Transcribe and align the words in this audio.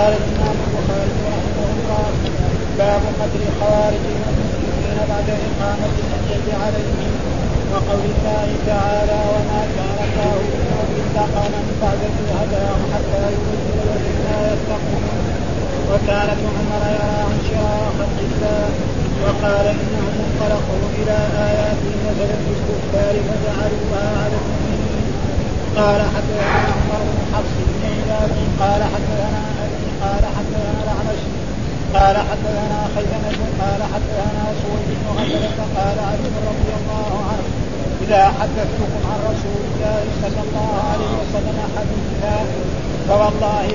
قال 0.00 0.14
الإمام 0.22 0.56
البخاري 0.66 1.14
رحمه 1.28 1.66
الله 1.76 2.08
باب 2.78 3.02
قتل 3.20 3.42
الخوارج 3.48 4.04
والمسلمين 4.22 4.98
بعد 5.10 5.28
إقامة 5.48 5.94
الحجة 6.04 6.52
عليهم. 6.64 7.12
وقول 7.72 8.04
الله 8.12 8.48
تعالى 8.70 9.18
وما 9.32 9.62
كان 9.76 9.98
الله 10.08 10.36
ليضل 10.52 11.18
قوما 11.36 11.62
بعد 11.82 12.00
هداهم 12.40 12.82
حتى 12.92 13.22
لهم 13.32 13.58
ما 14.24 14.38
يتقون. 14.52 15.04
وكانت 15.90 16.40
عمر 16.56 16.82
يرى 16.96 17.20
شراء 17.48 17.86
خلق 17.98 18.18
الله. 18.28 18.68
وقال 19.24 19.66
إنهم 19.82 20.14
انطلقوا 20.26 20.84
إلى 20.98 21.18
آيات 21.48 21.80
نزلت 22.04 22.40
في 22.44 22.52
الكفار 22.56 23.14
فجعلوها 23.26 24.04
على 24.22 24.36
المؤمنين. 24.42 25.06
قال 25.76 26.00
حدثنا 26.14 26.60
عمر 26.76 27.00
بن 27.12 27.20
حفص 27.32 27.54
بن 27.66 27.80
قال 28.60 28.82
حدثنا 28.82 29.40
أبي 29.64 29.89
قال 30.02 30.24
حدثنا 30.36 30.80
الاعمش 30.84 31.22
قال 31.94 32.16
حدثنا 32.30 32.78
خيثمة 32.94 33.40
قال 33.60 33.80
حدثنا 33.92 34.44
سويد 34.62 34.88
بن 35.00 35.06
غزلة 35.18 35.58
قال 35.76 35.98
علي 36.10 36.28
رضي 36.50 36.70
الله 36.80 37.12
عنه. 37.30 37.46
إذا 38.04 38.24
حدثتكم 38.40 39.00
عن 39.10 39.18
رسول 39.30 39.60
الله 39.70 40.02
صلى 40.22 40.40
الله 40.46 40.72
عليه 40.90 41.12
وسلم 41.20 41.58
حديثا 41.76 42.36
فوالله 43.08 43.66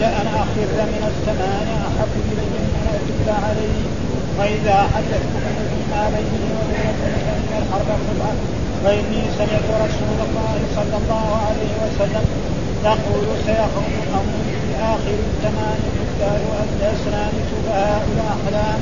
لأن 0.00 0.26
أخر 0.44 0.70
من 0.92 1.02
السماء 1.12 1.66
أحب 1.88 2.12
إلي 2.32 2.46
من 2.54 2.84
أدل 2.94 3.28
عليه. 3.46 3.82
وإذا 4.38 4.78
حدثتكم 4.94 5.54
فيما 5.70 6.02
بيني 6.14 6.48
وبينكم 6.56 7.10
فإن 7.26 7.50
الحرب 7.62 7.88
خدعة 8.06 8.34
وإني 8.84 9.22
سمعت 9.38 9.68
رسول 9.84 10.18
الله 10.26 10.56
صلى 10.76 10.96
الله 11.02 11.26
عليه 11.46 11.72
وسلم 11.82 12.24
يقول 12.84 13.26
سيخرج 13.46 13.94
قوم 14.14 14.51
آخر 14.82 15.16
الزمان 15.28 15.80
يؤدى 16.46 16.86
أسنان 16.94 17.32
سفهاء 17.50 18.02
الأحلام 18.14 18.80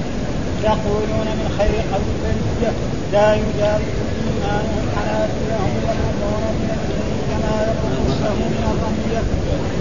يقولون 0.64 1.28
من 1.40 1.48
خير 1.58 1.74
قلب 1.92 2.08
البرية 2.16 2.72
لا 3.12 3.28
يجاوز 3.34 3.96
إيمانهم 4.20 4.84
حناجرهم 4.94 5.74
يمرون 5.88 6.44
من 6.60 6.70
الدين 6.76 7.16
كما 7.30 7.54
يمر 7.68 7.92
السهم 8.08 8.48
من 8.56 8.64
الرمية 8.72 9.22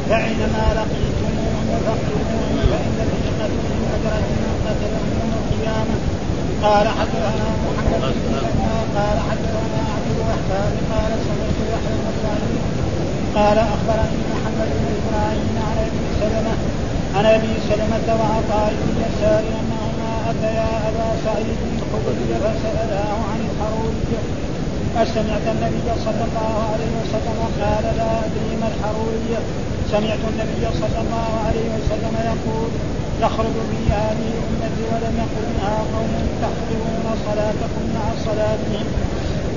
فإنما 0.09 0.66
لقيتموهم 0.78 1.66
وفقتموهم 1.73 2.56
فإن 2.72 2.98
في 3.09 3.30
قتلهم 3.39 3.83
أجرة 3.95 4.28
من 4.42 4.54
قتلهم 4.66 5.08
يوم 5.20 5.31
القيامة. 5.39 5.95
قال 6.64 6.88
حدثنا 6.88 7.48
محمد 7.66 8.16
بن 8.23 8.36
قال 8.98 9.17
حدثنا 9.30 9.81
عبد 9.95 10.09
الوهاب 10.16 10.73
قال 10.92 11.11
سمعت 11.26 11.58
يحيى 11.73 11.95
بن 12.02 12.69
قال 13.35 13.58
أخبرني 13.58 14.19
محمد 14.33 14.69
بن 14.80 14.88
إبراهيم 14.99 15.53
عن 15.67 15.77
أبي 15.88 16.05
سلمه 16.22 16.58
عن 17.16 17.25
أبي 17.25 17.53
سلمة 17.69 18.08
وعطاء 18.19 18.73
بن 18.81 18.95
يسار 19.05 19.44
أنهما 19.61 20.11
أتيا 20.31 20.69
أبا 20.89 21.08
سعيد 21.25 21.59
الخدري 21.75 22.33
فسالاه 22.44 23.17
عن 23.31 23.39
الحروج 23.49 24.09
أسمعت 25.03 25.45
النبي 25.55 25.88
صلى 26.05 26.23
الله 26.30 26.55
عليه 26.71 26.91
وسلم 27.02 27.39
قال 27.61 27.83
لا 27.99 28.11
أدري 28.25 28.52
ما 28.61 28.67
الحرورية 28.73 29.39
سمعت 29.91 30.23
النبي 30.31 30.64
صلى 30.81 30.99
الله 31.03 31.30
عليه 31.47 31.67
وسلم 31.75 32.14
يقول 32.31 32.69
يخرج 33.21 33.55
في 33.71 33.80
هذه 33.93 34.30
الأمة 34.36 34.77
ولم 34.91 35.17
منها 35.36 35.75
قوم 35.93 36.14
تحقرون 36.41 37.05
صلاتكم 37.27 37.83
مع 37.95 38.05
صلاتهم. 38.25 38.86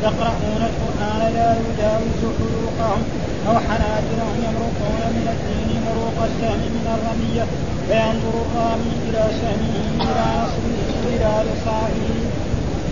يقرؤون 0.07 0.63
القرآن 0.71 1.21
لا 1.35 1.51
يجاوز 1.65 2.21
حلوقهم 2.39 3.03
أو 3.49 3.55
حناجرهم 3.67 4.37
يمرقون 4.47 5.03
من 5.17 5.27
الدين 5.35 5.69
مروق 5.87 6.19
السهم 6.29 6.63
من 6.77 6.87
الرمية 6.97 7.45
فينظر 7.89 8.35
الرامي 8.45 8.93
إلى 9.07 9.23
سهمه 9.41 9.77
إلى 10.05 10.25
نصره 10.43 10.91
إلى 11.13 11.31
لصائه 11.49 12.09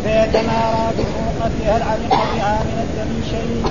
فيتمارى 0.02 0.84
بفروقتها 0.96 1.76
العلق 1.76 2.14
بها 2.32 2.54
من 2.68 2.76
الدم 2.84 3.12
شيء. 3.30 3.62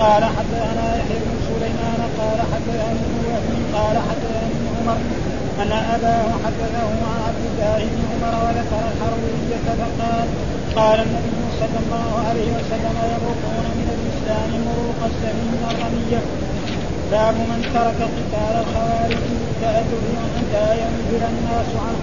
قال 0.00 0.24
حدثنا 0.24 0.86
يحيى 0.98 1.18
بن 1.24 1.36
سليمان 1.48 2.00
قال 2.18 2.38
ابن 2.56 3.14
وهب 3.26 3.48
قال 3.76 3.96
حدثنا 4.08 4.46
ابن 4.52 4.64
عمر 4.76 4.98
أن 5.62 5.72
أباه 5.94 6.28
حدثه 6.44 6.88
عن 7.10 7.20
عبد 7.28 7.44
الله 7.50 7.78
بن 7.92 8.00
عمر 8.10 8.34
وذكر 8.44 8.82
الحروية 8.92 9.56
فقال 9.78 10.28
قال 10.76 10.98
النبي 11.00 11.40
صلى 11.60 11.78
الله 11.84 12.08
عليه 12.28 12.48
وسلم 12.56 12.96
يمرقون 13.12 13.66
من 13.78 13.88
الإسلام 13.96 14.50
مروق 14.66 15.00
السم 15.10 15.36
من 15.52 15.62
الرميه 15.70 16.22
باب 17.12 17.34
من 17.50 17.60
ترك 17.74 18.00
قتال 18.16 18.54
الخوارج 18.62 19.24
تأدب 19.62 20.04
حتى 20.34 20.66
ينزل 20.82 21.22
الناس 21.32 21.70
عنه. 21.84 22.02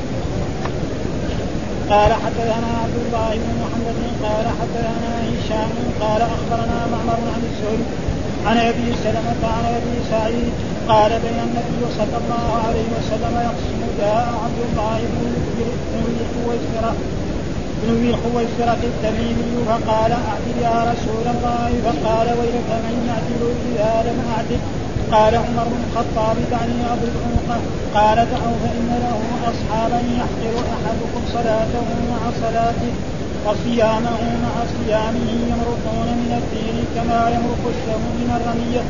قال 1.94 2.12
حدثنا 2.13 2.69
عبد 2.84 2.97
الله 3.06 3.29
بن 3.41 3.52
محمد 3.63 4.00
قال 4.25 4.46
حدثنا 4.59 5.12
هشام 5.31 5.72
قال 6.02 6.22
أخبرنا 6.22 6.79
معمر 6.91 7.19
عن 7.34 7.41
الزهري 7.50 7.85
عن 8.47 8.58
أبي 8.58 8.88
سلمة 9.03 9.41
عن 9.58 9.66
أبي 9.79 9.96
سعيد 10.12 10.53
قال 10.88 11.12
بين 11.25 11.40
النبي 11.47 11.81
صلى 12.00 12.18
الله 12.22 12.47
عليه 12.68 12.88
وسلم 12.97 13.34
يقسم 13.47 13.81
جاء 14.00 14.28
عبد 14.44 14.59
الله 14.68 15.00
بن 15.13 15.24
الخويسرة 16.22 16.94
بن 17.81 17.90
ذي 18.01 18.09
الخويسرة 18.09 18.81
التميمي 18.91 19.51
فقال 19.67 20.12
اعدل 20.12 20.57
يا 20.67 20.78
رسول 20.91 21.25
الله. 21.34 21.69
فقال 21.85 22.28
ويلك 22.40 22.69
من 22.85 22.95
يعدل 23.09 23.41
اذا 23.69 23.94
لم 24.07 24.19
أعدل. 24.34 24.62
قال 25.13 25.34
عمر 25.35 25.66
بن 25.73 25.81
الخطاب 25.88 26.35
دعني 26.51 26.79
أضرب 26.94 27.16
عنقه. 27.25 27.62
قال 27.97 28.17
دعوا 28.34 28.57
فإن 28.63 28.90
له 29.06 29.19
أصحابا 29.51 30.00
يحقر 30.19 30.56
أحدكم 30.75 31.22
صلاته 31.35 31.88
مع 32.12 32.22
صلاته 32.44 32.91
وصيامه 33.45 34.22
مع 34.46 34.53
صيامه 34.75 35.29
يمرقون 35.51 36.07
من 36.22 36.31
الدين 36.41 36.78
كما 36.96 37.19
يمرق 37.35 37.63
السهم 37.73 38.11
من 38.22 38.29
الرمية. 38.38 38.84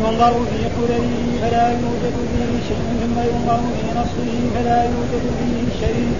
ينظر 0.00 0.34
في 0.50 0.60
قدره 0.76 1.12
فلا 1.40 1.66
يوجد 1.82 2.16
فيه 2.32 2.52
شيء 2.68 2.86
ثم 3.00 3.16
ينظر 3.30 3.60
في 3.76 3.86
نصره 3.98 4.40
فلا 4.54 4.78
يوجد 4.84 5.24
فيه 5.38 5.86
شيء. 5.86 6.12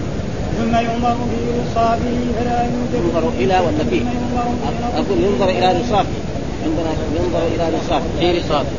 ثم 0.57 0.75
ينظر 0.75 1.15
في 1.15 1.39
رصافه 1.61 2.15
فلا 2.39 2.63
يوجد 2.63 3.05
ينظر 3.05 3.29
إلى 3.29 3.59
ولا 3.59 3.83
فيه؟ 3.89 4.01
أقول 4.95 5.17
ينظر 5.23 5.49
إلى 5.49 5.67
رصافه 5.81 6.09
عندنا 6.65 6.91
ينظر 7.15 7.47
إلى 7.55 7.77
رصافه 7.77 8.05
في 8.19 8.31
رصافه 8.39 8.69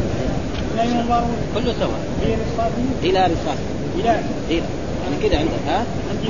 ينظر 0.85 1.25
كله 1.55 1.75
سواء. 1.81 2.01
في 2.21 2.27
رصافه 2.35 2.83
إلى 3.03 3.19
رصافه 3.19 3.65
إلى. 3.99 4.21
إلى. 4.51 4.63
يعني 5.05 5.29
كذا 5.29 5.39
عندك 5.39 5.53
ها؟ 5.69 5.85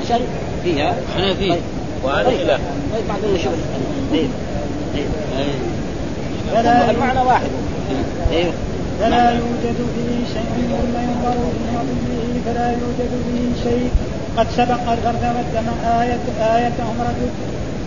عشان 0.05 0.21
فيها. 0.65 0.95
أنا 1.19 1.35
فيه. 1.35 1.51
طيب. 1.53 1.61
وعلى 2.05 2.25
طيب. 2.25 2.39
خلاف. 2.39 2.61
طيب 2.95 3.05
بعدين 3.09 3.35
نشوف. 3.35 3.53
أيوه 4.13 4.29
أيوه 5.39 5.55
فلا 6.55 6.91
المعنى 6.91 7.21
واحد. 7.21 7.51
أيوه 8.33 8.53
فلا 9.01 9.31
يوجد 9.31 9.77
فيه 9.95 10.35
شيء 10.35 10.51
ثم 10.69 10.99
ينظر 10.99 11.33
في 11.33 11.65
نظره 11.75 12.41
فلا 12.47 12.71
يوجد 12.71 13.11
فيه 13.25 13.71
شيء 13.71 13.91
قد 14.39 14.47
سبق 14.57 14.85
الفرد 14.93 15.25
والدم 15.37 15.69
آية 16.01 16.27
آيتهم 16.55 16.97
رجل 17.09 17.31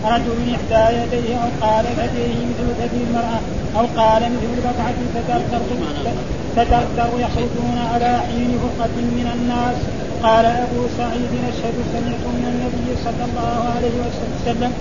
رجل 0.04 0.38
إحدى 0.54 0.96
يديه 0.98 1.36
أو 1.36 1.50
قال 1.66 1.84
يديه 1.84 2.38
مثل 2.50 2.66
ثدي 2.80 3.00
المرأة 3.08 3.40
أو 3.76 3.84
قال 3.96 4.22
مثل 4.22 4.62
تدردر 5.14 5.60
تدردر 6.56 7.10
يخرجون 7.24 7.78
على 7.92 8.20
حين 8.26 8.58
فرقة 8.62 8.96
من 9.18 9.26
الناس. 9.36 9.76
قال 10.22 10.46
أبو 10.46 10.80
سعيد 10.98 11.32
أشهد 11.50 11.76
سمعت 11.92 12.24
من 12.36 12.44
النبي 12.52 12.88
صلى 13.04 13.24
الله 13.28 13.58
عليه 13.76 13.96
وسلم 14.04 14.72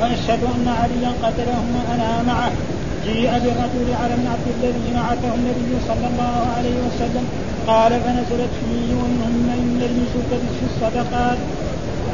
وأشهد 0.00 0.42
أن 0.54 0.66
عليا 0.80 1.12
قتلهم 1.24 1.66
وأنا 1.76 2.22
معه. 2.30 2.52
جيء 3.06 3.30
بالرجل 3.42 3.88
على 4.02 4.14
النعت 4.14 4.44
الذي 4.56 4.86
نعته 4.94 5.30
النبي 5.38 5.72
صلى 5.88 6.06
الله 6.12 6.36
عليه 6.56 6.76
وسلم 6.86 7.24
قال 7.66 7.92
فنزلت 8.04 8.52
فيه 8.60 8.88
ومنهم 9.00 9.36
من 9.50 9.60
يلمس 9.82 10.12
في 10.58 10.66
الصدقات. 10.70 11.38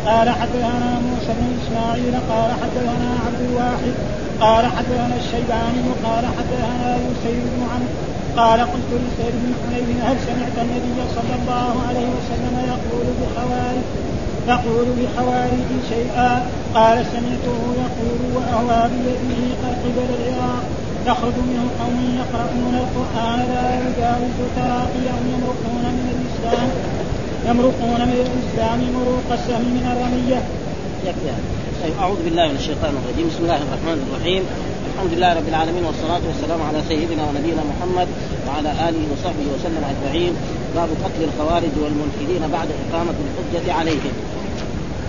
قال 0.07 0.31
حدثنا 0.31 1.01
موسى 1.09 1.33
بن 1.39 1.47
إسماعيل 1.63 2.15
قال 2.31 2.51
حدثنا 2.63 3.11
عبد 3.27 3.41
الواحد 3.49 3.95
قال 4.41 4.67
حدثنا 4.67 5.17
الشيباني 5.17 5.83
قال 6.05 6.25
حدثنا 6.37 6.97
يسير 6.97 7.43
بن 7.53 7.63
عمرو 7.73 8.17
قال 8.37 8.61
قلت 8.61 8.91
لسيد 8.93 9.35
بن 9.43 9.53
حنيف 9.61 10.05
هل 10.05 10.17
سمعت 10.27 10.57
النبي 10.65 10.99
صلى 11.17 11.35
الله 11.41 11.75
عليه 11.89 12.09
وسلم 12.17 12.55
يقول 12.73 13.07
بخوارج 13.21 13.87
يقول 14.49 14.87
بخوارج 14.99 15.69
شيئا؟ 15.89 16.47
قال 16.75 17.07
سمعته 17.13 17.59
يقول 17.85 18.21
وأهوى 18.35 18.91
بيده 18.91 19.43
قبل 19.85 20.07
العراق. 20.09 20.65
يخرج 21.07 21.37
منه 21.51 21.65
قوم 21.81 21.99
يقرؤون 22.23 22.75
القرآن 22.85 23.39
لا 23.55 23.67
يجاوز 23.85 24.37
تراقيهم 24.57 25.25
يمرقون 25.35 25.85
من 25.99 26.07
الإسلام 26.15 26.69
يمرقون 27.49 28.01
من 28.11 28.19
الإسلام 28.27 28.79
مروق 28.95 29.29
السهم 29.39 29.67
من 29.77 29.85
الرمية. 29.93 30.41
يكفي 31.07 31.33
طيب 31.83 31.95
أعوذ 32.01 32.21
بالله 32.25 32.47
من 32.49 32.57
الشيطان 32.63 32.93
الرجيم. 33.01 33.27
بسم 33.31 33.43
الله 33.45 33.61
الرحمن 33.67 33.99
الرحيم. 34.07 34.43
الحمد 34.91 35.13
لله 35.15 35.31
رب 35.39 35.49
العالمين 35.49 35.85
والصلاة 35.85 36.23
والسلام 36.29 36.61
على 36.69 36.79
سيدنا 36.89 37.23
ونبينا 37.29 37.63
محمد 37.73 38.09
وعلى 38.47 38.71
آله 38.89 39.03
وصحبه 39.13 39.47
وسلم 39.55 39.83
أجمعين. 39.93 40.33
باب 40.77 40.89
قتل 41.05 41.23
الخوارج 41.29 41.75
والملحدين 41.83 42.43
بعد 42.57 42.69
إقامة 42.85 43.17
الحجة 43.25 43.73
عليهم. 43.79 44.15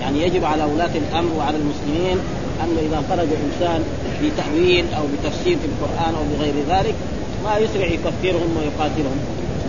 يعني 0.01 0.17
يجب 0.25 0.43
على 0.45 0.63
ولاة 0.63 0.95
الأمر 1.03 1.31
وعلى 1.37 1.57
المسلمين 1.57 2.17
أنه 2.63 2.79
إذا 2.79 3.03
خرج 3.09 3.27
إنسان 3.45 3.83
بتاويل 4.23 4.85
أو 4.97 5.03
بتفسير 5.13 5.57
في 5.57 5.65
القرآن 5.65 6.13
أو 6.15 6.23
بغير 6.37 6.53
ذلك 6.69 6.95
ما 7.43 7.57
يسرع 7.57 7.85
يكفرهم 7.85 8.57
ويقاتلهم 8.57 9.19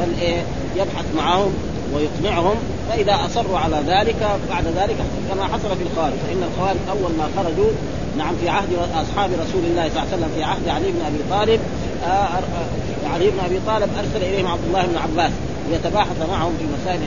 بل 0.00 0.20
إيه؟ 0.23 0.43
يبحث 0.76 1.05
معهم 1.17 1.52
ويقنعهم 1.94 2.56
فإذا 2.88 3.19
أصروا 3.26 3.58
على 3.58 3.76
ذلك 3.87 4.17
بعد 4.50 4.64
ذلك 4.67 4.96
كما 5.31 5.44
حصل 5.44 5.76
في 5.76 5.82
الخوارج 5.90 6.14
فإن 6.29 6.43
الخوارج 6.52 6.79
أول 6.90 7.12
ما 7.19 7.29
خرجوا 7.37 7.70
نعم 8.19 8.35
في 8.40 8.49
عهد 8.49 8.69
أصحاب 8.94 9.31
رسول 9.32 9.62
الله 9.70 9.88
صلى 9.88 10.02
الله 10.02 10.12
عليه 10.12 10.17
وسلم 10.17 10.31
في 10.37 10.43
عهد 10.43 10.69
علي 10.69 10.93
بن 10.93 11.00
أبي 11.06 11.19
طالب 11.31 11.61
آه، 12.05 12.08
آه، 12.08 13.08
علي 13.14 13.31
بن 13.31 13.38
أبي 13.44 13.61
طالب 13.67 13.91
أرسل 13.99 14.26
إليهم 14.26 14.46
عبد 14.46 14.64
الله 14.69 14.87
بن 14.87 14.96
عباس 14.96 15.32
ليتباحث 15.70 16.29
معهم 16.31 16.52
في 16.58 16.64
مسائل 16.81 17.00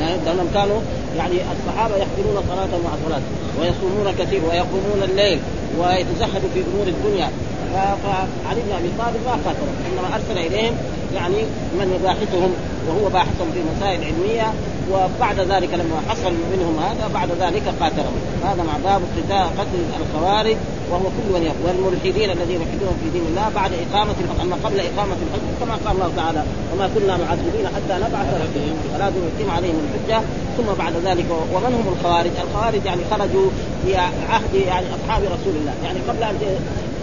لأنهم 0.00 0.48
كانوا 0.54 0.80
يعني 1.16 1.36
الصحابة 1.52 1.96
يحضرون 1.96 2.42
صلاة 2.48 2.78
مع 2.84 2.90
صلاة 3.06 3.22
ويصومون 3.60 4.12
كثير 4.18 4.40
ويقومون 4.44 5.02
الليل 5.02 5.40
ويتزهدوا 5.78 6.48
في 6.54 6.60
أمور 6.74 6.86
الدنيا. 6.86 7.30
فعلي 7.72 8.60
بن 8.66 8.72
أبي 8.72 8.90
طالب 8.98 9.20
ما 9.26 9.32
قاتلهم 9.32 9.74
إنما 9.92 10.14
أرسل 10.14 10.38
إليهم 10.38 10.74
يعني 11.14 11.36
من 11.78 11.98
يباحثهم 12.00 12.54
وهو 12.88 13.08
باحثهم 13.08 13.50
في 13.54 13.60
مسائل 13.76 14.04
علمية 14.04 14.52
وبعد 14.90 15.40
ذلك 15.40 15.74
لما 15.74 15.98
حصل 16.08 16.32
منهم 16.52 16.78
هذا 16.78 17.10
بعد 17.14 17.28
ذلك 17.40 17.62
قاتلهم. 17.80 18.22
هذا 18.44 18.62
مع 18.62 18.76
باب 18.84 19.02
قتال 19.16 19.46
قتل 19.58 19.78
الخوارج 20.00 20.56
وهو 20.90 21.02
كل 21.16 21.28
من 21.34 21.42
يقول 21.42 21.76
والملحدين 21.76 22.30
الذين 22.30 22.60
يلحدون 22.60 22.94
في 23.02 23.10
دين 23.10 23.26
الله 23.30 23.46
بعد 23.54 23.70
إقامة 23.84 24.14
الحج 24.22 24.40
أما 24.40 24.56
قبل 24.64 24.80
إقامة 24.80 25.16
الحج 25.24 25.46
كما 25.60 25.74
قال 25.84 25.94
الله 25.96 26.10
تعالى 26.16 26.42
وما 26.72 26.90
كنا 26.94 27.16
معذبين 27.16 27.66
حتى 27.76 27.94
نبعث 28.04 28.28
رسولا 28.44 28.74
فلا 28.92 29.08
يتم 29.08 29.50
عليهم 29.50 29.78
الحجة. 29.84 30.22
ثم 30.56 30.68
بعد 30.78 30.92
ذلك 31.04 31.26
ومن 31.54 31.72
هم 31.78 31.94
الخوارج؟ 31.94 32.30
الخوارج 32.44 32.84
يعني 32.84 33.02
خرجوا 33.10 33.48
في 33.84 33.96
عهد 34.32 34.54
يعني 34.54 34.86
أصحاب 34.96 35.22
رسول 35.22 35.54
الله. 35.60 35.74
يعني 35.84 35.98
قبل 36.08 36.22
أن 36.22 36.36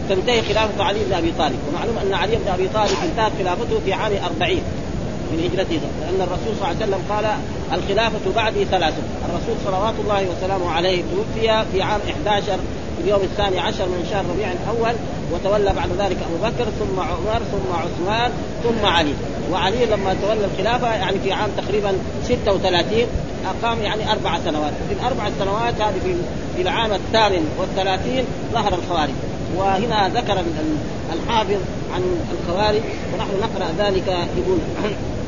تنتهي 0.10 0.42
خلافة 0.42 0.84
علي 0.84 1.00
بن 1.06 1.14
أبي 1.14 1.32
طالب. 1.38 1.60
ومعلوم 1.70 1.98
أن 1.98 2.14
علي 2.14 2.36
بن 2.36 2.48
أبي 2.48 2.68
طالب 2.68 2.98
انتهت 3.04 3.32
خلافته 3.40 3.80
في 3.86 3.94
عام 3.94 4.12
40 4.42 4.62
من 5.32 5.40
هجرته 5.46 5.82
لأن 6.02 6.22
الرسول 6.22 6.56
صلى 6.60 6.72
الله 6.72 6.76
عليه 6.76 6.86
وسلم 6.86 7.02
قال 7.10 7.26
الخلافة 7.74 8.34
بعدي 8.36 8.66
ثلاث 8.66 8.94
الرسول 9.30 9.56
صلوات 9.66 9.94
الله 10.04 10.26
وسلامه 10.32 10.72
عليه 10.72 11.02
توفي 11.02 11.66
في 11.72 11.82
عام 11.82 12.02
11 12.26 12.60
في 13.00 13.04
اليوم 13.04 13.22
الثاني 13.22 13.60
عشر 13.60 13.86
من 13.86 14.08
شهر 14.12 14.26
ربيع 14.34 14.52
الأول 14.52 14.96
وتولى 15.32 15.74
بعد 15.74 15.90
ذلك 16.00 16.18
أبو 16.28 16.38
بكر 16.44 16.66
ثم 16.80 17.00
عمر 17.00 17.42
ثم 17.52 17.74
عثمان 17.74 18.32
ثم 18.64 18.86
علي. 18.86 19.14
وعلي 19.52 19.86
لما 19.86 20.16
تولى 20.22 20.46
الخلافة 20.46 20.94
يعني 20.94 21.20
في 21.20 21.32
عام 21.32 21.50
تقريبا 21.58 21.94
36 22.24 23.04
أقام 23.46 23.82
يعني 23.82 24.12
أربع 24.12 24.40
سنوات. 24.46 24.74
في 24.90 24.94
الأربع 24.94 25.30
سنوات 25.40 25.82
هذه 25.82 26.00
في 26.04 26.16
في 26.56 26.62
العام 26.62 26.94
الثامن 26.94 27.50
والثلاثين 27.60 28.26
ظهر 28.54 28.74
الخوارج. 28.74 29.14
وهنا 29.58 30.10
ذكر 30.10 30.44
الحافظ 31.14 31.60
عن 31.94 32.02
الخوارج 32.32 32.82
ونحن 33.14 33.32
نقرأ 33.42 33.68
ذلك 33.80 34.08
يقول 34.08 34.60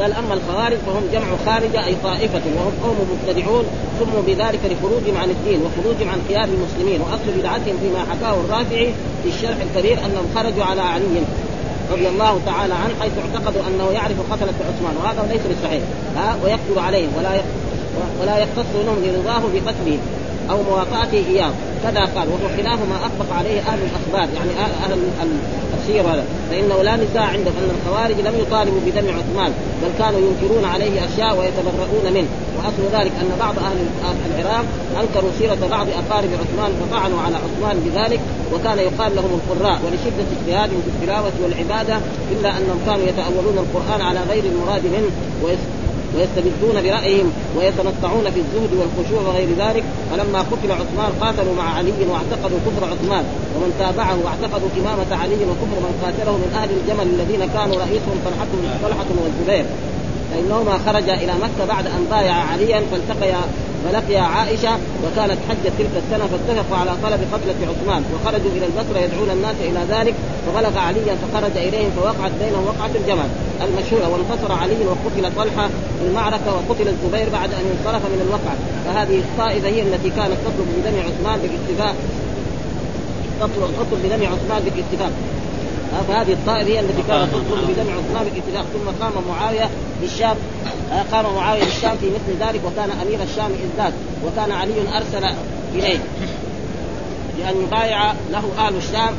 قال 0.00 0.12
أما 0.12 0.34
الخوارج 0.34 0.76
فهم 0.86 1.02
جمع 1.12 1.26
خارجه 1.46 1.86
أي 1.86 1.94
طائفة 2.02 2.42
وهم 2.56 2.72
قوم 2.84 2.96
مبتدعون 3.12 3.64
سموا 3.98 4.22
بذلك 4.26 4.60
لخروجهم 4.64 5.16
عن 5.16 5.30
الدين 5.30 5.60
وخروجهم 5.62 6.08
عن 6.08 6.20
خيار 6.28 6.44
المسلمين 6.44 7.00
وأصل 7.00 7.38
بدعتهم 7.38 7.76
فيما 7.82 8.00
حكاه 8.10 8.34
الرافعي 8.40 8.92
في 9.22 9.28
الشرح 9.28 9.56
الكبير 9.66 9.98
أنهم 9.98 10.26
خرجوا 10.34 10.64
على 10.64 10.80
علي 10.80 11.22
رضي 11.92 12.08
الله 12.08 12.40
تعالى 12.46 12.74
عنه 12.74 12.94
حيث 13.00 13.12
اعتقدوا 13.18 13.62
أنه 13.68 13.90
يعرف 13.92 14.32
قتلة 14.32 14.54
عثمان 14.68 14.94
وهذا 15.02 15.28
ليس 15.32 15.42
بصحيح. 15.56 15.82
ها 16.16 16.36
ويقتل 16.44 16.78
عليهم 16.78 17.08
ولا 17.18 17.30
ولا 18.20 18.38
يختص 18.38 18.70
لهم 18.86 18.98
لرضاه 19.04 19.42
بقتله 19.54 19.98
أو 20.50 20.62
مواطأته 20.62 21.24
إياه. 21.30 21.52
كذا 21.82 22.00
قال 22.00 22.28
وهو 22.28 22.48
خلاف 22.56 22.78
ما 22.78 22.96
اطلق 23.06 23.36
عليه 23.38 23.60
أهل 23.60 23.78
الأخبار 23.78 24.28
يعني 24.34 24.50
أهل 24.84 24.92
السير 25.84 26.02
هذا. 26.02 26.24
فإنه 26.50 26.82
لا 26.82 26.96
نزاع 26.96 27.24
عندهم 27.24 27.54
ان 27.62 27.70
الخوارج 27.76 28.16
لم 28.20 28.34
يطالبوا 28.40 28.80
بدم 28.86 29.06
عثمان 29.18 29.52
بل 29.82 29.90
كانوا 29.98 30.20
ينكرون 30.20 30.64
عليه 30.64 31.04
أشياء 31.06 31.32
ويتبرؤون 31.38 32.06
منه. 32.14 32.28
وأصل 32.56 32.82
ذلك 32.92 33.12
أن 33.20 33.30
بعض 33.40 33.54
أهل 33.58 33.76
العراق 34.30 34.64
أنكروا 35.00 35.30
سيرة 35.38 35.68
بعض 35.70 35.86
أقارب 35.88 36.30
عثمان 36.42 36.72
فطعنوا 36.80 37.20
على 37.20 37.36
عثمان 37.36 37.76
بذلك 37.86 38.20
وكان 38.54 38.78
يقال 38.78 39.16
لهم 39.16 39.40
القراء 39.40 39.80
ولشدة 39.84 40.26
اجتهادهم 40.36 40.82
في 40.84 40.90
التلاوة 40.94 41.32
والعبادة 41.42 41.96
إلا 42.32 42.50
أنهم 42.58 42.78
كانوا 42.86 43.06
يتأولون 43.06 43.58
القرآن 43.58 44.00
على 44.00 44.20
غير 44.30 44.44
المراد 44.44 44.84
منه 44.84 45.10
ويستبدون 46.14 46.76
برأيهم 46.84 47.32
ويتنطعون 47.56 48.26
في 48.34 48.40
الزهد 48.44 48.72
والخشوع 48.80 49.20
وغير 49.28 49.48
ذلك. 49.58 49.84
فلما 50.10 50.40
قتل 50.50 50.70
عثمان 50.80 51.10
قاتلوا 51.20 51.54
مع 51.54 51.66
علي 51.76 52.00
واعتقدوا 52.10 52.58
كفر 52.66 52.84
عثمان. 52.92 53.24
ومن 53.54 53.70
تابعه 53.78 54.16
واعتقدوا 54.24 54.68
إمامة 54.80 55.10
علي 55.22 55.40
وكفر 55.50 55.78
من 55.86 55.92
قاتله 56.02 56.32
من 56.32 56.50
أهل 56.60 56.70
الجمل 56.78 57.06
الذين 57.14 57.42
كانوا 57.54 57.76
رئيسهم 57.84 58.16
طلحه 58.26 58.52
طلحة 58.84 59.10
والزبير. 59.24 59.66
فإنهما 60.30 60.74
خرجا 60.86 61.14
إلى 61.14 61.34
مكة 61.44 61.62
بعد 61.68 61.86
أن 61.86 62.02
بايع 62.10 62.34
عليا 62.34 62.82
فالتقيا 62.90 63.40
فلقي 63.84 64.16
عائشة 64.16 64.72
وكانت 65.04 65.38
حجه 65.48 65.72
تلك 65.78 65.94
السنة 66.02 66.24
فاتفقوا 66.32 66.76
على 66.76 66.90
طلب 67.02 67.20
قتلة 67.32 67.60
عثمان. 67.70 68.02
وخرجوا 68.14 68.50
إلى 68.56 68.66
البصرة 68.66 68.98
يدعون 69.04 69.30
الناس 69.30 69.56
إلى 69.68 69.80
ذلك. 69.94 70.14
فبلغ 70.46 70.78
عليا 70.78 71.14
فخرج 71.22 71.56
إليهم 71.56 71.90
فوقعت 71.96 72.32
بينهم 72.42 72.64
وقعة 72.66 72.90
الجمل. 73.00 73.28
المشهوره 73.62 74.08
وانتصر 74.08 74.52
علي 74.52 74.76
وقتل 74.86 75.36
طلحة 75.36 75.68
في 75.68 76.06
المعركة 76.08 76.54
وقتل 76.54 76.88
الزبير 76.88 77.28
بعد 77.32 77.50
أن 77.52 77.64
انصرف 77.74 78.02
من 78.02 78.20
الوقعه 78.26 78.56
فهذه 78.84 79.18
الطائفه 79.18 79.68
هي 79.68 79.82
التي 79.82 80.10
كانت 80.10 80.36
تطلب 80.44 80.68
بدم 80.78 80.98
عثمان 80.98 81.38
بالاتفاق 81.42 81.94
تطلب 83.40 84.00
بدم 84.04 84.22
عثمان 84.32 84.62
بالاتفاق 84.64 85.12
فهذه 86.08 86.32
الطائفه 86.32 86.70
هي 86.70 86.80
التي 86.80 87.02
كانت 87.08 87.28
تطلب 87.30 87.70
بدم 87.70 87.86
عثمان 87.98 88.24
بالاتفاق 88.24 88.64
ثم 88.74 89.04
قام 89.04 89.12
معاوية 89.28 89.70
بالشام 90.00 90.36
قام 91.12 91.34
معاوية 91.36 91.64
بالشام 91.64 91.96
في 91.96 92.06
مثل 92.06 92.46
ذلك 92.46 92.60
وكان 92.64 92.90
أمير 92.90 93.22
الشام 93.22 93.50
ذاك 93.76 93.92
وكان 94.26 94.52
علي 94.52 94.74
أرسل 94.96 95.34
إليه. 95.74 95.98
لأن 97.38 97.54
يبايع 97.62 98.12
له 98.32 98.44
أهل 98.58 98.76
الشام 98.76 99.14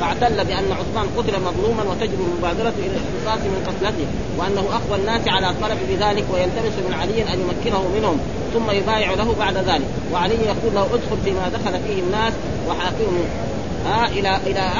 فاعتل 0.00 0.44
بأن 0.44 0.72
عثمان 0.72 1.06
قتل 1.16 1.32
مظلوما 1.40 1.82
وتجب 1.90 2.18
المبادرة 2.20 2.72
إلى 2.78 2.86
الاختصاص 2.86 3.44
من 3.44 3.64
قتلته 3.66 4.06
وأنه 4.38 4.60
اقوى 4.60 4.98
الناس 5.00 5.28
على 5.28 5.50
الطلب 5.50 5.78
بذلك 5.90 6.24
ويلتمس 6.32 6.76
من 6.88 6.94
علي 6.94 7.22
أن 7.22 7.40
يمكنه 7.40 7.88
منهم 7.96 8.18
ثم 8.54 8.70
يبايع 8.70 9.14
له 9.14 9.34
بعد 9.38 9.56
ذلك 9.56 9.88
وعلي 10.12 10.34
يقول 10.34 10.74
له 10.74 10.82
ادخل 10.82 11.16
فيما 11.24 11.48
دخل 11.48 11.80
فيه 11.86 12.02
الناس 12.02 12.32
وحاكمهم 12.68 13.24
آه 13.86 14.06
إلى 14.06 14.38
إلى 14.46 14.70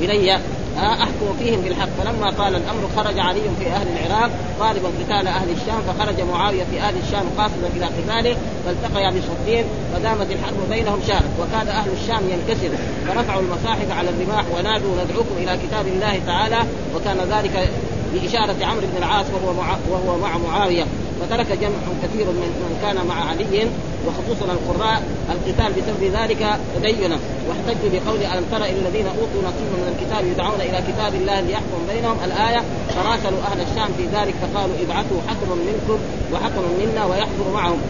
إلي. 0.00 0.38
أحكم 0.86 1.36
فيهم 1.38 1.60
بالحق. 1.60 1.88
فلما 1.98 2.30
طال 2.30 2.56
الأمر 2.56 2.88
خرج 2.96 3.18
علي 3.18 3.40
في 3.58 3.66
أهل 3.66 3.86
العراق 3.88 4.30
طالبا 4.60 4.88
قتال 4.88 5.26
أهل 5.26 5.50
الشام 5.50 5.80
فخرج 5.88 6.20
معاوية 6.20 6.64
في 6.64 6.80
أهل 6.80 6.94
الشام 7.06 7.24
قاصدا 7.38 7.68
إلى 7.76 7.86
قتاله 7.86 8.36
فالتقيا 8.66 9.10
بصفين 9.10 9.64
فدامت 9.94 10.30
الحرب 10.30 10.70
بينهم 10.70 11.00
شهر 11.08 11.22
وكاد 11.40 11.68
أهل 11.68 11.90
الشام 11.92 12.22
ينكسر. 12.30 12.70
فرفعوا 13.06 13.40
المصاحف 13.40 13.98
على 13.98 14.10
الرماح 14.10 14.44
ونادوا 14.58 15.04
ندعوكم 15.04 15.36
إلى 15.36 15.58
كتاب 15.66 15.86
الله 15.86 16.20
تعالى. 16.26 16.58
وكان 16.96 17.18
ذلك 17.30 17.70
بإشارة 18.12 18.64
عمرو 18.64 18.86
بن 18.92 18.98
العاص 18.98 19.26
وهو 19.34 19.54
مع 19.54 19.76
وهو 19.90 20.18
مع 20.18 20.38
معاوية. 20.38 20.84
فترك 21.20 21.46
جمع 21.60 21.78
كثير 22.02 22.26
من 22.26 22.50
من 22.62 22.78
كان 22.82 23.06
مع 23.06 23.24
علي. 23.30 23.68
وخصوصا 24.06 24.52
القراء 24.52 25.02
القتال 25.34 25.70
بسبب 25.72 26.02
ذلك 26.18 26.42
تدينا. 26.74 27.18
واحتجوا 27.48 27.90
بقول 27.92 28.20
ألم 28.32 28.44
تر 28.52 28.62
إلى 28.64 28.78
الذين 28.82 29.06
أوتوا 29.06 29.42
نصيبا 29.48 29.76
من 29.82 29.88
الكتاب 29.94 30.26
يدعون 30.32 30.60
إلى 30.60 30.78
كتاب 30.88 31.14
الله 31.14 31.40
ليحكم 31.40 31.80
بينهم. 31.92 32.16
الآية 32.24 32.60
فراسلوا 32.94 33.40
أهل 33.48 33.60
الشام 33.60 33.90
في 33.98 34.04
ذلك 34.16 34.34
فقالوا 34.42 34.76
ابعثوا 34.84 35.20
حكما 35.28 35.54
منكم 35.68 35.98
وحكما 36.32 36.68
منا 36.80 37.04
ويحضر 37.04 37.46
معهم. 37.54 37.80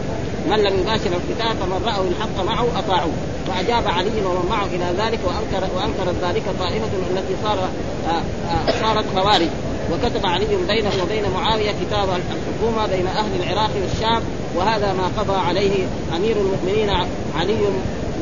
من 0.49 0.57
لم 0.57 0.73
يباشر 0.79 1.11
القتال 1.19 1.57
فمن 1.59 1.79
رأوا 1.85 2.05
الحق 2.11 2.45
معه 2.45 2.67
أطاعوه. 2.79 3.13
فأجاب 3.47 3.87
علي 3.87 4.17
ومن 4.25 4.45
معه 4.49 4.65
إلى 4.65 4.87
ذلك 4.97 5.19
وانكر 5.27 5.67
وأنكرت 5.75 6.15
ذلك 6.23 6.43
طائفة 6.59 6.91
التي 7.11 7.33
صار 7.43 7.57
آه، 7.59 8.21
آه، 8.51 8.81
صارت 8.81 9.05
خوارج. 9.15 9.49
وكتب 9.91 10.25
علي 10.25 10.47
بينه 10.67 10.91
وبين 11.03 11.23
معاوية 11.33 11.71
كتاب 11.71 12.09
الحكومة 12.09 12.87
بين 12.87 13.07
أهل 13.07 13.31
العراق 13.43 13.69
والشام 13.81 14.21
وهذا 14.55 14.93
ما 14.93 15.21
قضى 15.21 15.37
عليه 15.47 15.85
أمير 16.15 16.35
المؤمنين 16.37 16.89
علي 17.39 17.57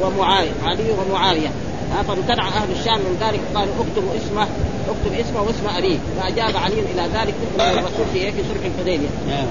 ومعاوية 0.01 0.51
علي 0.63 0.85
ومعاوية. 0.91 1.49
فامتنع 2.07 2.47
أهل 2.47 2.71
الشام 2.79 2.97
من 2.97 3.17
ذلك 3.21 3.39
قالوا 3.55 3.73
اكتبوا 3.73 4.11
اسمه 4.17 4.47
اكتب 4.89 5.19
اسمه 5.19 5.41
واسم 5.41 5.77
أبيه. 5.77 5.97
فأجاب 6.17 6.57
علي 6.57 6.79
إلى 6.79 7.09
ذلك 7.13 7.33
الرسول 7.59 8.05
في 8.13 8.31
في 8.31 8.37
صلح 8.37 8.65
الحديبية. 8.65 9.07
نعم. 9.29 9.47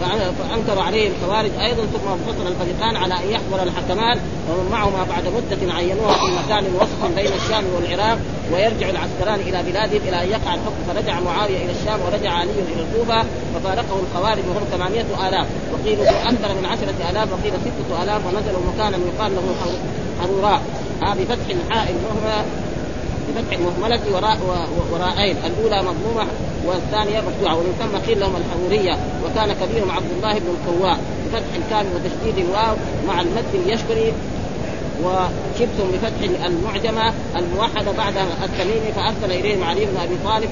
فأنكروا 0.00 0.82
عليه 0.82 1.08
الخوارج 1.08 1.50
أيضا 1.60 1.82
ثم 1.82 2.08
انفصل 2.08 2.46
الفريقان 2.46 2.96
على 2.96 3.14
أن 3.14 3.30
يحضر 3.30 3.62
الحكمان 3.62 4.18
ومن 4.50 4.70
معهما 4.70 5.04
بعد 5.04 5.24
مدة 5.24 5.74
عينوها 5.74 6.12
في 6.12 6.26
مكان 6.44 6.64
وسط 6.74 7.14
بين 7.16 7.32
الشام 7.32 7.64
والعراق 7.76 8.18
ويرجع 8.52 8.90
العسكران 8.90 9.40
إلى 9.40 9.62
بلادهم 9.62 10.00
إلى 10.08 10.22
أن 10.22 10.28
يقع 10.28 10.54
الحكم. 10.54 10.80
فرجع 10.88 11.20
معاوية 11.20 11.56
إلى 11.56 11.72
الشام 11.80 12.00
ورجع 12.00 12.30
علي 12.30 12.50
إلى 12.50 12.82
الكوفة 12.82 13.24
ففارقه 13.54 14.00
الخوارج 14.02 14.42
وهم 14.48 14.64
800 14.72 15.28
آلاف. 15.28 15.46
وقيل 15.72 16.00
أكثر 16.00 16.54
من 16.54 16.66
10000 16.66 17.32
وقيل 17.32 17.52
6000 17.88 18.26
ونزلوا 18.26 18.60
مكانا 18.74 18.98
يقال 19.14 19.32
له 19.36 19.42
حروراء 20.20 20.62
بفتح 21.02 21.48
الحاء 21.50 21.94
بفتح 23.28 23.52
المهملة 23.58 24.00
وراء 24.14 24.38
وراءين 24.92 25.36
الأولى 25.46 25.82
مضمومة 25.82 26.26
والثانية 26.66 27.20
مفتوحة. 27.20 27.56
ومن 27.56 27.72
ثم 27.78 27.98
قيل 28.08 28.20
لهم 28.20 28.32
الحرورية 28.36 28.98
وكان 29.24 29.52
كبيرهم 29.52 29.90
عبد 29.90 30.10
الله 30.16 30.32
بن 30.32 30.54
الكواء 30.56 30.98
بفتح 31.26 31.54
الكامل 31.56 31.88
وتشديد 31.94 32.44
الواو 32.44 32.76
مع 33.08 33.20
المد 33.20 33.44
اليشكري 33.54 34.12
وشبتم 35.04 35.90
بفتح 35.92 36.44
المعجمة 36.46 37.12
الموحدة 37.36 37.92
بعد 37.92 38.14
التميمي 38.42 38.92
فأرسل 38.96 39.32
إليهم 39.32 39.64
علي 39.64 39.86
بن 39.86 39.96
أبي 39.96 40.16
طالب 40.24 40.50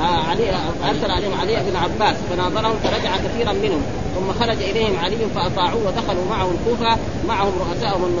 علي 0.00 0.50
أرسل 0.88 1.10
عليهم 1.10 1.40
علي 1.40 1.56
بن 1.70 1.76
عباس 1.76 2.16
فناظرهم 2.30 2.74
فرجع 2.82 3.16
كثيرا 3.16 3.52
منهم 3.52 3.82
ثم 4.14 4.40
خرج 4.40 4.62
إليهم 4.62 4.98
علي 4.98 5.16
فأطاعوه 5.34 5.86
ودخلوا 5.86 6.24
معه 6.30 6.50
الكوفة 6.50 6.96
معهم 7.28 7.52
رؤساءهم 7.58 8.18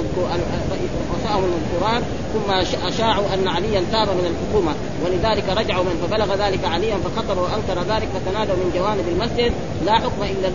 رؤساءهم 1.12 1.44
المذكوران 1.44 2.02
ثم 2.34 2.78
أشاعوا 2.86 3.24
أن 3.34 3.48
عليا 3.48 3.82
تاب 3.92 4.08
من 4.08 4.26
الحكومة 4.32 4.74
ولذلك 5.04 5.44
رجعوا 5.48 5.84
من 5.84 6.06
فبلغ 6.06 6.46
ذلك 6.46 6.64
عليا 6.64 6.96
فخطر 6.96 7.38
وأنكر 7.38 7.94
ذلك 7.94 8.08
فتنادوا 8.14 8.56
من 8.56 8.72
جوانب 8.74 9.04
المسجد 9.08 9.52
لا 9.86 9.92
حكم 9.92 10.22
إلا 10.22 10.50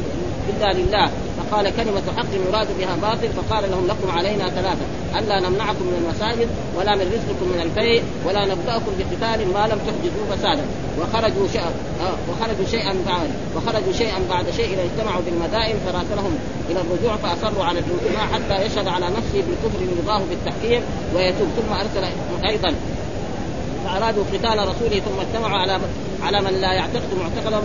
الا 0.50 0.74
لله 0.74 1.10
فقال 1.54 1.76
كلمة 1.76 2.02
حق 2.18 2.34
يراد 2.50 2.68
بها 2.80 2.96
باطل 3.02 3.30
فقال 3.30 3.72
لهم 3.72 3.88
لكم 3.88 4.12
علينا 4.18 4.50
ثلاثة 4.50 4.86
ألا 5.20 5.50
نمنعكم 5.50 5.86
من 5.86 6.06
المساجد 6.06 6.50
ولا 6.78 6.96
من 6.96 7.02
رزقكم 7.02 7.48
من 7.54 7.62
البيع 7.62 8.04
ولا 8.26 8.46
نبدأكم 8.46 8.92
بقتال 9.00 9.54
ما 9.54 9.68
لم 9.68 9.80
تحجزوا 9.88 10.36
فسادا. 10.36 10.66
وخرجوا 11.02 11.48
شيئا 11.48 11.72
آه 12.02 12.16
وخرجوا 12.30 12.66
شيئا 12.72 12.94
بعد 13.08 13.30
وخرجوا 13.56 13.94
شيئا 13.94 14.20
بعد 14.30 14.46
شيء 14.58 14.78
اجتمعوا 14.86 15.22
بالمدائن 15.26 15.76
فراسلهم 15.86 16.34
إلى 16.70 16.82
الرجوع 16.82 17.16
فأصروا 17.16 17.64
على 17.66 17.80
الانتماء 17.80 18.26
حتى 18.34 18.66
يشهد 18.66 18.88
على 18.88 19.06
نفسه 19.06 19.44
بالكفر 19.48 19.80
رضاه 20.04 20.22
بالتحكيم 20.30 20.82
ويتوب 21.16 21.48
ثم 21.58 21.74
أرسل 21.74 22.04
أيضا 22.46 22.76
فأرادوا 23.86 24.24
قتال 24.34 24.60
رسوله 24.60 25.00
ثم 25.00 25.20
اجتمعوا 25.20 25.60
على 25.60 25.80
على 26.24 26.42
من 26.42 26.62
لا 26.62 26.74
يعتقد 26.74 27.10
معتقدهم 27.20 27.62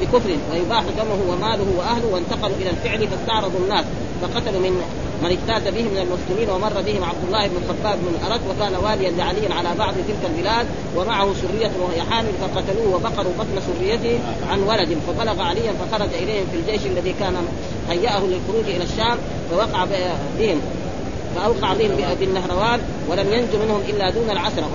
بكفر 0.00 0.30
ويباح 0.52 0.82
دمه 0.82 1.32
وماله 1.32 1.66
وأهله 1.78 2.06
وانتقلوا 2.12 2.56
إلى 2.56 2.70
الفعل 2.70 3.08
فاستعرضوا 3.08 3.60
الناس 3.60 3.84
فقتلوا 4.22 4.60
من 4.60 4.82
من 5.22 5.30
اجتاز 5.30 5.74
به 5.74 5.82
من 5.82 5.98
المسلمين 5.98 6.50
ومر 6.50 6.82
بهم 6.82 7.04
عبد 7.04 7.24
الله 7.26 7.46
بن 7.46 7.56
الخباب 7.56 7.98
بن 7.98 8.26
ارد 8.26 8.40
وكان 8.50 8.74
واليا 8.84 9.10
لعلي 9.10 9.54
على 9.54 9.68
بعض 9.78 9.94
تلك 9.94 10.30
البلاد 10.30 10.66
ومعه 10.96 11.34
سرية 11.34 11.70
وهي 11.80 12.02
حامل 12.02 12.32
فقتلوه 12.40 12.94
وبقروا 12.94 13.32
بطن 13.38 13.60
سريته 13.66 14.18
عن 14.50 14.62
ولد 14.62 14.98
فبلغ 15.06 15.42
عليا 15.42 15.72
فخرج 15.72 16.08
إليهم 16.14 16.46
في 16.52 16.56
الجيش 16.56 16.86
الذي 16.86 17.14
كان 17.20 17.34
هيأه 17.88 18.20
للخروج 18.20 18.64
إلى 18.64 18.84
الشام 18.84 19.18
فوقع 19.50 19.86
بهم. 20.38 20.60
فاوقع 21.36 21.74
بهم 21.74 22.14
بالنهروان 22.20 22.80
ولم 23.08 23.32
ينج 23.32 23.56
منهم 23.64 23.80
إلا 23.88 24.10
دون 24.10 24.30
العشرة. 24.30 24.68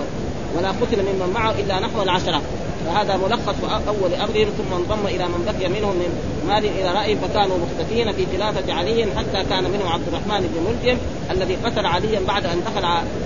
ولا 0.58 0.70
قتل 0.70 1.02
ممن 1.02 1.32
معه 1.34 1.52
إلا 1.52 1.80
نحو 1.80 2.02
العشرة. 2.02 2.42
فهذا 2.86 3.18
ملخص 3.18 3.56
أول 3.88 4.14
أمرهم 4.14 4.50
ثم 4.58 4.74
انضم 4.74 5.06
إلى 5.08 5.26
من 5.28 5.46
بقي 5.46 5.70
منهم 5.70 5.96
من 5.96 6.10
مال 6.48 6.66
إلى 6.66 6.92
رأي 6.94 7.16
فكانوا 7.16 7.58
مختفين 7.58 8.12
في 8.12 8.26
خلافة 8.38 8.74
علي 8.74 9.08
حتى 9.18 9.50
كان 9.50 9.64
منهم 9.64 9.88
عبد 9.88 10.08
الرحمن 10.08 10.50
بن 10.54 10.72
ملجم 10.72 10.98
الذي 11.32 11.56
قتل 11.56 11.86
عليا 11.86 12.20
بعد 12.28 12.46
أن 12.46 12.62
دخل 12.66 12.86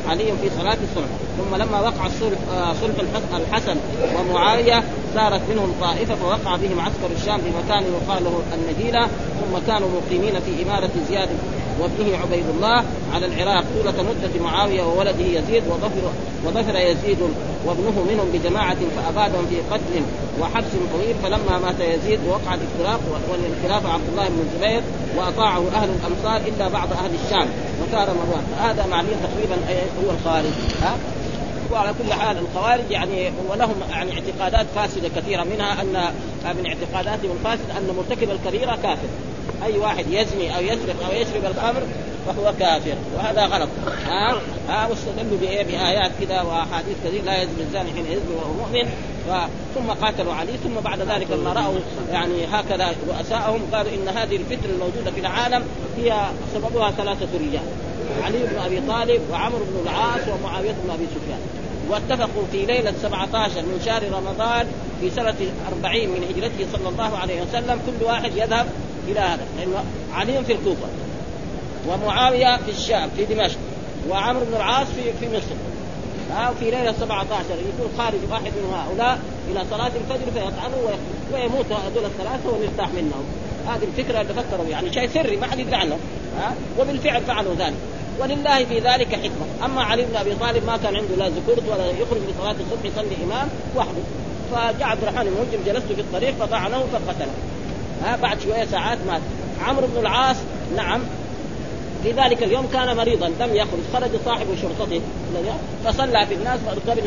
علي 0.09 0.25
في 0.25 0.49
صلاة 0.57 0.77
الصلح 0.83 1.07
ثم 1.37 1.55
لما 1.55 1.79
وقع 1.79 2.05
الصلح 2.05 2.39
آه، 2.53 2.73
صلح 2.73 2.95
الحسن 3.35 3.77
ومعاوية 4.19 4.83
سارت 5.13 5.41
منهم 5.49 5.73
طائفة 5.81 6.15
فوقع 6.15 6.55
بهم 6.55 6.79
عسكر 6.79 7.09
الشام 7.21 7.41
بمكان 7.41 7.83
يقال 7.83 8.23
له 8.23 8.41
النجيلة 8.53 9.07
ثم 9.07 9.57
كانوا 9.67 9.89
مقيمين 9.89 10.33
في 10.39 10.63
إمارة 10.63 10.91
زياد. 11.09 11.29
وابنه 11.79 12.17
عبيد 12.17 12.45
الله 12.55 12.83
على 13.13 13.25
العراق 13.25 13.65
طولة 13.75 14.03
مدة 14.03 14.43
معاوية 14.43 14.83
وولده 14.83 15.25
يزيد 15.25 15.63
وظفر 15.67 16.11
وظفر 16.45 16.75
يزيد 16.75 17.17
وابنه 17.65 18.05
منهم 18.09 18.27
بجماعة 18.33 18.77
فأبادهم 18.95 19.45
في 19.47 19.55
قتل 19.71 20.03
وحبس 20.41 20.71
طويل 20.93 21.15
فلما 21.23 21.59
مات 21.59 21.79
يزيد 21.79 22.19
وقع 22.27 22.53
الافتراق 22.53 22.99
والخلافة 23.31 23.93
عبد 23.93 24.03
الله 24.11 24.27
بن 24.27 24.39
الزبير 24.39 24.81
وأطاعه 25.17 25.63
أهل 25.75 25.89
الأمصار 25.89 26.47
إلا 26.47 26.67
بعض 26.67 26.91
أهل 26.91 27.11
الشام. 27.25 27.47
وكان 27.81 28.07
مروان 28.07 28.43
هذا 28.59 28.85
معنيه 28.85 29.15
تقريبا 29.23 29.55
هو 30.05 30.11
الخارج. 30.11 30.51
ها؟ 30.81 30.95
وعلى 31.71 31.93
كل 32.03 32.13
حال 32.13 32.37
الخوارج 32.37 32.91
يعني 32.91 33.31
ولهم 33.49 33.75
يعني 33.89 34.11
اعتقادات 34.13 34.65
فاسدة 34.75 35.09
كثيرة 35.15 35.43
منها 35.43 35.81
ان 35.81 36.13
من 36.57 36.65
اعتقاداتهم 36.65 37.31
الفاسدة 37.31 37.77
أن 37.77 37.95
مرتكب 37.97 38.29
الكبيرة 38.31 38.77
كافر. 38.83 39.07
أي 39.65 39.77
واحد 39.77 40.05
يزني 40.09 40.57
أو 40.57 40.61
يسرق 40.61 41.05
أو 41.05 41.11
يشرب 41.11 41.45
الخمر 41.45 41.81
فهو 42.25 42.53
كافر 42.59 42.95
وهذا 43.15 43.45
غلط. 43.45 43.69
ها؟ 44.05 44.41
ها؟ 44.69 44.87
واستدلوا 44.87 45.37
بايه 45.41 45.63
بآيات 45.63 46.11
كذا 46.21 46.41
وأحاديث 46.41 46.95
كثير 47.05 47.23
لا 47.23 47.41
يزني 47.41 47.61
الزاني 47.61 47.91
حين 47.93 48.05
يزني 48.05 48.35
وهو 48.35 48.53
مؤمن. 48.53 48.89
ثم 49.75 50.05
قاتلوا 50.05 50.33
علي 50.33 50.51
ثم 50.63 50.79
بعد 50.83 50.99
ذلك 50.99 51.31
لما 51.31 51.53
رأوا 51.53 51.79
يعني 52.11 52.45
هكذا 52.45 52.95
رؤساءهم 53.07 53.61
قالوا 53.73 53.91
إن 53.91 54.07
هذه 54.07 54.35
الفتنة 54.35 54.73
الموجودة 54.73 55.11
في 55.11 55.19
العالم 55.19 55.63
هي 55.97 56.25
سببها 56.53 56.91
ثلاثة 56.91 57.27
رجال 57.33 57.63
علي 58.23 58.37
بن 58.37 58.59
أبي 58.65 58.81
طالب 58.87 59.21
وعمرو 59.31 59.59
بن 59.59 59.79
العاص 59.83 60.21
ومعاوية 60.27 60.75
بن 60.83 60.89
أبي 60.89 61.05
سفيان. 61.05 61.39
واتفقوا 61.89 62.43
في 62.51 62.65
ليلة 62.65 62.93
17 63.03 63.61
من 63.61 63.81
شهر 63.85 64.03
رمضان 64.11 64.67
في 65.01 65.09
سنة 65.09 65.35
40 65.83 66.07
من 66.07 66.23
هجرته 66.29 66.77
صلى 66.77 66.89
الله 66.89 67.17
عليه 67.17 67.41
وسلم 67.41 67.79
كل 67.85 68.05
واحد 68.05 68.31
يذهب 68.35 68.67
إلى 69.07 69.19
هذا 69.19 69.45
لأنه 69.57 69.83
علي 70.13 70.43
في 70.43 70.53
الكوفة 70.53 70.87
ومعاوية 71.87 72.57
في 72.57 72.71
الشام 72.71 73.09
في 73.17 73.25
دمشق 73.25 73.57
وعمرو 74.09 74.45
بن 74.45 74.55
العاص 74.55 74.87
في 74.87 75.13
في 75.19 75.37
مصر. 75.37 75.55
في 76.59 76.65
ليلة 76.71 76.93
17 76.99 77.43
يكون 77.51 77.97
خارج 77.97 78.19
واحد 78.31 78.43
من 78.43 78.73
هؤلاء 78.73 79.19
إلى 79.51 79.65
صلاة 79.71 79.87
الفجر 79.87 80.31
فيطعنوا 80.33 80.89
ويموت 81.33 81.65
هذول 81.71 82.05
الثلاثة 82.05 82.49
ونرتاح 82.49 82.89
منهم. 82.93 83.23
هذه 83.67 83.83
الفكرة 83.83 84.21
اللي 84.21 84.33
فكروا 84.33 84.65
يعني 84.69 84.93
شيء 84.93 85.09
سري 85.09 85.37
ما 85.37 85.47
حد 85.47 85.59
يدري 85.59 85.75
عنه. 85.75 85.97
ها؟ 86.39 86.55
وبالفعل 86.79 87.21
فعلوا 87.21 87.55
ذلك. 87.55 87.75
ولله 88.19 88.65
في 88.65 88.79
ذلك 88.79 89.07
حكمة. 89.07 89.65
أما 89.65 89.83
علي 89.83 90.05
بن 90.05 90.15
أبي 90.15 90.35
طالب 90.35 90.65
ما 90.65 90.77
كان 90.77 90.95
عنده 90.95 91.15
لا 91.15 91.29
ذكورت 91.29 91.63
ولا 91.71 91.85
يخرج 91.85 92.21
لصلاه 92.29 92.51
الصبح 92.51 92.85
يصلي 92.85 93.23
إمام 93.23 93.47
وحده. 93.75 94.01
فجاء 94.51 94.87
عبد 94.89 95.03
الرحمن 95.03 95.49
بن 95.53 95.73
جلست 95.73 95.91
في 95.95 96.01
الطريق 96.01 96.35
فطعنه 96.39 96.83
فقتله. 96.93 97.33
ها 98.03 98.15
بعد 98.15 98.41
شوية 98.41 98.65
ساعات 98.65 98.97
مات. 99.07 99.21
عمرو 99.67 99.87
بن 99.87 99.99
العاص 99.99 100.35
نعم. 100.75 101.01
في 102.03 102.11
ذلك 102.11 102.43
اليوم 102.43 102.67
كان 102.73 102.97
مريضا 102.97 103.27
لم 103.27 103.55
يخرج 103.55 103.79
خرج 103.93 104.09
صاحب 104.25 104.45
شرطته 104.61 105.01
فصلى 105.85 106.25
في 106.25 106.33
الناس 106.33 106.59
قبل 106.87 107.01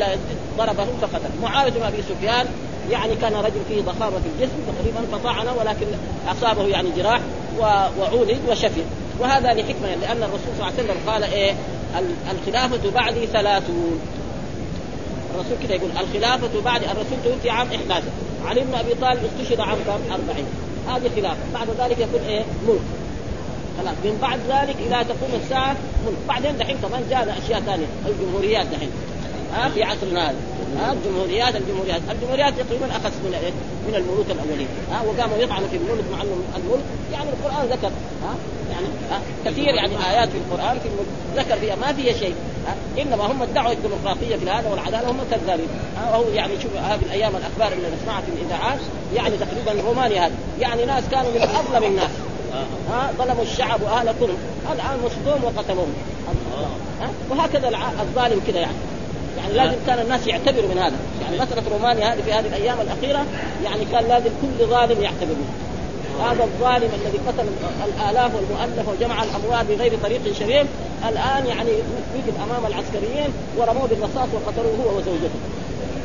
ضربه 0.57 0.85
فقتل. 1.01 1.29
معاوية 1.41 1.71
بن 1.71 1.83
أبي 1.83 1.97
سفيان 2.01 2.45
يعني 2.91 3.15
كان 3.15 3.33
رجل 3.33 3.61
فيه 3.67 3.81
ضخامة 3.81 4.17
في 4.19 4.27
الجسم 4.35 4.57
تقريبا 4.67 5.17
فطعنه 5.17 5.53
ولكن 5.59 5.85
أصابه 6.27 6.67
يعني 6.67 6.89
جراح 6.97 7.21
وعولد 7.59 8.37
وشفي. 8.49 8.81
وهذا 9.19 9.53
لحكمة 9.53 9.95
لأن 10.01 10.23
الرسول 10.23 10.49
صلى 10.57 10.67
الله 10.67 10.73
عليه 10.77 10.83
وسلم 10.83 10.97
قال 11.07 11.23
إيه؟ 11.23 11.53
الخلافة 12.31 12.91
بعدي 12.91 13.25
ثلاثون. 13.27 13.99
الرسول 15.35 15.57
كده 15.63 15.75
يقول 15.75 15.89
الخلافة 15.91 16.61
بعد 16.65 16.83
الرسول 16.83 17.17
توفي 17.23 17.49
عام 17.49 17.67
11 17.67 18.03
علي 18.45 18.61
بن 18.61 18.73
أبي 18.73 18.93
طالب 19.01 19.19
استشهد 19.25 19.59
عام 19.59 19.77
كم؟ 19.85 20.13
40 20.13 20.45
هذه 20.89 21.09
خلافه 21.15 21.37
بعد 21.53 21.67
ذلك 21.79 21.99
يكون 21.99 22.21
إيه؟ 22.27 22.43
ملك. 22.67 22.79
خلاص. 23.77 23.95
من 24.03 24.17
بعد 24.21 24.39
ذلك 24.39 24.75
إلى 24.79 25.03
تقوم 25.03 25.41
الساعة 25.43 25.75
ملك. 26.05 26.17
بعدين 26.27 26.57
دحين 26.57 26.77
كمان 26.77 27.03
جاءنا 27.09 27.37
أشياء 27.37 27.59
ثانية. 27.59 27.85
الجمهوريات 28.05 28.67
دحين. 28.67 28.89
ها 29.53 29.69
في 29.69 29.83
عصرنا 29.83 30.29
هذا. 30.29 30.35
الجمهوريات 30.77 31.55
الجمهوريات 31.55 32.01
الجمهوريات 32.11 32.53
تقريبا 32.53 32.85
أخذ 32.85 33.11
من 33.25 33.33
إيه؟ 33.43 33.51
من 33.87 33.95
الملوك 33.95 34.25
الأولين. 34.31 34.67
ها 34.91 35.01
وقاموا 35.01 35.37
يطعنوا 35.37 35.67
في 35.67 35.77
الملك 35.77 36.05
مع 36.11 36.21
الملك. 36.21 36.83
يعني 37.13 37.29
القرآن 37.29 37.65
ذكر 37.65 37.91
ها 38.23 38.35
يعني 38.71 38.87
ها 39.11 39.21
كثير 39.45 39.73
يعني 39.75 39.93
آيات 40.09 40.29
في 40.29 40.37
القرآن 40.37 40.79
في 40.79 40.87
الملك 40.87 41.07
ذكر 41.35 41.59
فيها 41.59 41.75
ما 41.75 41.93
فيها 41.93 42.13
شيء 42.13 42.35
إنما 43.01 43.31
هم 43.31 43.43
ادعوا 43.43 43.71
الديمقراطية 43.71 44.35
في 44.35 44.49
هذا 44.49 44.69
والعدالة 44.69 45.11
هم 45.11 45.17
كذابين 45.31 45.67
وهو 46.11 46.23
يعني 46.33 46.53
شوف 46.61 46.75
هذه 46.75 46.99
الأيام 47.05 47.31
الأخبار 47.35 47.77
اللي 47.77 47.87
نسمعها 48.01 48.21
في 48.21 48.31
الإذاعات 48.31 48.79
يعني 49.15 49.35
تقريبا 49.37 49.87
رومانيا 49.87 50.25
هذه 50.25 50.33
يعني 50.59 50.85
ناس 50.85 51.03
كانوا 51.11 51.31
من 51.31 51.41
أظلم 51.41 51.83
الناس 51.83 52.11
ها. 52.89 53.11
ظلموا 53.17 53.43
الشعب 53.43 53.81
واهل 53.81 54.13
كرم 54.19 54.37
الآن 54.73 54.99
مسكوهم 55.05 55.43
وقتلوهم. 55.43 55.93
وهكذا 57.29 57.67
الظالم 58.01 58.41
كذا 58.47 58.59
يعني. 58.59 58.77
يعني 59.37 59.53
لازم 59.53 59.77
كان 59.87 59.99
الناس 59.99 60.27
يعتبروا 60.27 60.69
من 60.69 60.77
هذا. 60.77 60.95
يعني 61.21 61.37
مسألة 61.37 61.63
رومانيا 61.71 62.13
هذه 62.13 62.21
في 62.21 62.33
هذه 62.33 62.47
الأيام 62.47 62.77
الأخيرة 62.81 63.25
يعني 63.63 63.85
كان 63.91 64.03
لازم 64.07 64.29
كل 64.41 64.65
ظالم 64.65 65.01
يعتبر 65.01 65.25
منه 65.25 65.69
هذا 66.25 66.43
الظالم 66.43 66.89
الذي 67.01 67.19
قتل 67.27 67.47
الآلاف 67.85 68.31
والمؤلف 68.35 68.89
وجمع 68.89 69.23
الأموال 69.23 69.65
بغير 69.65 69.91
طريق 70.03 70.21
شريف 70.39 70.67
الآن 71.09 71.45
يعني 71.45 71.71
وجد 72.15 72.33
أمام 72.43 72.65
العسكريين 72.65 73.29
ورموه 73.57 73.87
بالرصاص 73.87 74.27
وقتلوه 74.33 74.75
هو 74.85 74.97
وزوجته. 74.97 75.39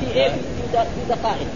في 0.00 0.14
إيه؟ 0.14 0.30
في 0.72 1.08
دقائق. 1.08 1.46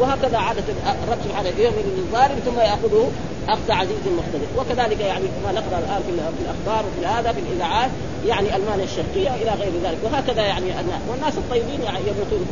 وهكذا 0.00 0.38
عادة 0.38 0.62
الرب 1.04 1.18
سبحانه 1.24 1.48
يؤمن 1.48 1.94
للظالم 1.96 2.38
ثم 2.44 2.60
يأخذه 2.60 3.10
أخذ 3.48 3.72
عزيز 3.72 3.96
مقتدر 4.06 4.46
وكذلك 4.58 5.00
يعني 5.00 5.24
ما 5.44 5.52
نقرأ 5.52 5.78
الآن 5.78 6.02
في 6.06 6.42
الأخبار 6.42 6.84
وفي 6.86 7.06
هذا 7.06 7.32
في 7.32 7.40
الإذاعات 7.40 7.90
يعني 8.26 8.56
ألمانيا 8.56 8.84
الشرقية 8.84 9.34
إلى 9.34 9.50
غير 9.50 9.72
ذلك. 9.84 9.98
وهكذا 10.04 10.42
يعني 10.42 10.64
والناس 11.08 11.38
الطيبين 11.38 11.82
يعني 11.82 11.98
يموتون. 11.98 12.46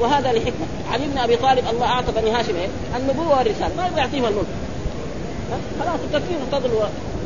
وهذا 0.00 0.32
لحكمة. 0.32 0.66
علي 0.92 1.06
بن 1.06 1.18
أبي 1.18 1.36
طالب 1.36 1.64
الله 1.70 1.86
أعطى 1.86 2.12
بني 2.12 2.30
هاشم 2.30 2.56
إيه؟ 2.56 2.68
النبوة 2.96 3.38
والرسالة. 3.38 3.70
ما 3.76 3.98
يعطيهم 3.98 4.24
الملك. 4.24 4.46
خلاص 5.80 6.00
تكفين 6.12 6.38
فضل 6.52 6.70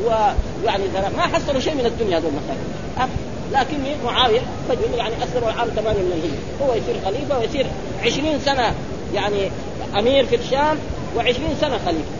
ويعني 0.05 0.83
ما 1.17 1.21
حصلوا 1.21 1.59
شيء 1.59 1.75
من 1.75 1.85
الدنيا 1.85 2.17
هذول 2.17 2.31
مثلا 2.31 3.07
لكن 3.53 3.77
معاوية 4.05 4.39
رجل 4.69 4.97
يعني 4.97 5.13
أسلم 5.23 5.43
العام 5.43 5.67
8 5.67 5.99
من 5.99 6.11
الهجرة. 6.11 6.67
هو 6.67 6.73
يصير 6.73 6.95
خليفة 7.05 7.39
ويصير 7.39 7.65
20 8.03 8.39
سنة 8.39 8.73
يعني 9.13 9.51
أمير 9.99 10.25
في 10.25 10.35
الشام 10.35 10.77
و20 11.17 11.61
سنة 11.61 11.77
خليفة. 11.85 12.18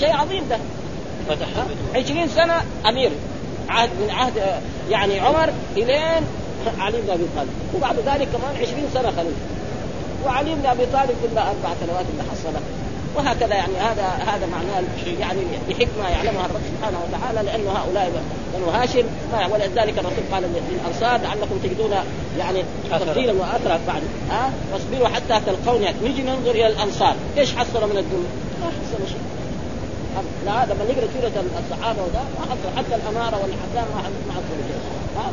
شيء 0.00 0.12
عظيم 0.12 0.44
ده. 0.50 0.58
فتح 1.28 1.46
20 1.94 2.28
سنة 2.28 2.62
أمير. 2.88 3.10
عهد 3.68 3.90
من 4.00 4.10
عهد 4.10 4.32
يعني 4.90 5.20
عمر 5.20 5.50
إلين 5.76 6.22
علي 6.78 7.00
بن 7.00 7.10
أبي 7.10 7.24
طالب. 7.36 7.50
وبعد 7.74 7.96
ذلك 7.96 8.28
كمان 8.28 8.56
20 8.56 8.90
سنة 8.94 9.10
خليفه 9.10 9.58
وعلي 10.24 10.54
بن 10.54 10.66
أبي 10.66 10.86
طالب 10.86 11.16
الا 11.32 11.42
أربع 11.42 11.74
سنوات 11.80 12.04
اللي 12.12 12.22
حصلها 12.22 12.60
وهكذا 13.16 13.54
يعني 13.54 13.76
هذا 13.76 14.06
هذا 14.26 14.46
معناه 14.46 14.82
يعني 15.20 15.40
بحكمة 15.68 16.08
يعلمها 16.08 16.46
الرب 16.46 16.60
سبحانه 16.76 16.98
وتعالى 17.08 17.50
لأن 17.50 17.76
هؤلاء 17.76 18.22
بنو 18.54 18.70
هاشم 18.70 19.04
ولذلك 19.52 19.98
الرسول 19.98 20.24
قال 20.32 20.42
للأنصار 20.42 21.20
لعلكم 21.20 21.58
تجدون 21.62 21.90
يعني 22.38 22.62
تفضيلا 22.90 23.32
وأثرا 23.32 23.80
بعد. 23.86 24.02
ها؟ 24.30 24.52
واصبروا 24.72 25.08
حتى 25.08 25.40
تلقوني. 25.46 25.86
نجي 26.04 26.22
ننظر 26.22 26.50
إلى 26.50 26.66
الأنصار. 26.66 27.14
إيش 27.38 27.54
حصلوا 27.54 27.86
من 27.86 27.98
الدنيا؟ 27.98 28.28
ما 28.60 28.66
حصلوا 28.66 29.06
شيء. 29.06 29.27
لا 30.46 30.64
لما 30.64 30.84
نقرأ 30.84 31.08
سيره 31.14 31.32
الصحابة 31.64 32.02
وذا 32.02 32.22
ما 32.38 32.44
حصل 32.50 32.76
حتى 32.76 32.94
الأمارة 32.94 33.36
والحكام 33.42 33.86
ما 33.94 34.02
ما 34.28 34.32
حصلوا 34.32 34.64
شيء. 34.68 34.80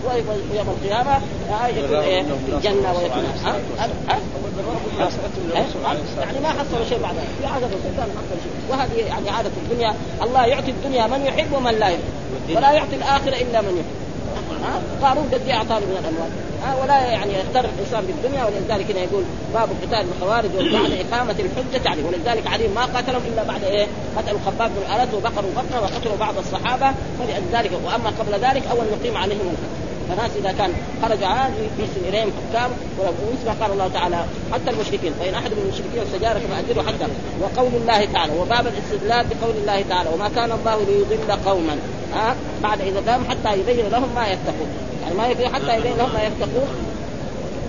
ويوم 0.05 0.69
القيامة 0.69 1.21
يكون 1.67 1.95
إيه؟ 1.95 2.21
الجنة 2.47 2.93
ويكون 2.93 3.25
ها؟ 3.45 3.55
يعني 6.19 6.39
ما 6.39 6.49
حصل 6.49 6.89
شيء 6.89 6.99
بعد 7.01 7.15
في 7.41 7.45
عاده 7.47 7.65
السلطان 7.65 8.09
حصل 8.17 8.37
شيء. 8.43 8.51
وهذه 8.69 9.07
يعني 9.07 9.29
عادة 9.29 9.51
الدنيا. 9.63 9.93
الله 10.21 10.45
يعطي 10.45 10.71
الدنيا 10.71 11.07
من 11.07 11.25
يحب 11.25 11.53
ومن 11.53 11.71
لا 11.71 11.87
يحب. 11.87 12.03
ولا 12.55 12.71
يعطي 12.71 12.95
الآخرة 12.95 13.41
إلا 13.41 13.61
من 13.61 13.77
يحب. 13.77 14.04
قارون 15.01 15.29
قد 15.33 15.49
اعطاه 15.49 15.79
من 15.79 15.97
الاموال 15.99 16.31
ولا 16.81 17.05
يعني 17.11 17.33
يغتر 17.33 17.69
الإنسان 17.69 18.05
بالدنيا 18.05 18.45
ولذلك 18.45 18.91
هنا 18.91 18.99
يقول 18.99 19.23
باب 19.53 19.69
قتال 19.81 20.05
الخوارج 20.15 20.49
وبعد 20.55 20.91
إقامة 20.91 21.35
الحجة 21.39 21.89
عليه. 21.89 22.03
ولذلك 22.03 22.47
علي 22.47 22.67
ما 22.67 22.85
قاتلهم 22.85 23.21
إلا 23.33 23.43
بعد 23.43 23.63
إيه؟ 23.63 23.87
قتلوا 24.17 24.39
خباب 24.45 24.69
بن 24.69 24.81
الارت 24.85 25.13
وبقروا 25.13 25.51
بطنه 25.51 25.81
وقتلوا 25.81 26.17
بعض 26.19 26.37
الصحابة. 26.37 26.91
فلذلك 27.19 27.71
وأما 27.85 28.09
قبل 28.19 28.33
ذلك 28.33 28.63
أول 28.71 28.85
نقيم 28.99 29.17
عليهم 29.17 29.39
الحج. 29.39 29.84
فناس 30.09 30.31
إذا 30.39 30.51
كان 30.51 30.73
خرج 31.01 31.23
عاد 31.23 31.51
يرسل 31.79 32.09
إليهم 32.09 32.31
حكام 32.49 32.71
ومثل 32.99 33.59
قال 33.61 33.71
الله 33.71 33.87
تعالى 33.87 34.25
حتى 34.53 34.69
المشركين. 34.69 35.13
فإن 35.19 35.33
أحد 35.33 35.51
من 35.51 35.61
المشركين 35.65 36.01
استجارك 36.01 36.41
فأجره 36.41 36.81
حتى. 36.87 37.07
وقول 37.41 37.71
الله 37.81 38.05
تعالى 38.05 38.33
وباب 38.39 38.67
الاستدلال 38.67 39.25
بقول 39.27 39.55
الله 39.61 39.81
تعالى 39.89 40.09
وما 40.13 40.29
كان 40.29 40.51
الله 40.51 40.77
ليضل 40.79 41.31
قوما. 41.45 41.77
ها؟ 42.13 42.35
بعد 42.63 42.81
إذا 42.81 42.99
دام 42.99 43.25
حتى 43.29 43.59
يبين 43.59 43.89
لهم 43.89 44.09
ما 44.15 44.27
يتقون. 44.27 44.69
يعني 45.03 45.15
ما 45.15 45.27
يبين 45.27 45.55
حتى 45.55 45.77
يبين 45.77 45.97
لهم 45.97 46.13
ما 46.13 46.23
يتقون. 46.23 46.67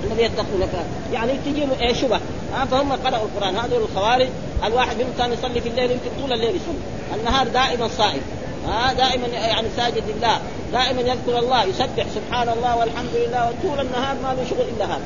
الذي 0.05 0.23
يتقون. 0.23 0.69
يعني 1.12 1.33
تجي 1.47 1.66
إيه 1.81 1.95
شبه. 1.95 2.21
ها؟ 2.55 2.64
فهم 2.64 2.93
قرأوا 2.93 3.25
القرآن. 3.25 3.57
هذول 3.57 3.83
الخوارج. 3.83 4.28
الواحد 4.64 4.97
منهم 4.97 5.12
كان 5.19 5.33
يصلي 5.33 5.61
في 5.61 5.69
الليل 5.69 5.91
يمكن 5.91 6.10
طول 6.21 6.32
الليل 6.32 6.56
يصلي. 6.56 7.21
النهار 7.21 7.49
دائما 7.49 7.89
صائم. 7.89 8.21
ها 8.69 8.93
دائما 8.93 9.26
يعني 9.26 9.69
ساجد 9.76 10.02
لله 10.09 10.39
دائما 10.73 11.00
يذكر 11.00 11.39
الله 11.39 11.65
يسبح 11.65 12.07
سبحان 12.15 12.49
الله 12.49 12.76
والحمد 12.76 13.15
لله 13.15 13.49
وطول 13.49 13.87
النهار 13.87 14.17
ما 14.23 14.35
له 14.35 14.45
شغل 14.50 14.67
إلا 14.76 14.85
هذا. 14.85 15.00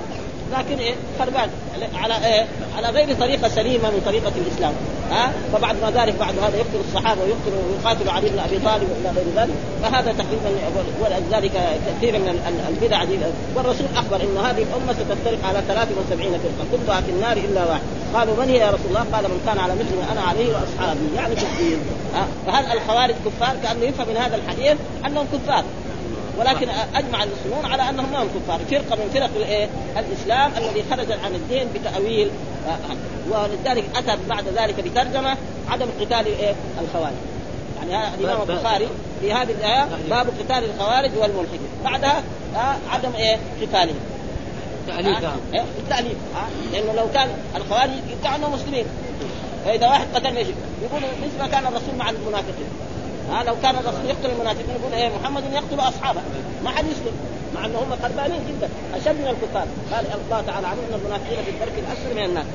لكن 0.59 0.79
إيه 0.79 0.95
خربان 1.19 1.49
على 1.95 2.15
إيه 2.27 2.47
على 2.77 2.89
غير 2.89 3.17
طريقة 3.21 3.49
سليمة 3.49 3.91
من 3.91 4.03
طريقة 4.07 4.33
الإسلام. 4.37 4.73
ها 5.11 5.33
فبعد 5.53 5.77
ما 5.83 5.91
ذلك 5.91 6.15
بعد 6.21 6.39
هذا 6.39 6.57
يقتل 6.57 6.81
الصحابة 6.89 7.21
ويقتل 7.23 7.53
ويقاتل 7.69 8.09
علي 8.09 8.29
بن 8.29 8.39
أبي 8.39 8.59
طالب 8.59 8.89
وإلى 8.91 9.11
غير 9.17 9.27
ذلك. 9.37 9.55
فهذا 9.83 10.13
تقريبا 10.13 10.51
ولذلك 11.03 11.53
كثير 11.87 12.19
من 12.19 12.29
البدع 12.69 13.05
دي. 13.05 13.19
والرسول 13.57 13.87
أخبر 13.97 14.17
إن 14.17 14.37
هذه 14.47 14.63
الأمة 14.63 14.93
ستفترق 14.93 15.39
على 15.45 15.63
73 15.69 16.33
فرقة 16.33 16.65
كلها 16.73 17.01
في 17.01 17.11
النار 17.11 17.37
إلا 17.37 17.65
واحد. 17.65 17.83
قالوا 18.15 18.35
من 18.37 18.49
هي 18.49 18.57
يا 18.57 18.71
رسول 18.71 18.87
الله؟ 18.89 19.05
قال 19.13 19.25
من 19.25 19.41
كان 19.47 19.59
على 19.59 19.73
مثل 19.75 19.97
ما 20.01 20.13
أنا 20.13 20.21
عليه 20.21 20.49
وأصحابي. 20.55 21.07
يعني 21.17 21.37
في 21.37 21.43
الدين 21.43 21.79
فهل 22.47 22.73
الخوارج 22.73 23.15
كفار؟ 23.27 23.57
كأنه 23.63 23.85
يفهم 23.85 24.09
من 24.09 24.17
هذا 24.17 24.37
الحديث 24.37 24.77
أنهم 25.07 25.27
كفار 25.33 25.65
ولكن 26.39 26.69
أجمع 26.95 27.23
المسلمون 27.23 27.73
على 27.73 27.89
أنهم 27.89 28.13
ما 28.13 28.23
هم 28.23 28.29
كفار 28.29 28.61
فرقة 28.71 28.97
من 28.97 29.11
فرق 29.15 29.31
الايه؟ 29.37 29.69
الإسلام 29.99 30.53
الذي 30.57 30.85
خرج 30.91 31.13
عن 31.13 31.35
الدين 31.35 31.69
بتأويل 31.75 32.31
ولذلك 33.31 33.85
اتى 33.97 34.19
بعد 34.29 34.45
ذلك 34.49 34.81
بترجمة 34.81 35.37
عدم 35.71 35.87
قتال 36.01 36.27
إيه؟ 36.27 36.55
الخوارج 36.81 37.15
يعني 37.91 38.15
الإمام 38.15 38.51
البخاري 38.51 38.89
في 39.21 39.33
هذه 39.33 39.51
الآية 39.51 39.89
باب 40.11 40.27
قتال 40.27 40.65
الخوارج 40.65 41.11
والملحدين 41.17 41.69
بعدها 41.85 42.23
عدم 42.91 43.13
إيه؟ 43.15 43.37
قتالهم 43.63 44.01
تأليف 44.87 45.25
آه. 45.25 45.35
إيه؟ 45.55 45.65
التأليف 45.79 46.17
آه. 46.37 46.73
لأنه 46.73 46.93
لو 46.93 47.11
كان 47.15 47.29
الخوارج 47.57 47.91
يدعوا 48.11 48.37
أنهم 48.37 48.53
مسلمين 48.53 48.85
فإذا 49.65 49.87
واحد 49.87 50.07
قتل 50.15 50.37
إيش؟ 50.37 50.49
يقول 50.83 51.03
مثل 51.03 51.39
ما 51.39 51.47
كان 51.47 51.67
الرسول 51.67 51.95
مع 51.99 52.11
المنافقين. 52.11 52.69
ها 53.31 53.45
لو 53.45 53.55
كان 53.63 53.75
الرسول 53.75 54.07
يقتل 54.07 54.31
المنافقين 54.31 54.77
يقول 54.81 54.93
إيه 54.93 55.11
محمد 55.21 55.43
يقتل 55.53 55.81
أصحابه. 55.89 56.21
ما 56.65 56.71
حد 56.71 56.85
يسلم 56.85 57.13
مع 57.55 57.65
ان 57.65 57.75
هم 57.75 57.93
قربانين 58.03 58.41
جدا. 58.49 58.69
أشد 58.95 59.21
من 59.21 59.29
الكفار. 59.29 59.67
قال 59.93 60.07
الله 60.25 60.41
تعالى 60.47 60.67
عنهم 60.67 60.85
إن 60.89 61.01
المنافقين 61.01 61.45
في 61.45 61.51
الدرك 61.51 61.73
الأسفل 61.79 62.17
من 62.17 62.25
الناس. 62.25 62.47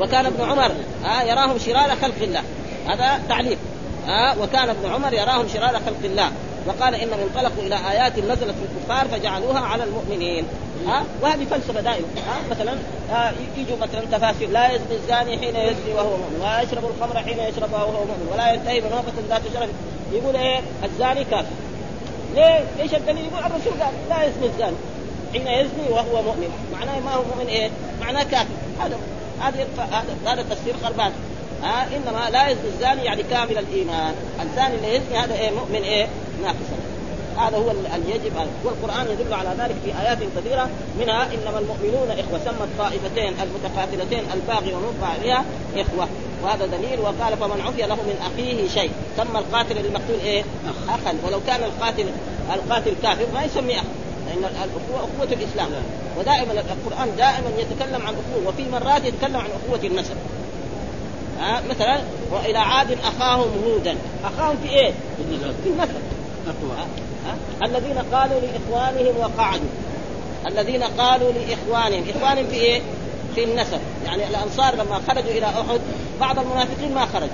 وكان 0.00 0.26
ابن 0.26 0.44
عمر 0.44 0.72
ها 1.04 1.22
يراهم 1.22 1.58
شرار 1.58 1.96
خلق 1.96 2.22
الله. 2.22 2.42
هذا 2.86 3.22
تعليق. 3.28 3.58
ها 4.06 4.36
وكان 4.40 4.68
ابن 4.68 4.90
عمر 4.90 5.12
يراهم 5.14 5.48
شرار 5.48 5.72
خلق 5.72 6.04
الله. 6.04 6.30
وقال 6.66 6.94
انهم 6.94 7.20
انطلقوا 7.20 7.62
إلى 7.62 7.76
آيات 7.90 8.18
نزلت 8.18 8.54
في 8.54 8.64
الكفار 8.68 9.08
فجعلوها 9.08 9.60
على 9.60 9.84
المؤمنين. 9.84 10.44
ها؟ 10.86 11.04
وهذه 11.22 11.44
فلسفة 11.50 11.80
دائما 11.80 12.06
ها؟ 12.26 12.36
مثلا 12.50 12.74
يجوا 13.56 13.76
مثلا 13.76 14.18
تفاسير 14.18 14.50
لا 14.50 14.72
يزني 14.72 14.96
الزاني 15.02 15.38
حين 15.38 15.56
يزني 15.56 15.94
وهو 15.94 16.16
مؤمن 16.16 16.40
ولا 16.40 16.60
يشرب 16.60 16.84
الخمر 16.84 17.18
حين 17.22 17.38
يشربها 17.38 17.84
وهو 17.84 18.04
مؤمن 18.04 18.28
ولا 18.32 18.52
ينتهي 18.52 18.80
بنوبة 18.80 19.12
ذات 19.28 19.42
شرف. 19.54 19.70
يقول 20.12 20.36
إيه؟ 20.36 20.60
الزاني 20.84 21.24
كافر. 21.24 21.46
ليه؟ 22.34 22.64
إيش 22.80 22.94
الدليل؟ 22.94 23.24
يقول 23.24 23.38
الرسول 23.38 23.72
قال 23.82 23.92
لا 24.10 24.24
يزني 24.24 24.46
الزاني 24.46 24.76
حين 25.32 25.46
يزني 25.46 25.88
وهو 25.90 26.22
مؤمن؟ 26.22 26.50
معناه 26.72 27.00
ما 27.00 27.14
هو 27.14 27.22
مؤمن 27.22 27.46
إيه؟ 27.48 27.70
معناه 28.00 28.22
كافر. 28.22 28.48
هذا 28.80 28.98
هذا 29.40 29.66
هذا 30.26 30.42
تفسير 30.42 30.74
خربان. 30.84 31.12
ها؟ 31.62 31.86
إنما 31.96 32.30
لا 32.30 32.48
يزني 32.48 32.68
الزاني 32.74 33.04
يعني 33.04 33.22
كامل 33.22 33.58
الإيمان. 33.58 34.14
الزاني 34.42 34.74
اللي 34.74 34.94
يزني 34.94 35.18
هذا 35.18 35.34
إيه؟ 35.34 35.50
مؤمن 35.50 35.82
إيه؟ 35.82 36.06
ناقصا. 36.42 36.77
هذا 37.38 37.56
هو 37.56 37.70
اللي 37.70 38.14
يجب 38.14 38.32
والقران 38.64 39.06
يدل 39.10 39.34
على 39.34 39.48
ذلك 39.58 39.76
في 39.84 40.00
آيات 40.00 40.18
كثيرة 40.36 40.68
منها 41.00 41.22
إنما 41.34 41.58
المؤمنون 41.58 42.10
إخوة 42.10 42.40
سمى 42.44 42.64
الطائفتين 42.64 43.34
المتقاتلتين 43.42 44.24
الباغي 44.34 44.74
والمنفع 44.74 45.06
عليها 45.06 45.44
إخوة. 45.76 46.08
وهذا 46.42 46.66
دليل 46.66 47.00
وقال 47.00 47.36
فمن 47.36 47.60
عفي 47.60 47.82
له 47.82 47.94
من 47.94 48.32
أخيه 48.32 48.68
شيء. 48.68 48.90
سمى 49.16 49.38
القاتل 49.38 49.78
المقتول 49.78 50.20
إيه؟ 50.24 50.44
أخا. 50.88 51.14
ولو 51.26 51.40
كان 51.46 51.64
القاتل 51.64 52.06
القاتل 52.54 52.94
كافر 53.02 53.26
ما 53.34 53.44
يسمي 53.44 53.74
أخا 53.74 53.88
لأن 54.26 54.44
الاخوه 54.44 54.96
اخوه 54.98 55.28
الإسلام. 55.32 55.68
ودائما 56.18 56.52
القرآن 56.52 57.16
دائما 57.16 57.50
يتكلم 57.58 58.06
عن 58.06 58.14
أخوة 58.14 58.48
وفي 58.48 58.70
مرات 58.70 59.04
يتكلم 59.04 59.36
عن 59.36 59.48
أخوة 59.64 59.86
النسب. 59.86 60.16
ها؟ 61.40 61.62
مثلا 61.70 62.00
وإلى 62.30 62.58
عاد 62.58 62.98
أخاهم 63.04 63.50
هودا. 63.66 63.96
أخاهم 64.24 64.56
في 64.62 64.68
إيه؟ 64.68 64.92
في 65.62 65.68
النسب. 65.68 65.94
الذين 67.64 67.98
قالوا 68.12 68.40
لإخوانهم 68.40 69.18
وقعدوا. 69.18 69.68
الذين 70.50 70.82
قالوا 70.82 71.32
لإخوانهم. 71.32 72.04
إخوانهم 72.16 72.46
في 72.46 72.56
إيه؟ 72.56 72.80
في 73.34 73.44
النسب. 73.44 73.80
يعني 74.06 74.28
الأنصار 74.28 74.74
لما 74.74 75.00
خرجوا 75.08 75.30
إلى 75.30 75.46
أحد 75.46 75.80
بعض 76.20 76.38
المنافقين 76.38 76.94
ما 76.94 77.06
خرجوا. 77.06 77.28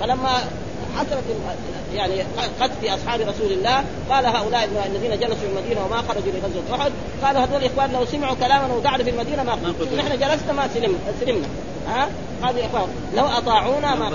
فلما 0.00 0.38
حصلت 0.96 1.24
يعني 1.94 2.22
قتل 2.60 2.72
في 2.80 2.94
أصحاب 2.94 3.20
رسول 3.20 3.52
الله. 3.52 3.84
قال 4.10 4.26
هؤلاء 4.26 4.68
الذين 4.86 5.20
جلسوا 5.20 5.36
في 5.36 5.46
المدينة 5.46 5.84
وما 5.84 5.96
خرجوا 5.96 6.32
لغزوة 6.32 6.80
أحد. 6.80 6.92
قالوا 7.22 7.40
هذول 7.44 7.64
الإخوان 7.64 7.92
لو 7.92 8.04
سمعوا 8.04 8.34
كلامنا 8.34 8.74
وقعدوا 8.74 9.04
في 9.04 9.10
المدينة 9.10 9.42
ما 9.42 9.56
نحن 9.96 10.18
جلسنا 10.18 10.52
ما 10.52 10.68
سلمنا. 10.74 10.98
سلمنا. 11.20 11.46
ها؟ 11.88 12.08
هذه 12.42 12.66
إخوان 12.66 12.88
لو 13.16 13.26
أطاعونا 13.26 13.94
ما 13.94 14.08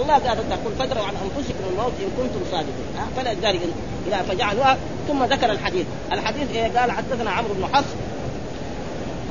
الله 0.00 0.14
قال 0.14 0.48
تقول 0.48 0.72
فدروا 0.78 1.04
عن 1.04 1.14
أنفسكم 1.24 1.64
الموت 1.70 1.92
إن 2.00 2.10
كنتم 2.18 2.40
صادقين. 2.50 2.86
ها؟ 2.98 3.06
فلذلك 3.16 3.60
إلى 4.06 4.24
فجعلوها. 4.28 4.76
ثم 5.08 5.24
ذكر 5.24 5.50
الحديث. 5.50 5.86
الحديث 6.12 6.50
إيه؟ 6.50 6.78
قال 6.78 6.92
حدثنا 6.92 7.30
عمرو 7.30 7.54
بن 7.54 7.66
حفص. 7.72 7.94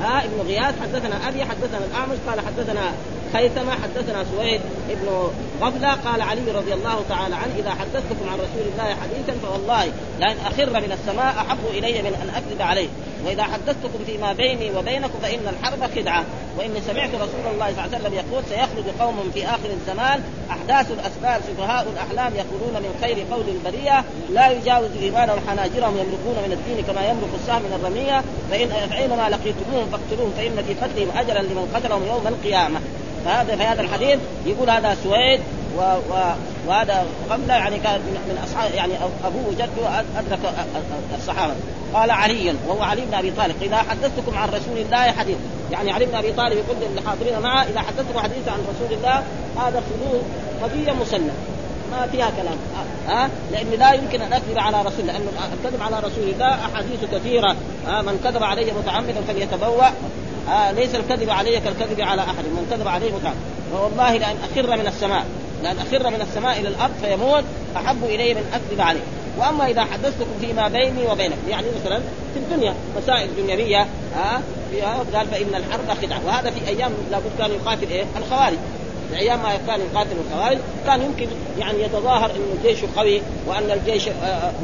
ها؟ 0.02 0.24
ابن 0.24 0.48
غياث. 0.48 0.74
حدثنا 0.82 1.28
أبي. 1.28 1.44
حدثنا 1.44 1.78
الأعمش. 1.90 2.16
قال 2.28 2.40
حدثنا 2.40 2.92
خيثمة 3.34 3.72
حدثنا 3.72 4.24
سويد 4.36 4.60
ابن 4.90 5.30
غفلة 5.60 5.92
قال 5.92 6.22
علي 6.22 6.50
رضي 6.50 6.74
الله 6.74 7.04
تعالى 7.08 7.34
عنه 7.34 7.54
إذا 7.58 7.70
حدثتكم 7.70 8.28
عن 8.28 8.34
رسول 8.34 8.72
الله 8.72 8.94
حديثا 8.94 9.46
فوالله 9.46 9.92
لأن 10.20 10.36
أخر 10.46 10.70
من 10.70 10.92
السماء 10.92 11.34
أحب 11.36 11.58
إلي 11.70 12.02
من 12.02 12.14
أن 12.22 12.30
أكذب 12.36 12.62
عليه 12.62 12.88
وإذا 13.26 13.42
حدثتكم 13.42 14.04
فيما 14.06 14.32
بيني 14.32 14.76
وبينكم 14.76 15.18
فإن 15.22 15.48
الحرب 15.48 15.90
خدعة 15.96 16.24
وإني 16.58 16.80
سمعت 16.80 17.14
رسول 17.14 17.46
الله 17.52 17.72
صلى 17.72 17.84
الله 17.84 17.96
عليه 17.96 17.96
وسلم 17.96 18.14
يقول 18.14 18.42
سيخرج 18.48 18.84
قوم 19.00 19.30
في 19.34 19.46
آخر 19.46 19.70
الزمان 19.70 20.22
أحداث 20.50 20.90
الأسباب 20.90 21.40
سفهاء 21.48 21.86
الأحلام 21.92 22.32
يقولون 22.34 22.82
من 22.82 22.98
خير 23.02 23.16
قول 23.30 23.44
البرية 23.48 24.04
لا 24.30 24.50
يجاوز 24.50 24.90
إيمانهم 25.02 25.38
حناجرهم 25.48 25.94
يملكون 25.96 26.36
من 26.46 26.52
الدين 26.52 26.84
كما 26.84 27.08
يملك 27.10 27.30
السهم 27.34 27.62
من 27.62 27.80
الرمية 27.80 28.22
فإن 28.50 28.88
فأينما 28.90 29.28
لقيتموهم 29.28 29.86
فاقتلوهم 29.92 30.32
فإن 30.36 30.64
في 30.66 30.74
قتلهم 30.74 31.08
أجرا 31.16 31.42
لمن 31.42 31.70
قتلهم 31.74 32.06
يوم 32.06 32.26
القيامة. 32.26 32.80
فهذا 33.24 33.56
في 33.56 33.62
هذا 33.62 33.80
الحديث 33.80 34.18
يقول 34.46 34.70
هذا 34.70 34.96
سويد 35.02 35.40
و 35.78 35.80
و 35.80 36.34
وهذا 36.66 37.06
قبله 37.30 37.54
يعني 37.54 37.78
كان 37.78 38.00
من 38.00 38.38
اصحاب 38.44 38.74
يعني 38.74 38.92
أبوه 39.24 39.48
وجده 39.48 40.00
أدرك 40.18 40.38
الصحابة. 41.18 41.52
قال 41.94 42.10
علي 42.10 42.54
وهو 42.68 42.82
علي 42.82 43.00
بن 43.00 43.14
أبي 43.14 43.30
طالب 43.30 43.54
إذا 43.62 43.76
حدثتكم 43.76 44.38
عن 44.38 44.48
رسول 44.48 44.78
الله 44.78 45.12
حديث. 45.12 45.36
يعني 45.72 45.92
علي 45.92 46.06
بن 46.06 46.14
أبي 46.14 46.32
طالب 46.32 46.52
يقول 46.52 46.76
للحاضرين 46.92 47.40
معه 47.40 47.62
إذا 47.62 47.80
حدثتكم 47.80 48.18
حديثا 48.18 48.50
عن 48.50 48.58
رسول 48.60 48.98
الله 48.98 49.22
هذا 49.56 49.82
خذوه 49.90 50.22
قضية 50.62 50.92
مسلمة. 50.92 51.32
ما 51.92 52.06
فيها 52.06 52.30
كلام. 52.36 52.56
ها؟ 53.08 53.24
أه؟ 53.24 53.28
لأن 53.52 53.70
لا 53.78 53.92
يمكن 53.92 54.22
أن 54.22 54.32
أكذب 54.32 54.58
على 54.58 54.82
رسول 54.82 55.06
لأنه 55.06 55.30
الكذب 55.52 55.82
على 55.82 55.96
رسول 55.96 56.28
الله 56.28 56.54
أحاديث 56.54 57.04
كثيرة. 57.12 57.56
أه؟ 57.88 58.02
من 58.02 58.20
كذب 58.24 58.42
علي 58.42 58.72
متعمدا 58.72 59.20
فليتبوأ. 59.28 59.88
آه 60.48 60.72
ليس 60.72 60.94
الكذب 60.94 61.30
علي 61.30 61.60
كالكذب 61.60 62.00
على 62.00 62.22
أحد. 62.22 62.44
من 62.44 62.66
كذب 62.70 62.88
عليه 62.88 63.12
متعب 63.12 63.34
والله 63.72 64.16
لأن 64.16 64.36
أخر 64.52 64.76
من 64.76 64.86
السماء 64.86 65.24
لأن 65.62 65.76
أخر 65.78 66.10
من 66.10 66.20
السماء 66.20 66.60
إلى 66.60 66.68
الأرض 66.68 66.92
فيموت 67.02 67.44
أحب 67.76 68.04
إلي 68.04 68.34
من 68.34 68.44
أكذب 68.54 68.80
عليه. 68.80 69.00
وأما 69.38 69.66
إذا 69.66 69.84
حدثتكم 69.84 70.38
فيما 70.40 70.68
بيني 70.68 71.06
وبينكم 71.12 71.48
يعني 71.48 71.66
مثلا 71.80 71.98
في 72.34 72.40
الدنيا 72.40 72.74
مسائل 73.02 73.28
دنيوية 73.36 73.86
ها 74.14 74.42
آه 74.82 75.16
قال 75.16 75.26
فإن 75.26 75.54
الحرب 75.54 75.98
خدعه 76.02 76.20
وهذا 76.26 76.50
في 76.50 76.68
أيام 76.68 76.92
لابد 77.10 77.30
كان 77.38 77.50
يقاتل 77.50 77.90
إيه؟ 77.90 78.04
الخوارج. 78.16 78.56
في 79.10 79.16
أيام 79.16 79.42
ما 79.42 79.56
كان 79.66 79.80
يقاتل 79.80 80.16
الخوارج 80.26 80.58
كان 80.86 81.02
يمكن 81.02 81.26
يعني 81.58 81.82
يتظاهر 81.82 82.30
إن 82.30 82.58
الجيش 82.58 82.84
قوي 82.96 83.22
وأن 83.46 83.70
الجيش 83.70 84.08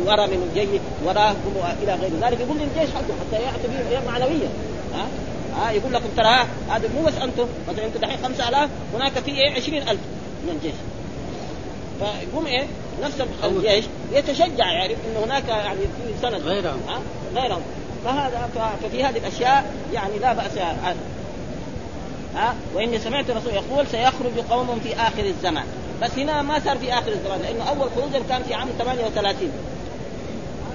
ورا 0.06 0.26
من 0.26 0.50
الجيش 0.50 0.80
وراهم 1.04 1.36
إلى 1.82 1.94
غير 1.94 2.10
ذلك. 2.22 2.40
يقول 2.40 2.56
للجيش 2.58 2.94
حقه 2.94 3.14
حتى 3.20 3.42
يعتبر 3.42 4.06
معنويا 4.06 4.48
ها 4.94 5.06
ها 5.56 5.70
يقول 5.70 5.92
لكم 5.92 6.08
ترى 6.16 6.46
هذا 6.70 6.88
مو 6.94 7.02
بس 7.02 7.14
أنتم 7.14 7.46
مثلا 7.68 7.86
أنتم 7.86 8.00
دحين 8.00 8.18
5000 8.24 8.70
هناك 8.94 9.12
في 9.12 9.30
إيه؟ 9.30 9.54
20000 9.56 9.98
من 10.44 10.50
الجيش. 10.50 10.74
فيقوم 11.98 12.46
إيه؟ 12.46 12.66
نفس 13.02 13.14
الجيش 13.44 13.84
يتشجع 14.12 14.72
يعرف 14.72 14.98
إنه 15.06 15.24
هناك 15.24 15.48
يعني 15.48 15.80
في 15.80 16.22
سند. 16.22 16.34
غيرهم. 16.34 16.80
ها؟ 16.88 17.00
غيرهم. 17.40 17.62
فهذا 18.04 18.48
ففي 18.82 19.04
هذه 19.04 19.18
الأشياء 19.18 19.74
يعني 19.92 20.18
لا 20.18 20.32
بأس 20.32 20.58
ها؟ 22.34 22.54
وإني 22.74 22.98
سمعت 22.98 23.30
الرسول 23.30 23.54
يقول 23.54 23.86
سيخرج 23.86 24.38
قوم 24.50 24.80
في 24.84 24.94
آخر 24.94 25.24
الزمان. 25.24 25.64
بس 26.02 26.10
هنا 26.18 26.42
ما 26.42 26.60
صار 26.64 26.78
في 26.78 26.92
آخر 26.92 27.12
الزمان 27.12 27.40
لأنه 27.40 27.64
أول 27.68 27.90
خروج 27.96 28.22
كان 28.28 28.42
في 28.42 28.54
عام 28.54 28.68
38 28.78 29.52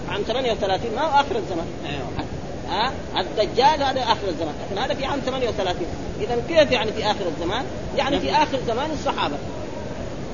عام 0.10 0.22
38 0.22 0.96
ما 0.96 1.02
هو 1.02 1.20
آخر 1.20 1.36
الزمان. 1.36 1.68
أيوه. 1.86 2.25
ها؟ 2.70 2.92
الدجال 3.18 3.84
هذا 3.84 4.02
آخر 4.02 4.28
الزمان. 4.28 4.54
لكن 4.72 4.82
هذا 4.82 4.94
في 4.94 5.06
عام 5.06 5.20
38 5.26 5.76
اذا 6.22 6.36
كيف 6.48 6.72
يعني 6.72 6.92
في 6.92 7.06
آخر 7.06 7.26
الزمان؟ 7.36 7.64
يعني 7.98 8.20
في 8.20 8.32
آخر 8.32 8.60
زمان 8.68 8.92
الصحابة. 8.92 9.36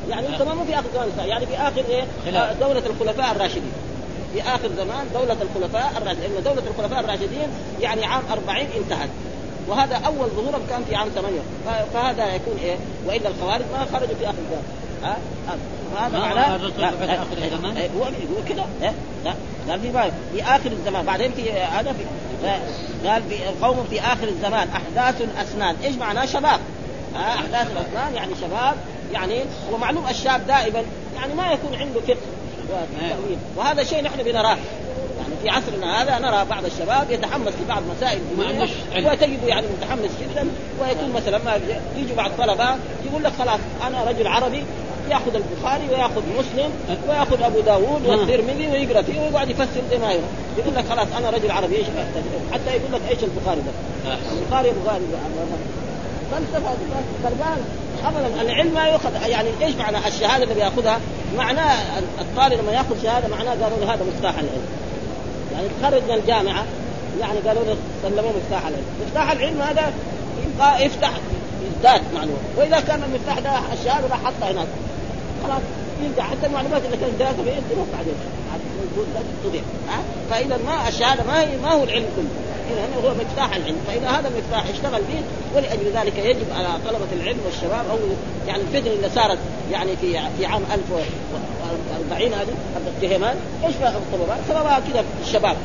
يعني 0.09 0.27
انت 0.27 0.41
مو 0.41 0.65
في 0.65 0.75
آخر 0.75 0.87
زمان 0.93 1.07
الصحابة. 1.07 1.29
يعني 1.29 1.45
في 1.45 1.55
آخر 1.57 1.83
إيه؟ 1.89 2.03
خلاف. 2.25 2.59
دولة 2.59 2.83
الخلفاء 2.85 3.31
الراشدين. 3.31 3.71
في 4.33 4.41
آخر 4.41 4.69
زمان 4.77 5.07
دولة 5.13 5.37
الخلفاء 5.41 5.93
الراشدين. 5.97 6.31
لأن 6.33 6.43
دولة 6.43 6.63
الخلفاء 6.69 6.99
الراشدين 6.99 7.47
يعني 7.81 8.05
عام 8.05 8.23
40 8.31 8.57
انتهت. 8.77 9.09
وهذا 9.67 9.95
أول 9.95 10.27
ظهورهم 10.27 10.61
كان 10.69 10.83
في 10.89 10.95
عام 10.95 11.09
8 11.09 11.39
فهذا 11.93 12.35
يكون 12.35 12.57
إيه؟ 12.63 12.75
وإلا 13.07 13.29
الخوارج 13.29 13.65
ما 13.71 13.85
خرجوا 13.93 14.15
في 14.19 14.25
آخر 14.25 14.37
الزمان 14.37 14.63
ها؟ 15.03 15.17
هذا 15.97 16.19
معناه 16.19 16.55
الزمان 16.55 17.89
هو 17.97 18.03
هو 18.03 18.43
كذا 18.49 18.65
قال 19.69 19.81
في 19.81 20.11
في 20.33 20.43
آخر 20.43 20.71
الزمان. 20.71 21.05
بعدين 21.05 21.31
في 21.31 21.51
هذا 21.51 21.93
في 21.93 22.03
قال 23.05 23.23
قوم 23.61 23.87
في 23.89 24.01
آخر 24.01 24.27
الزمان 24.27 24.67
أحداث 24.69 25.21
الأسنان. 25.21 25.75
إيش 25.83 25.95
معناه 25.95 26.25
شباب؟ 26.25 26.59
أحداث 27.15 27.71
الأسنان 27.71 28.15
يعني 28.15 28.31
شباب 28.41 28.75
يعني 29.13 29.41
هو 29.71 29.77
معلوم 29.77 30.07
الشاب 30.07 30.47
دائما 30.47 30.83
يعني 31.15 31.33
ما 31.33 31.51
يكون 31.51 31.75
عنده 31.75 32.01
فقه. 32.01 32.17
وتأويل 32.69 33.37
وهذا 33.55 33.83
شيء 33.83 34.03
نحن 34.03 34.23
بنراه. 34.23 34.57
في 35.43 35.49
عصرنا 35.49 36.01
هذا 36.01 36.19
نرى 36.19 36.45
بعض 36.49 36.65
الشباب 36.65 37.11
يتحمس 37.11 37.53
لبعض 37.63 37.83
مسائل 37.97 38.19
وتجد 39.05 39.43
يعني 39.47 39.67
متحمس 39.67 40.11
جدا 40.21 40.47
ويكون 40.81 41.11
مثلا 41.11 41.37
ما 41.37 41.59
يجي 41.97 42.13
بعض 42.13 42.31
طلبه 42.37 42.75
يقول 43.05 43.23
لك 43.23 43.31
خلاص 43.39 43.59
أنا 43.87 44.03
رجل 44.03 44.27
عربي 44.27 44.63
يأخذ 45.09 45.35
البخاري 45.35 45.89
ويأخذ 45.89 46.21
مسلم 46.39 46.71
ويأخذ 47.09 47.43
أبو 47.43 47.59
داوود 47.59 48.05
والترمذي 48.05 48.67
ويقرأ 48.67 49.01
فيه 49.01 49.21
ويقعد 49.21 49.49
يفسر 49.49 49.81
زي 49.91 49.97
ما 49.97 50.11
يرى. 50.11 50.23
يقول 50.57 50.75
لك 50.75 50.85
خلاص 50.89 51.07
أنا 51.17 51.29
رجل 51.29 51.51
عربي 51.51 51.75
إيش 51.75 51.85
حتى 52.53 52.69
يقول 52.69 52.93
لك 52.93 53.01
إيش 53.09 53.19
البخاري 53.23 53.61
ده؟ 53.61 53.71
البخاري 54.31 54.71
بخاري 54.83 55.03
فلسفه 56.31 56.75
غربان 57.23 57.57
ابدا 58.05 58.41
العلم 58.41 58.73
ما 58.73 58.87
يؤخذ 58.87 59.29
يعني 59.29 59.49
إيش 59.61 59.75
معنى 59.75 59.97
الشهادة 60.07 60.43
اللي 60.43 60.55
بيأخذها؟ 60.55 60.99
معناه 61.37 61.75
الطالب 62.21 62.61
لما 62.61 62.71
يأخذ 62.71 63.03
شهادة 63.03 63.27
معناه 63.27 63.51
قالوا 63.51 63.77
له 63.81 63.93
هذا 63.93 64.05
مفتاح 64.15 64.33
العلم. 64.33 64.65
يعني 65.53 65.67
تخرج 65.81 66.01
من 66.03 66.11
الجامعة 66.11 66.63
يعني 67.19 67.39
قالوا 67.39 67.63
له 67.63 67.75
سلموه 68.03 68.33
مفتاح 68.37 68.67
العلم، 68.67 68.85
مفتاح 69.05 69.31
العلم 69.31 69.61
هذا 69.61 69.93
يبقى 70.45 70.85
يفتح 70.85 71.11
يزداد 71.65 72.01
معلومه، 72.15 72.37
وإذا 72.57 72.79
كان 72.79 73.03
المفتاح 73.03 73.39
ده 73.39 73.73
الشهاده 73.73 74.07
راح 74.07 74.19
حطها 74.23 74.51
هناك. 74.51 74.67
خلاص 75.43 75.61
يرجع 76.03 76.23
حتى 76.23 76.45
المعلومات 76.47 76.81
اللي 76.85 76.97
كانت 76.97 77.13
دراسه 77.19 77.43
فيه 77.43 77.75
تروح 77.75 77.87
بعدين. 77.93 78.13
تضيع 79.43 79.61
فإذا 80.29 80.57
ما 80.65 80.87
الشهاده 80.87 81.23
ما 81.23 81.41
هي 81.41 81.57
ما 81.63 81.71
هو 81.71 81.83
العلم 81.83 82.05
كله. 82.15 82.29
إذا 82.71 83.07
هو 83.07 83.13
مفتاح 83.13 83.55
العلم. 83.55 83.77
فإذا 83.87 84.09
هذا 84.09 84.27
المفتاح 84.27 84.69
اشتغل 84.69 85.01
به 85.01 85.21
ولأجل 85.55 85.91
ذلك 85.93 86.17
يجب 86.17 86.45
على 86.55 86.67
طلبة 86.85 87.21
العلم 87.21 87.39
والشباب 87.45 87.85
أو 87.91 87.97
يعني 88.47 88.61
الفتنه 88.61 88.93
اللي 88.93 89.09
صارت 89.15 89.37
يعني 89.71 89.95
في 90.01 90.19
في 90.37 90.45
عام 90.45 90.61
1040 91.71 92.33
هذه 92.33 92.53
التهمان 92.87 93.35
إيش 93.65 93.75
سببها؟ 93.75 94.37
سببها 94.49 94.79
كذا 94.79 95.03
الشباب. 95.23 95.55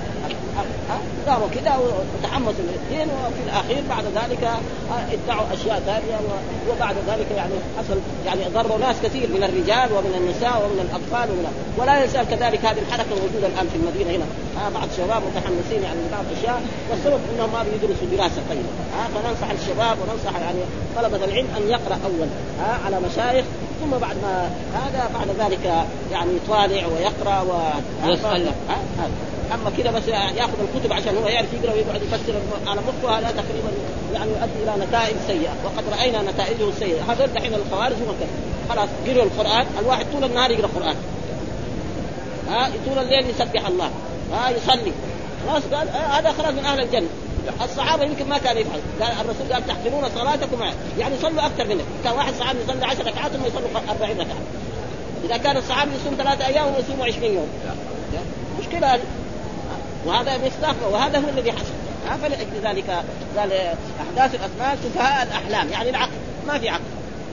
قاموا 1.29 1.49
كذا 1.55 1.77
وتحمسوا 1.77 2.65
للدين 2.71 3.09
وفي 3.09 3.43
الأخير 3.47 3.83
بعد 3.89 4.05
ذلك 4.05 4.51
ادعوا 5.13 5.47
أشياء 5.53 5.83
ثانية 5.87 6.19
وبعد 6.71 6.97
ذلك 7.09 7.27
يعني 7.37 7.55
حصل 7.79 7.99
يعني 8.27 8.41
ضروا 8.55 8.79
ناس 8.79 8.97
كثير 9.03 9.29
من 9.29 9.43
الرجال 9.43 9.93
ومن 9.97 10.15
النساء 10.21 10.55
ومن 10.65 10.81
الأطفال 10.87 11.31
ومن 11.31 11.47
ولا 11.79 12.05
يزال 12.05 12.27
كذلك 12.29 12.65
هذه 12.65 12.79
الحركة 12.79 13.11
موجوده 13.11 13.47
الآن 13.47 13.67
في 13.73 13.77
المدينة 13.77 14.11
هنا. 14.17 14.27
آه 14.61 14.69
بعض 14.69 14.89
الشباب 14.93 15.23
متحمسين 15.29 15.83
يعني 15.83 16.01
بعض 16.13 16.25
الاشياء 16.31 16.63
والسبب 16.91 17.21
إنهم 17.35 17.53
ما 17.53 17.63
بيدرسوا 17.63 18.07
دراسة 18.17 18.41
طيبة. 18.51 18.73
آه 18.99 19.09
فننصح 19.15 19.51
الشباب 19.51 19.97
وننصح 20.01 20.35
يعني 20.41 20.61
طلبة 20.97 21.25
العلم 21.25 21.49
أن 21.57 21.63
يقرأ 21.69 21.99
اولا 22.07 22.29
آه 22.65 22.77
على 22.87 22.97
مشايخ 23.07 23.45
ثم 23.81 23.91
بعد 23.91 24.17
ما 24.23 24.51
هذا 24.75 25.11
بعد 25.15 25.51
ذلك 25.51 25.87
يعني 26.13 26.31
يطالع 26.37 26.87
ويقرأ 26.87 27.41
و 27.41 27.53
أما 29.55 29.71
كذا 29.79 29.91
بس 29.91 30.09
يأخذ 30.09 30.53
الكتب 30.61 30.93
عشان 30.93 31.17
هو 31.17 31.29
يعرف 31.29 31.49
يقرأ 31.53 31.75
ويقعد 31.75 32.03
يفسر 32.03 32.35
على 32.67 32.81
مخه 32.81 33.19
هذا 33.19 33.27
تقريبا 33.27 33.71
يعني 34.15 34.31
يؤدي 34.31 34.63
إلى 34.63 34.87
نتائج 34.87 35.17
سيئة. 35.27 35.53
وقد 35.65 35.85
رأينا 35.99 36.23
نتائجه 36.23 36.69
السيئه 36.69 37.13
هذول 37.13 37.33
دحين 37.33 37.55
الخوارج 37.55 37.93
هم 37.93 38.15
كذا. 38.21 38.29
خلاص 38.69 38.89
قروا 39.07 39.25
القرآن. 39.25 39.67
الواحد 39.81 40.07
طول 40.13 40.25
النهار 40.25 40.51
يقرأ 40.51 40.69
قرآن. 40.77 40.97
ها 42.51 42.71
طول 42.87 42.99
الليل 42.99 43.31
يسبح 43.31 43.67
الله. 43.67 43.91
ها 44.33 44.51
يصلي. 44.51 44.93
خلاص 45.49 45.63
قال 45.73 45.89
هذا 45.89 46.33
خرج 46.33 46.55
من 46.55 46.65
أهل 46.65 46.81
الجنة. 46.81 47.09
الصحابة. 47.63 48.05
يمكن 48.05 48.29
ما 48.29 48.39
كانوا 48.39 48.61
يفعل 48.61 48.81
قال 49.01 49.13
الرسول 49.21 49.53
قال 49.53 49.67
تحقرون 49.67 50.09
صلاتكم. 50.15 50.63
يعني 50.99 51.15
صلوا 51.23 51.47
أكثر 51.47 51.67
منك 51.67 51.85
كان 52.05 52.13
واحد 52.13 52.35
صحابي 52.35 52.59
يصلي 52.65 52.87
10 52.87 53.09
ركعات 53.09 53.33
ثم 53.33 53.45
يصلوا 53.45 53.69
40 53.89 54.21
ركعة. 54.21 54.37
إذا 55.25 55.37
كان 55.37 55.57
الصحابي 55.57 55.91
يصوم 56.01 56.15
ثلاثة 56.19 56.47
أيام 56.47 56.75
ويصوم 56.75 57.03
20 57.03 57.35
يوم. 57.35 57.49
مشكلة. 58.61 58.93
هذه 58.93 59.01
وهذا 60.07 60.39
مصداق. 60.39 60.77
وهذا 60.93 61.19
هو 61.19 61.29
الذي 61.29 61.53
حصل. 61.53 61.73
فلأجل 62.23 62.61
ذلك 62.63 62.91
قال 63.39 63.53
أحداث 64.01 64.35
الاسماء 64.35 64.79
سفهاء 64.85 65.27
الأحلام. 65.27 65.69
يعني 65.69 65.91
العقل. 65.91 66.17
ما 66.47 66.59
في 66.59 66.69
عقل. 66.69 66.83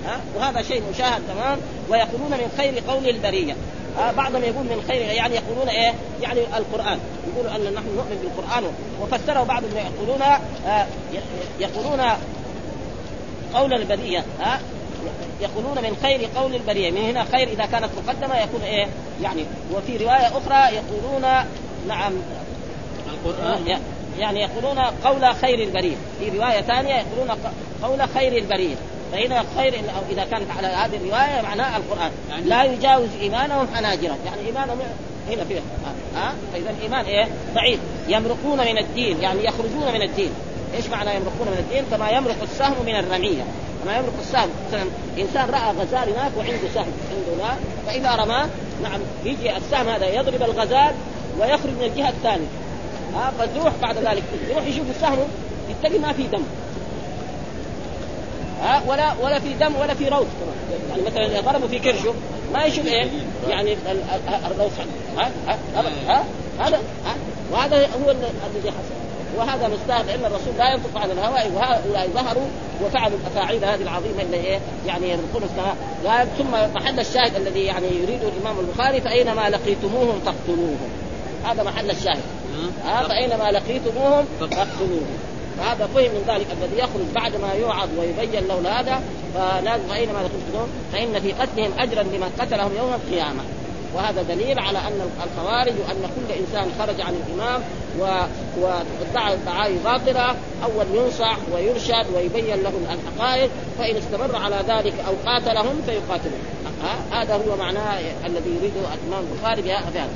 ها 0.06 0.20
وهذا 0.36 0.62
شيء 0.62 0.84
مشاهد 0.94 1.22
تمام. 1.28 1.58
ويقولون 1.90 2.32
من 2.32 2.52
خير 2.58 2.84
قول 2.88 3.10
البرية. 3.10 3.56
بعضهم 3.98 4.44
يقول 4.44 4.64
من 4.66 4.84
خير 4.88 5.02
يعني 5.02 5.36
يقولون 5.36 5.70
إيه؟ 5.70 5.94
يعني 6.22 6.40
القرآن. 6.58 7.00
يقولوا 7.34 7.56
أن 7.56 7.74
نحن 7.74 7.86
نؤمن 7.96 8.20
بالقرآن. 8.22 8.64
وفسره 9.02 9.44
بعضهم 9.44 9.72
يقولون 9.78 10.22
آه 10.68 10.86
يقولون 11.60 12.02
قول 13.54 13.74
البرية 13.74 14.24
ها 14.40 14.56
آه 14.56 14.60
يقولون 15.42 15.78
من 15.78 15.98
خير 16.02 16.30
قول 16.36 16.56
البرية. 16.56 16.92
من 16.92 16.98
هنا 16.98 17.24
خير 17.24 17.48
إذا 17.48 17.66
كانت 17.66 17.90
مقدمة 18.06 18.38
يكون 18.38 18.62
إيه؟ 18.62 18.88
يعني 19.24 19.46
وفي 19.74 19.98
رواية 19.98 20.28
أخرى 20.28 20.76
يقولون 20.76 21.46
نعم 21.88 22.14
القرآن. 23.08 23.80
يعني 24.20 24.42
يقولون 24.42 24.80
قول 24.80 25.36
خير 25.36 25.60
البرية. 25.60 25.96
في 26.20 26.38
رواية 26.38 26.62
ثانية 26.62 26.94
يقولون 26.94 27.38
قول 27.84 28.10
خير 28.10 28.38
البرية. 28.38 28.76
فهنا 29.14 29.44
خير 29.58 29.76
أو 29.76 30.02
إذا 30.12 30.24
كانت 30.24 30.52
على 30.58 30.68
هذه 30.68 30.96
الرواية 30.96 31.42
معناه 31.42 31.78
القرآن. 31.78 32.12
يعني 32.30 32.44
لا 32.44 32.64
يجاوز 32.64 33.10
إيمانهم 33.22 33.68
حناجرهم 33.76 34.18
يعني 34.26 34.42
إيمانهم 34.48 34.80
هنا 35.30 35.44
فيه 35.44 35.60
ها 36.16 36.30
أه؟ 36.30 36.34
فإذا 36.54 36.70
الإيمان 36.70 37.06
إيه؟ 37.06 37.28
ضعيف. 37.56 37.80
يمرقون 38.08 38.58
من 38.58 38.78
الدين. 38.78 39.22
يعني 39.22 39.46
يخرجون 39.46 39.94
من 39.94 40.02
الدين. 40.02 40.32
إيش 40.76 40.88
معنى 40.88 41.10
يمرقون 41.10 41.48
من 41.48 41.58
الدين؟ 41.60 41.84
كما 41.92 42.10
يمرق 42.10 42.42
السهم 42.42 42.86
من 42.86 42.96
الرمية. 42.96 43.44
كما 43.84 43.98
يمرق 43.98 44.14
السهم. 44.20 44.50
مثلا 44.68 44.84
إنسان 45.18 45.50
رأى 45.50 45.72
غزال 45.72 46.14
هناك 46.14 46.32
وعنده 46.38 46.68
سهم 46.76 46.92
عنده 47.12 47.44
لا 47.44 47.56
فإذا 47.88 48.16
رماه 48.16 48.48
نعم 48.84 49.00
يجي 49.26 49.58
السهم 49.58 49.88
هذا 49.88 50.08
يضرب 50.08 50.44
الغزال 50.44 50.92
ويخرج 51.40 51.72
من 51.80 51.84
الجهة 51.84 52.10
الثانية. 52.10 52.48
ها 53.16 53.28
أه؟ 53.28 53.46
فتروح 53.46 53.74
بعد 53.82 53.98
ذلك 53.98 54.24
يروح 54.50 54.68
يشوف 54.68 54.86
السهم 54.90 55.28
يتقي 55.70 56.00
ما 56.00 56.14
في 56.14 56.24
دم. 56.24 56.44
ها 58.64 58.84
ولا 58.88 59.14
ولا 59.22 59.40
في 59.40 59.54
دم 59.54 59.76
ولا 59.76 59.94
في 59.94 60.10
روث. 60.10 60.28
يعني 60.90 61.02
مثلا 61.02 61.42
ضربوا 61.42 61.68
في 61.68 61.80
كرشه 61.80 62.14
ما 62.54 62.64
يشوف 62.64 62.88
إيه؟ 62.88 63.08
يعني 63.48 63.78
الروث. 64.52 64.80
ها 65.18 65.32
ها 65.48 65.58
ها 66.08 66.24
هذا 66.60 66.80
وهذا 67.52 67.78
هو 67.78 68.12
الذي 68.12 68.72
حصل. 68.72 69.04
وهذا 69.38 69.68
مستهد 69.68 70.06
لأن 70.08 70.26
الرسول 70.26 70.54
لا 70.58 70.74
ينطق 70.74 70.98
عن 70.98 71.12
الهواء 71.12 71.52
وهؤلاء 71.56 72.10
ظهروا 72.14 72.48
وفعلوا 72.86 73.18
الأفاعيل 73.18 73.66
هذه 73.66 73.82
العظيمة 73.82 74.22
اللي 74.22 74.38
إيه؟ 74.38 74.60
يعني 74.88 75.10
يرزقون 75.10 75.44
السماء 75.44 76.28
ثم 76.38 76.76
محل 76.76 77.00
الشاهد 77.00 77.36
الذي 77.36 77.60
يعني 77.60 77.88
يريده 77.88 78.28
الإمام 78.28 78.60
البخاري 78.60 79.02
فأينما 79.02 79.50
لقيتموهم 79.50 80.20
فاقتلوهم. 80.26 80.90
هذا 81.46 81.64
محل 81.64 81.92
الشاهد. 81.92 82.22
ها 82.86 83.08
فأينما 83.08 83.52
لقيتموهم 83.52 84.26
فاقتلوهم. 84.40 85.33
فهذا 85.58 85.86
فهم 85.96 86.12
من 86.12 86.24
ذلك 86.28 86.48
الذي 86.52 86.78
يخرج 86.78 87.06
بعد 87.16 87.36
ما 87.36 87.54
يوعظ 87.54 87.90
ويبين 88.00 88.48
له 88.48 88.80
هذا 88.80 89.02
فلازم 89.34 89.92
اينما 89.92 90.20
تقتلون 90.24 90.70
فإن 90.94 91.20
في 91.20 91.32
قتلهم 91.32 91.72
اجرا 91.80 92.04
لمن 92.04 92.32
قتلهم 92.40 92.72
يوم 92.78 92.94
القيامة. 92.94 93.44
وهذا 93.96 94.22
دليل 94.22 94.60
على 94.60 94.78
أن 94.78 95.10
الخوارج 95.24 95.74
وأن 95.88 96.10
كل 96.16 96.34
إنسان 96.34 96.72
خرج 96.80 97.02
عن 97.02 97.14
الإمام. 97.14 97.62
وادعى 98.62 99.38
دعاوي 99.46 99.78
باطله 99.84 100.36
أول 100.64 100.86
ينصح 100.94 101.38
ويرشد 101.54 102.06
ويبين 102.16 102.64
له 102.64 102.72
الحقائق 102.92 103.50
فإن 103.80 103.96
استمر 103.96 104.36
على 104.36 104.56
ذلك 104.56 104.94
أو 105.08 105.14
قاتلهم 105.26 105.82
فيقاتلون 105.86 106.40
هذا 107.12 107.36
هو 107.36 107.58
معناه 107.58 108.00
الذي 108.26 108.50
يريده 108.50 108.80
الإمام 108.94 109.26
البخاري 109.32 109.62
بهذا. 109.62 110.08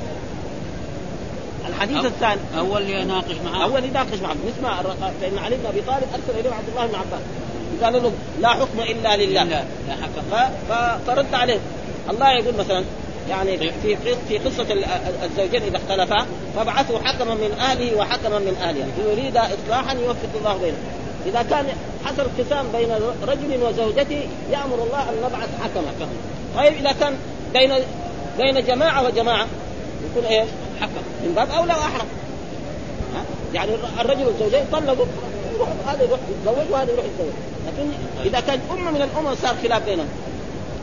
الحديث 1.70 2.06
الثاني. 2.06 2.42
أول 2.58 2.90
يناقش 2.90 3.36
معه. 3.46 3.64
أول 3.64 3.84
يناقش 3.84 4.20
معه. 4.24 4.36
نسمع 4.48 4.82
فان 5.22 5.38
علي 5.38 5.56
بن 5.56 5.66
أبي 5.66 5.82
طالب 5.82 6.04
ارسل 6.14 6.40
إليه 6.40 6.50
عبد 6.50 6.70
الله 6.70 6.86
بن 6.86 6.96
عباس. 6.96 7.22
قال 7.84 7.94
له 7.94 8.12
لا 8.42 8.50
حكم 8.50 8.80
إلا 8.80 9.18
لله. 9.18 9.44
لا 9.44 9.94
حكم. 9.94 10.54
فرد 11.08 11.34
عليه. 11.34 11.60
الله 12.10 12.32
يقول 12.32 12.54
مثلا 12.60 12.84
يعني 13.30 13.58
في 13.58 13.98
في 14.30 14.38
قصة 14.38 14.66
الزوجين 15.24 15.64
إذا 15.64 15.78
اختلفا 15.78 16.26
فابعثوا 16.56 17.00
حكما 17.00 17.34
من 17.34 17.52
اهله 17.60 17.96
وحكما 17.96 18.40
من 18.40 18.58
اهلها 18.62 18.84
ان 18.86 19.12
يريد 19.12 19.38
اصلاحا 19.38 19.94
يوفق 19.94 20.30
الله 20.40 20.58
بينهم. 20.58 20.80
إذا 21.26 21.42
كان 21.50 21.66
حصل 22.06 22.28
قسام 22.40 22.66
بين 22.76 22.90
رجل 23.28 23.64
وزوجته 23.64 24.28
يأمر 24.52 24.84
الله 24.84 25.02
أن 25.10 25.16
نبعث 25.24 25.50
حكما. 25.64 26.08
طيب 26.58 26.74
إذا 26.74 26.92
كان 27.00 27.18
بين 27.54 27.74
بين 28.38 28.66
جماعة 28.66 29.06
وجماعة 29.06 29.48
يكون 30.12 30.26
إيه؟ 30.26 30.46
من 31.28 31.34
باب 31.36 31.50
اولى 31.52 31.74
واحرم 31.74 32.08
يعني 33.54 33.72
الرجل 34.02 34.26
والزوجين 34.26 34.66
طلقوا 34.72 35.06
يروح 35.56 35.70
هذا 35.88 36.04
يروح 36.04 36.20
يتزوج 36.30 36.72
وهذا 36.72 36.92
يروح 36.92 37.06
يتزوج. 37.06 37.34
لكن 37.68 37.90
إذا 38.26 38.40
كان 38.40 38.60
أمة 38.72 38.92
من 38.92 39.02
الأمم 39.02 39.36
صار 39.36 39.56
خلاف 39.64 39.86
بينهم. 39.86 40.08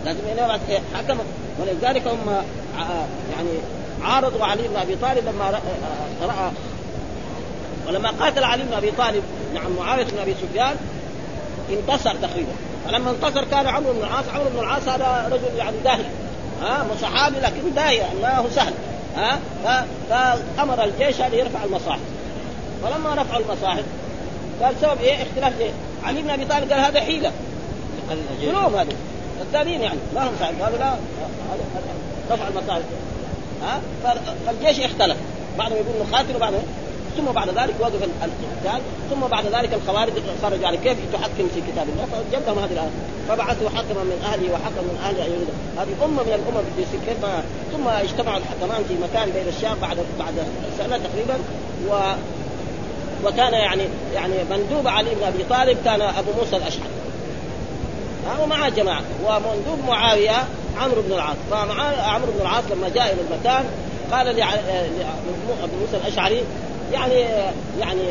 لازم 0.05 0.21
ينبعث 0.29 0.61
حكم. 0.95 1.19
ولذلك 1.61 2.03
هم 2.07 2.43
يعني 3.37 3.51
عارضوا 4.03 4.45
علي 4.45 4.69
بن 4.69 4.77
أبي 4.77 4.97
طالب 4.97 5.29
لما 5.29 5.61
رأى 6.23 6.51
ولما 7.89 8.11
قاتل 8.21 8.45
علي 8.45 8.63
بن 8.63 8.73
أبي 8.73 8.91
طالب 8.91 9.23
نعم 9.55 9.73
معاوية 9.79 10.05
بن 10.05 10.19
أبي 10.19 10.35
سفيان 10.35 10.77
انتصر 11.71 12.15
تقريبا. 12.15 12.53
فلما 12.87 13.11
انتصر 13.11 13.45
كان 13.45 13.67
عمرو 13.67 13.93
بن 13.93 13.99
العاص 13.99 14.25
عمرو 14.35 14.51
بن 14.55 14.59
العاص 14.59 14.89
هذا 14.89 15.31
رجل 15.33 15.59
يعني 15.59 15.77
داهي. 15.85 16.05
ها 16.63 16.87
صحابي 17.03 17.37
لكن 17.41 17.75
داهي 17.75 18.03
ما 18.23 18.39
هو 18.39 18.51
سهل. 18.51 18.73
ها؟ 19.17 19.39
فأمر 20.11 20.85
الجيش 20.85 21.21
هذا 21.21 21.35
يرفع 21.35 21.65
المصاحف. 21.65 22.01
فلما 22.83 23.15
رفعوا 23.15 23.43
المصاحف 23.43 23.85
قال 24.63 24.75
سبب 24.81 25.01
إيه؟ 25.01 25.23
اختلاف 25.23 25.61
إيه؟ 25.61 25.71
علي 26.05 26.23
بن 26.23 26.31
أبي 26.31 26.45
طالب 26.45 26.73
قال 26.73 26.81
هذا 26.81 27.01
حيلة. 27.01 27.33
كلهم 28.41 28.75
هذا؟ 28.75 28.93
الثانيين 29.41 29.81
يعني. 29.81 29.99
ما 30.15 30.29
هم 30.29 30.33
صاحب 30.41 30.55
قالوا 30.63 30.79
لا 30.79 30.95
رفع 32.31 32.49
المصاحف. 32.49 32.83
ها؟ 33.63 33.81
فالجيش 34.47 34.81
اختلف. 34.81 35.17
بعضهم 35.59 35.77
يقول 35.77 36.09
نقاتل 36.09 36.37
وبعضهم 36.37 36.63
ثم 37.17 37.25
بعد 37.25 37.49
ذلك 37.49 37.75
وقف 37.81 38.03
القتال 38.05 38.81
ثم 39.11 39.21
بعد 39.21 39.47
ذلك 39.47 39.75
الخوارج 39.75 40.13
خرجوا 40.43 40.67
على 40.67 40.77
كيف 40.77 40.97
تحكم 41.13 41.49
في 41.55 41.61
كتاب 41.73 41.87
الله 41.89 42.07
فجدهم 42.13 42.59
هذه 42.59 42.73
الآية. 42.73 42.91
فبعثوا 43.29 43.69
حكما 43.69 44.03
من 44.03 44.23
أهله 44.25 44.53
وحكما 44.53 44.83
من 44.83 44.99
أهل 45.05 45.17
يهود 45.17 45.49
هذه 45.79 46.05
أمة 46.05 46.23
من 46.23 46.33
الأمم 46.33 46.65
في 46.77 46.97
كيف 47.07 47.27
ثم 47.73 47.89
اجتمعوا 47.89 48.39
الحكمان 48.39 48.85
في 48.89 48.95
مكان 48.95 49.31
بين 49.31 49.49
الشام 49.57 49.77
بعد 49.83 49.97
بعد 50.19 50.35
سنة 50.79 50.99
تقريبا. 50.99 51.35
و 51.89 52.15
وكان 53.27 53.53
يعني 53.53 53.83
يعني 54.15 54.35
مندوب 54.51 54.89
علي 54.89 55.11
بن 55.15 55.23
أبي 55.23 55.45
طالب 55.51 55.79
كان 55.85 56.01
أبو 56.01 56.31
موسى 56.39 56.57
الأشعري. 56.57 56.95
ومعه 58.43 58.69
جماعة. 58.69 59.03
ومندوب 59.25 59.79
معاوية 59.89 60.45
عمرو 60.81 61.03
بن 61.03 61.13
العاص. 61.13 61.37
فمع 61.51 61.83
عمرو 61.85 62.33
بن 62.33 62.41
العاص 62.41 62.65
لما 62.71 62.89
جاء 62.89 63.13
إلى 63.13 63.21
المكان 63.21 63.65
قال 64.13 64.27
لأبو 64.27 65.77
موسى 65.81 65.97
الأشعري 65.97 66.43
يعني 66.93 67.15
يعني 67.81 68.03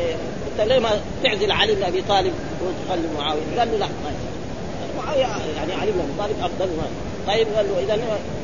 انت 0.52 0.68
ليه 0.68 0.78
ما 0.78 0.90
تعزل 1.22 1.52
علي 1.52 1.74
بن 1.74 1.82
أبي 1.82 2.02
طالب 2.02 2.32
وتخلي 2.62 3.08
معاوية؟ 3.18 3.42
قال 3.58 3.68
له 3.70 3.78
لا 3.78 3.86
ما 3.86 4.10
معاوية 5.04 5.26
يعني 5.56 5.72
علي 5.72 5.92
بن 5.92 6.00
أبي 6.00 6.12
طالب 6.18 6.36
أفضل 6.40 6.66
ما. 6.66 6.84
طيب 7.26 7.46
قال 7.56 7.66
له 7.66 7.78
إذا 7.84 8.02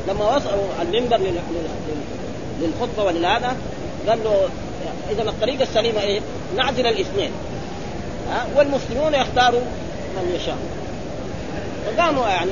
لما 0.09 0.37
وصلوا 0.37 0.65
المنبر 0.83 1.21
للخطبة 2.61 3.05
ولهذا 3.05 3.57
قال 4.09 4.19
له 4.25 4.49
إذا 5.11 5.23
الطريقة 5.23 5.63
السليمة 5.63 6.01
إيه؟ 6.01 6.21
نعزل 6.57 6.87
الاثنين. 6.87 7.31
ها؟ 8.31 8.47
والمسلمون 8.57 9.15
يختاروا 9.15 9.61
من 10.17 10.37
يشاء. 10.37 10.59
فقاموا 11.87 12.29
يعني 12.29 12.51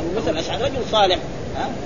أبو 0.00 0.14
موسى 0.14 0.30
رجل 0.30 0.90
صالح. 0.90 1.18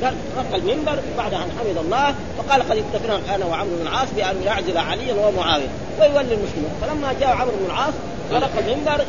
قال 0.03 0.15
رق 0.39 0.55
المنبر 0.55 0.99
بعد 1.19 1.35
أن 1.35 1.51
حمد 1.59 1.77
الله 1.85 2.15
فقال 2.39 2.63
قد 2.63 2.77
اتفقنا 2.77 3.35
أنا 3.35 3.45
وعمرو 3.45 3.77
بن 3.77 3.87
العاص 3.87 4.09
بأن 4.17 4.43
يعزل 4.47 4.79
عليا 4.79 5.15
ومعاويه 5.15 5.69
ويولي 6.01 6.35
المسلمين 6.35 6.71
فلما 6.83 7.13
جاء 7.21 7.29
عمرو 7.29 7.57
بن 7.61 7.67
العاص 7.67 7.95
ورق 8.33 8.51
المنبر 8.59 9.05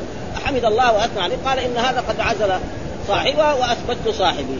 حمد 0.46 0.66
الله 0.66 0.94
وأثنى 0.94 1.22
عليه 1.22 1.36
قال 1.46 1.60
إن 1.60 1.78
هذا 1.78 2.04
قد 2.10 2.20
عزل 2.20 2.60
صاحبه 3.08 3.56
واثبتت 3.56 4.10
صاحبي. 4.10 4.60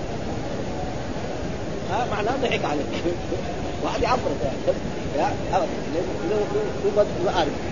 ها 1.92 2.08
معناه 2.12 2.34
ضحك 2.44 2.66
عليه. 2.66 2.84
وهذه 3.84 4.08
عفرة 4.08 4.32
يا 5.18 5.32
ابدا 5.54 5.68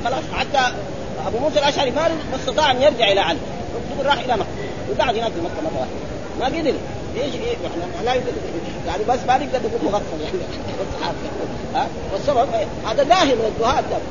خلاص 0.05 0.23
حتى 0.33 0.73
أبو 1.27 1.37
موسى 1.37 1.59
الأشعري 1.59 1.91
ما 1.91 2.07
استطاع 2.35 2.71
أن 2.71 2.81
يرجع 2.81 3.11
إلى 3.11 3.19
علي. 3.19 3.39
راح 4.05 4.19
إلى 4.19 4.33
مكة. 4.33 4.45
وقعد 4.91 5.15
هناك 5.15 5.31
في 5.31 5.41
مكة 5.41 5.61
مرة 5.63 5.79
واحدة. 5.79 5.95
ما 6.39 6.45
قدر. 6.45 6.73
إيش 7.21 7.35
إيه؟ 7.35 7.55
إحنا 7.67 8.03
لا 8.05 8.13
يعني 8.87 9.03
بس 9.09 9.19
ما 9.27 9.37
نقدر 9.37 9.59
نقول 9.59 9.91
مغفل 9.91 10.21
يعني. 10.21 10.37
ها؟ 11.75 11.87
والسبب 12.13 12.49
هذا 12.87 13.03
داهي 13.03 13.35
من 13.35 13.45
الدهاء 13.45 14.01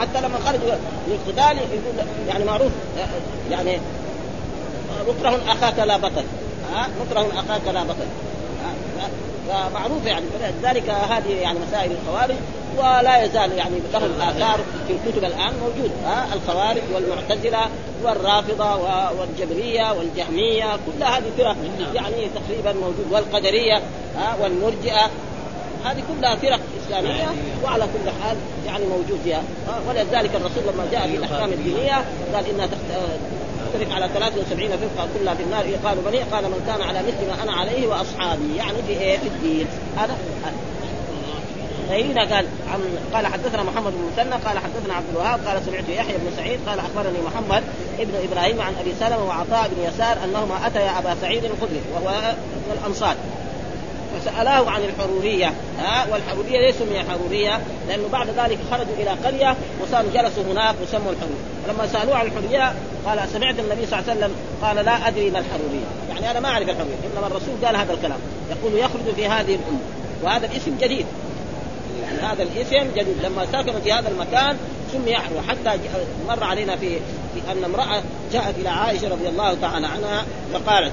حتى 0.00 0.20
لما 0.20 0.38
خرجوا 0.46 0.74
للقتال 1.08 1.58
يقول 1.58 2.06
يعني 2.28 2.44
معروف 2.44 2.72
يعني 3.50 3.78
مكره 5.08 5.40
أخاك 5.48 5.78
لا 5.78 5.96
بطل. 5.96 6.24
ها؟ 6.74 6.88
مكره 7.00 7.26
أخاك 7.38 7.74
لا 7.74 7.82
بطل. 7.82 8.06
فمعروفه 9.48 10.08
يعني. 10.08 10.26
فلذلك 10.40 10.90
هذه 10.90 11.32
يعني 11.32 11.58
مسائل 11.68 11.92
الخوارج 11.92 12.34
ولا 12.80 13.24
يزال 13.24 13.52
يعني 13.52 13.74
لهم 13.92 14.10
اثار 14.20 14.60
في 14.86 14.92
الكتب 14.92 15.24
الآن 15.24 15.52
موجود 15.60 15.90
ها؟ 16.04 16.26
الخوارج 16.34 16.82
والمعتزلة 16.94 17.68
والرافضة 18.02 18.74
والجبرية 19.20 19.92
والجهمية 19.92 20.64
كل 20.64 21.04
هذه 21.04 21.24
فرق 21.38 21.56
يعني 21.94 22.28
تقريبا 22.34 22.72
موجود 22.72 23.06
والقدرية 23.10 23.76
ها؟ 24.16 24.36
والمرجئة 24.42 25.10
هذه 25.84 26.02
كلها 26.08 26.36
فرق 26.36 26.60
إسلامية 26.84 27.28
وعلى 27.64 27.84
كل 27.84 28.10
حال 28.22 28.36
يعني 28.66 28.84
موجود 28.86 29.20
فيها 29.24 29.42
ولذلك 29.88 30.30
الرسول 30.34 30.74
لما 30.74 30.86
جاء 30.92 31.06
في 31.06 31.16
الأحكام 31.16 31.52
الدينية 31.52 32.04
قال 32.34 32.44
إنها 32.46 32.66
تختلف 32.66 33.92
على 33.92 34.08
73 34.14 34.68
فرقة 34.68 35.08
كلها 35.18 35.34
في 35.34 35.42
النار 35.42 35.64
قالوا 35.84 36.02
بني 36.02 36.18
قال 36.18 36.44
من 36.44 36.64
كان 36.66 36.88
على 36.88 36.98
مثل 36.98 37.28
ما 37.28 37.42
أنا 37.42 37.52
عليه 37.52 37.88
وأصحابي 37.88 38.56
يعني 38.56 38.76
في 38.86 38.92
إيه؟ 38.92 39.18
في 39.18 39.26
الدين. 39.26 39.66
هذا 39.96 40.16
فهنا 41.90 42.20
قال 42.20 42.46
عن 42.72 42.98
قال 43.14 43.26
حدثنا 43.26 43.62
محمد 43.62 43.92
بن 43.92 44.10
مثنى 44.12 44.32
قال 44.32 44.58
حدثنا 44.58 44.94
عبد 44.94 45.06
الوهاب 45.12 45.40
قال 45.46 45.62
سمعت 45.66 45.88
يحيى 45.88 46.18
بن 46.18 46.36
سعيد 46.36 46.60
قال 46.66 46.78
أخبرني 46.78 47.18
محمد 47.26 47.62
ابن 47.98 48.12
إبراهيم 48.30 48.60
عن 48.60 48.74
أبي 48.80 48.92
سلمة 49.00 49.24
وعطاء 49.24 49.70
بن 49.76 49.82
يسار 49.88 50.16
أنهما 50.24 50.66
أتيا 50.66 50.98
أبا 50.98 51.16
سعيد 51.20 51.44
الخدري 51.44 51.80
وهو 51.94 52.10
من 52.66 52.78
الانصار 52.80 53.14
فسألاه 54.20 54.70
عن 54.70 54.80
الحرورية. 54.84 55.52
ها 55.78 56.06
والحرورية 56.12 56.60
ليس 56.66 56.76
سمي 56.76 57.00
حروريه 57.10 57.60
لأنه 57.88 58.08
بعد 58.12 58.28
ذلك 58.28 58.58
خرجوا 58.70 58.94
إلى 58.98 59.10
قرية 59.10 59.56
وصاروا 59.82 60.10
جلسوا 60.14 60.42
هناك 60.52 60.74
وسموا 60.82 61.12
الحرورية. 61.12 61.44
فلما 61.66 61.86
سألوه 61.86 62.16
عن 62.16 62.26
الحرورية 62.26 62.74
قال 63.06 63.28
سمعت 63.32 63.58
النبي 63.58 63.86
صلى 63.86 63.98
الله 63.98 64.10
عليه 64.10 64.20
وسلم 64.20 64.34
قال 64.62 64.76
لا 64.76 65.08
أدري 65.08 65.30
ما 65.30 65.38
الحرورية. 65.38 65.86
يعني 66.08 66.30
أنا 66.30 66.40
ما 66.40 66.48
أعرف 66.48 66.68
الحرورية 66.68 66.96
إنما 67.14 67.26
الرسول 67.26 67.54
قال 67.64 67.76
هذا 67.76 67.92
الكلام. 67.92 68.18
يقول 68.50 68.78
يخرج 68.78 69.14
في 69.16 69.26
هذه 69.26 69.54
الأمة 69.54 69.80
وهذا 70.22 70.46
الاسم 70.46 70.76
جديد. 70.80 71.06
هذا 72.22 72.42
الاسم 72.42 72.90
جديد. 72.96 73.16
لما 73.22 73.46
سكنوا 73.46 73.80
في 73.80 73.92
هذا 73.92 74.08
المكان 74.08 74.56
سمي 74.92 75.16
حروريه 75.16 75.40
حتى 75.48 75.78
مر 76.28 76.44
علينا 76.44 76.76
في, 76.76 76.96
في 77.34 77.52
أن 77.52 77.64
امرأة 77.64 78.02
جاءت 78.32 78.58
إلى 78.58 78.68
عائشة 78.68 79.08
رضي 79.08 79.28
الله 79.28 79.54
تعالى 79.54 79.86
عنها 79.86 80.24
فقالت 80.52 80.92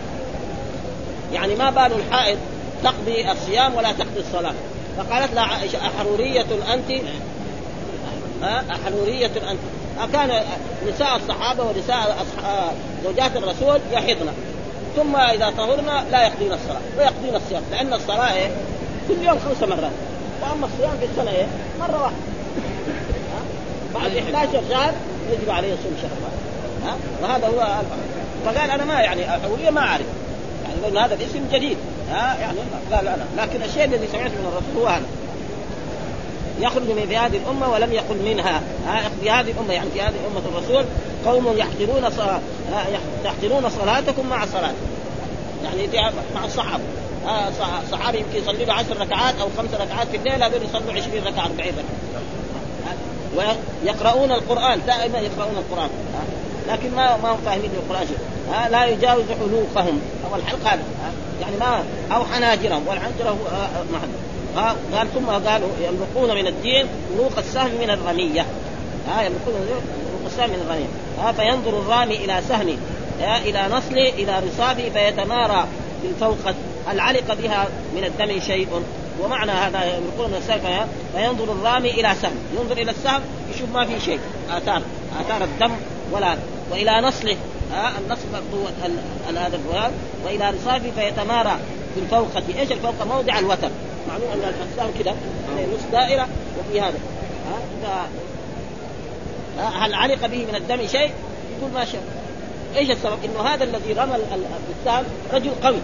يعني 1.33 1.55
ما 1.55 1.69
بال 1.69 1.91
الحائض 1.91 2.37
تقضي 2.83 3.31
الصيام 3.31 3.75
ولا 3.75 3.91
تقضي 3.91 4.19
الصلاة. 4.19 4.53
فقالت 4.97 5.33
لها 5.33 5.43
عائشة 5.43 5.77
أحرورية 5.87 6.45
أنت؟ 6.73 7.01
أحرورية 8.71 9.25
أنت. 9.51 9.59
كان 10.13 10.41
نساء 10.87 11.15
الصحابة 11.15 11.63
ونساء 11.63 12.25
زوجات 13.03 13.35
الرسول 13.35 13.79
يحضن 13.91 14.27
ثم 14.95 15.15
إذا 15.15 15.53
طهرنا 15.57 16.05
لا 16.11 16.27
يقضين 16.27 16.53
الصلاة 16.53 16.81
ويقضين 16.97 17.35
الصيام 17.35 17.63
لأن 17.71 17.93
الصلاة؟ 17.93 18.49
كل 19.07 19.25
يوم 19.27 19.39
خمس 19.39 19.69
مرات. 19.69 19.91
وأما 20.41 20.65
الصيام 20.65 20.97
في 20.99 21.05
السنة 21.05 21.31
إيه؟ 21.31 21.47
مرة 21.79 22.01
واحدة. 22.01 22.17
بعد 23.95 24.17
11 24.17 24.61
شهر 24.69 24.93
يجب 25.31 25.49
عليه 25.49 25.67
يصوم 25.67 25.97
شهر 26.01 26.11
واحد. 26.23 26.37
ها؟ 26.85 26.97
وهذا 27.21 27.47
هو 27.47 27.81
فقال 28.45 28.71
أنا 28.71 28.85
ما 28.85 29.01
يعني 29.01 29.35
الحروريه 29.35 29.69
ما 29.69 29.81
أعرف. 29.81 30.05
يعني 30.63 30.81
لأن 30.81 30.97
هذا 31.03 31.15
الاسم 31.15 31.39
جديد. 31.53 31.77
ها؟ 32.11 32.37
يعني 32.41 32.57
لا 32.91 33.01
لا 33.01 33.15
لا. 33.17 33.43
لكن 33.43 33.63
الشيء 33.63 33.85
الذي 33.85 34.07
سمعته 34.07 34.33
من 34.33 34.51
الرسول 34.51 34.81
هو 34.81 34.87
هذا. 34.87 35.05
يخرج 36.59 36.83
من 36.83 37.05
في 37.09 37.17
هذه 37.17 37.37
الأمة 37.37 37.71
ولم 37.71 37.93
يقل 37.93 38.17
منها. 38.25 38.61
في 39.21 39.31
هذه 39.31 39.51
الأمة 39.51 39.73
يعني 39.73 39.89
في 39.93 40.01
هذه 40.01 40.15
أمة 40.31 40.41
الرسول 40.57 40.85
قوم 41.25 41.57
يحقرون 41.57 42.09
صلاة 42.17 42.39
يحقرون 43.25 43.69
صلاتكم 43.69 44.29
مع 44.29 44.45
صلاه 44.45 44.73
يعني 45.63 46.11
مع 46.35 46.45
الصحابة. 46.45 46.83
صحابي 47.91 48.17
يمكن 48.17 48.37
يصلي 48.37 48.65
له 48.65 48.73
10 48.73 49.01
ركعات 49.01 49.35
أو 49.41 49.47
خمس 49.57 49.73
ركعات 49.73 50.07
في 50.07 50.17
الليل 50.17 50.43
هذول 50.43 50.63
يصلوا 50.63 50.93
20 50.93 51.23
ركعة 51.25 51.45
40 51.45 51.59
ركعة. 51.59 51.85
ويقرؤون 53.37 54.31
القرآن 54.31 54.81
دائما 54.87 55.19
يقرؤون 55.19 55.57
القرآن. 55.57 55.89
لكن 56.69 56.95
ما 56.95 57.17
ما 57.17 57.31
هم 57.31 57.37
فاهمين 57.45 57.71
القرآن 57.73 58.07
شيء 58.07 58.17
لا 58.71 58.85
يجاوز 58.85 59.25
حلوقهم 59.39 60.01
أو 60.25 60.35
الحلق 60.35 60.79
يعني 61.41 61.57
ما 61.59 61.83
أو 62.15 62.25
حناجرهم. 62.25 62.87
والحنجره 62.87 63.29
هو 63.29 63.35
محل 63.93 64.07
ها؟ 64.55 64.75
قال 64.93 65.13
ثم 65.13 65.25
قالوا 65.25 65.69
يملقون 65.81 66.35
من 66.35 66.47
الدين 66.47 66.87
ملوق 67.13 67.37
السهم 67.37 67.71
من 67.81 67.89
الرمية. 67.89 68.45
ها؟ 69.07 69.21
يملقون 69.21 69.53
ملوق 69.53 69.81
السهم 70.25 70.49
من 70.49 70.61
الرمية. 70.65 70.87
ها؟ 71.21 71.31
فينظر 71.31 71.79
الرامي 71.79 72.15
إلى 72.15 72.41
سهمه 72.49 72.77
إلى 73.19 73.67
نصله 73.71 74.09
إلى 74.09 74.41
رصابه 74.47 74.89
فيتمارى 74.93 75.67
بالفوقة 76.03 76.55
هل 76.87 76.99
علق 76.99 77.33
بها 77.33 77.67
من 77.95 78.03
الدم 78.03 78.39
شيء. 78.39 78.67
ومعنى 79.21 79.51
هذا 79.51 79.85
يقولون 79.85 80.33
السهم 80.37 80.87
فينظر 81.15 81.43
الرامي 81.43 81.91
إلى 81.91 82.15
سهم. 82.21 82.35
ينظر 82.59 82.77
إلى 82.77 82.91
السهم 82.91 83.21
يشوف 83.55 83.69
ما 83.73 83.85
في 83.85 83.99
شيء. 83.99 84.19
آثار. 84.49 84.81
آثار 85.19 85.43
الدم 85.43 85.71
ولا 86.11 86.35
وإلى 86.71 87.01
نصله. 87.01 87.37
ها 87.73 87.93
النص 87.97 88.19
برضو 88.33 88.63
هذا 89.35 89.59
وإلى 90.25 90.49
رصافه 90.49 90.91
فيتمارى 90.95 91.57
في 91.95 91.99
الفوقة. 91.99 92.43
إيش 92.59 92.71
الفوقة؟ 92.71 93.05
موضع 93.05 93.39
الوتر. 93.39 93.69
معلوم 94.09 94.27
أن 94.33 94.53
الاسلام 94.61 94.89
كده 94.99 95.13
يعني 95.49 95.67
نص 95.75 95.91
دائرة 95.91 96.27
وفي 96.59 96.81
هذا. 96.81 96.99
ها 97.83 98.07
هل 99.59 99.93
علق 99.93 100.25
به 100.25 100.45
من 100.45 100.55
الدم 100.55 100.87
شيء؟ 100.87 101.11
يقول 101.57 101.71
ما 101.73 101.85
شاء. 101.85 102.01
إيش 102.75 102.91
السبب؟ 102.91 103.17
إنه 103.25 103.41
هذا 103.41 103.63
الذي 103.63 103.93
رمى 103.93 104.15
السهم 104.79 105.03
رجل 105.33 105.51
قوي. 105.63 105.77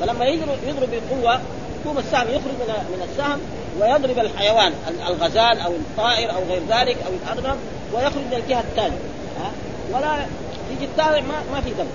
فلما 0.00 0.24
يضرب 0.24 0.58
يضرب 0.66 0.88
بقوه 0.90 1.40
يقوم 1.84 1.98
السهم 1.98 2.28
يخرج 2.28 2.54
من 2.60 2.68
من 2.68 3.08
السهم 3.10 3.40
ويضرب 3.80 4.18
الحيوان 4.18 4.72
الغزال 5.08 5.60
أو 5.60 5.72
الطائر 5.72 6.30
أو 6.30 6.42
غير 6.48 6.62
ذلك 6.68 6.96
أو 7.06 7.12
الارنب 7.22 7.58
ويخرج 7.92 8.22
من 8.22 8.42
الجهة 8.44 8.60
الثانية. 8.60 8.98
ها؟ 9.40 9.50
ولا 9.92 10.26
يجي 10.70 10.84
التابع 10.84 11.20
ما 11.20 11.42
ما 11.52 11.60
في 11.60 11.70
دم. 11.70 11.86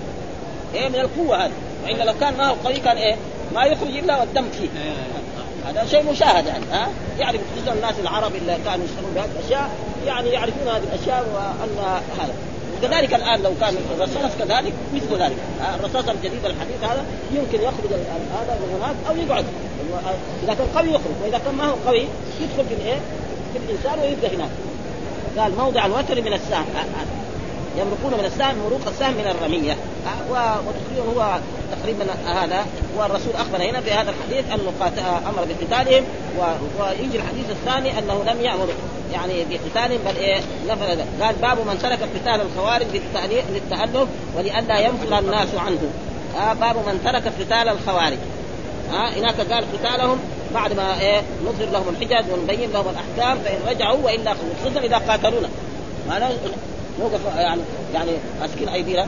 إيه؟ 0.74 0.88
من 0.88 0.94
القوة 0.94 1.44
هذه. 1.44 1.52
وإلا 1.84 2.04
لو 2.04 2.12
كان 2.20 2.36
ما 2.36 2.48
هو 2.48 2.54
قوي 2.64 2.74
كان 2.74 2.96
إيه؟ 2.96 3.16
ما 3.54 3.64
يخرج 3.64 3.96
إلا 3.96 4.20
والدم 4.20 4.44
فيه. 4.50 4.68
هذا 5.66 5.86
شيء 5.86 6.10
مشاهد 6.10 6.46
يعني 6.46 6.64
ها؟ 6.72 6.88
يعرف 7.18 7.40
خصوصا 7.56 7.72
الناس 7.72 7.94
العرب 8.02 8.34
اللي 8.34 8.58
كانوا 8.64 8.84
يشتغلون 8.84 9.14
بهذه 9.14 9.30
الأشياء 9.38 9.70
يعني 10.06 10.28
يعرفون 10.28 10.68
هذه 10.68 10.82
الأشياء 10.94 11.24
وأن 11.34 12.00
هذا. 12.20 12.34
وكذلك 12.84 13.14
الآن 13.14 13.42
لو 13.42 13.52
كان 13.60 13.76
الرصاص 13.96 14.30
كذلك 14.38 14.72
مثل 14.94 15.22
ذلك. 15.22 15.36
الرصاص 15.80 16.08
الجديد 16.08 16.44
الحديث 16.44 16.82
هذا 16.82 17.04
يمكن 17.32 17.58
يخرج 17.58 17.92
هذا 18.34 18.58
من 18.60 18.80
هناك 18.80 18.96
أو 19.08 19.16
يقعد. 19.16 19.44
إذا 20.44 20.54
كان 20.54 20.66
قوي 20.76 20.88
يخرج 20.88 21.14
وإذا 21.22 21.38
كان 21.38 21.54
ما 21.54 21.64
هو 21.64 21.74
قوي 21.86 22.06
يدخل 22.40 22.68
في 22.68 22.74
الإيه؟ 22.74 22.98
في 23.52 23.58
الإنسان 23.58 23.98
ويبدأ 23.98 24.28
هناك. 24.28 24.50
قال 25.38 25.56
موضع 25.56 25.86
الوتر 25.86 26.22
من 26.22 26.32
السهم 26.32 26.66
يمرقون 27.76 28.20
من 28.20 28.24
السهم 28.24 28.58
مروق 28.58 28.80
السهم 28.88 29.14
من 29.14 29.26
الرمية. 29.26 29.76
وتقريبا 30.30 31.02
هو 31.12 31.38
تقريبا 31.72 32.04
هذا. 32.26 32.66
والرسول 32.96 33.32
أخبر 33.36 33.62
هنا 33.62 33.80
في 33.80 33.92
هذا 33.92 34.10
الحديث 34.10 34.52
انه 34.52 34.72
أمر 35.28 35.46
بقتالهم 35.48 36.04
ويجي 36.78 37.16
الحديث 37.16 37.50
الثاني 37.50 37.98
أنه 37.98 38.24
لم 38.26 38.40
يأمر 38.40 38.68
يعني 39.12 39.44
بقتالهم 39.44 39.98
بل 40.06 40.16
إيه 40.16 40.40
نفذ 40.68 41.22
قال 41.22 41.34
باب 41.42 41.58
من 41.58 41.78
ترك 41.82 41.98
قتال 42.02 42.40
الخوارج 42.40 42.86
للتألف 43.50 44.08
ولئلا 44.36 44.78
ينفر 44.78 45.18
الناس 45.18 45.48
عنه. 45.54 45.90
آه 46.38 46.52
باب 46.52 46.76
من 46.76 47.00
ترك 47.04 47.32
قتال 47.40 47.68
الخوارج. 47.68 48.18
ها 48.92 49.06
آه 49.06 49.10
هناك 49.18 49.40
قال 49.40 49.64
قتالهم 49.72 50.18
بعد 50.54 50.72
ما 50.72 51.00
إيه 51.00 51.22
نظهر 51.46 51.68
لهم 51.72 51.88
الحجج 51.88 52.32
ونبين 52.32 52.72
لهم 52.72 52.84
الأحكام 52.88 53.38
فإن 53.44 53.58
رجعوا 53.68 53.98
وإلا 54.04 54.34
خصوصا 54.34 54.80
إذا 54.80 54.98
قاتلونا. 54.98 55.48
نوقف 57.00 57.20
يعني 57.36 57.60
يعني 57.94 58.10
ماسكين 58.40 58.68
ايدينا 58.68 59.06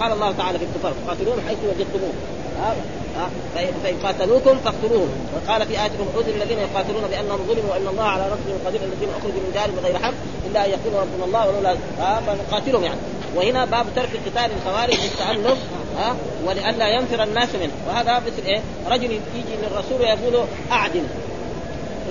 قال 0.00 0.12
الله 0.12 0.32
تعالى 0.32 0.58
في 0.58 0.64
الكفار 0.64 0.92
قاتلوهم 1.08 1.40
حيث 1.48 1.58
وجدتموهم 1.58 2.14
فإن 3.54 3.96
قاتلوكم 4.04 4.58
فاقتلوهم. 4.64 5.08
وقال 5.34 5.66
في 5.66 5.72
آية 5.72 5.90
أذن 6.16 6.42
الذين 6.42 6.58
يقاتلون 6.58 7.02
بأنهم 7.10 7.38
ظلموا 7.48 7.70
وأن 7.70 7.86
الله 7.88 8.02
على 8.02 8.22
نصرهم 8.22 8.58
قدير 8.66 8.80
الذين 8.80 9.08
أخرجوا 9.18 9.40
من 9.40 9.50
دارهم 9.54 9.74
بغير 9.76 9.98
حق 9.98 10.12
إلا 10.46 10.64
أن 10.64 10.70
يقول 10.70 11.02
ربنا 11.02 11.24
الله 11.24 11.48
ولولا 11.48 11.76
فنقاتلهم 12.26 12.84
يعني. 12.84 13.00
وهنا 13.36 13.64
باب 13.64 13.86
ترك 13.96 14.10
قتال 14.26 14.50
الخوارج 14.56 14.94
للتألف 14.94 15.58
ها؟ 15.98 16.16
ولئلا 16.46 16.88
ينفر 16.88 17.22
الناس 17.22 17.48
منه. 17.54 17.72
وهذا 17.88 18.18
مثل 18.18 18.46
إيه؟ 18.46 18.60
رجل 18.90 19.10
يجي 19.12 19.56
للرسول 19.62 20.00
ويقول 20.00 20.46
أعدل. 20.72 21.02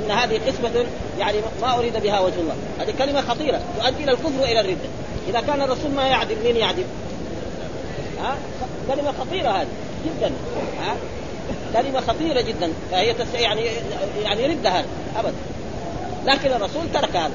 إن 0.03 0.11
هذه 0.11 0.41
قسمة 0.47 0.85
يعني 1.19 1.37
ما 1.61 1.77
أريد 1.77 1.97
بها 1.97 2.19
وجه 2.19 2.39
الله، 2.39 2.55
هذه 2.79 2.93
كلمة 2.97 3.21
خطيرة 3.21 3.61
تؤدي 3.79 4.03
إلى 4.03 4.11
الكفر 4.11 4.41
وإلى 4.41 4.59
الرده، 4.59 4.89
إذا 5.29 5.41
كان 5.41 5.61
الرسول 5.61 5.91
ما 5.91 6.07
يعدل 6.07 6.35
مين 6.43 6.55
يعدل؟ 6.55 6.83
ها؟ 8.21 8.37
كلمة 8.87 9.13
خطيرة 9.19 9.49
هذه 9.49 9.67
جدا 10.05 10.31
ها؟ 10.79 10.95
كلمة 11.73 12.01
خطيرة 12.01 12.41
جدا 12.41 12.71
فهي 12.91 13.13
تس 13.13 13.33
يعني 13.33 13.69
يعني 14.23 14.45
رده 14.45 14.69
هذا 14.69 14.85
ابدا 15.17 15.35
لكن 16.25 16.51
الرسول 16.51 16.83
ترك 16.93 17.15
هذا 17.15 17.31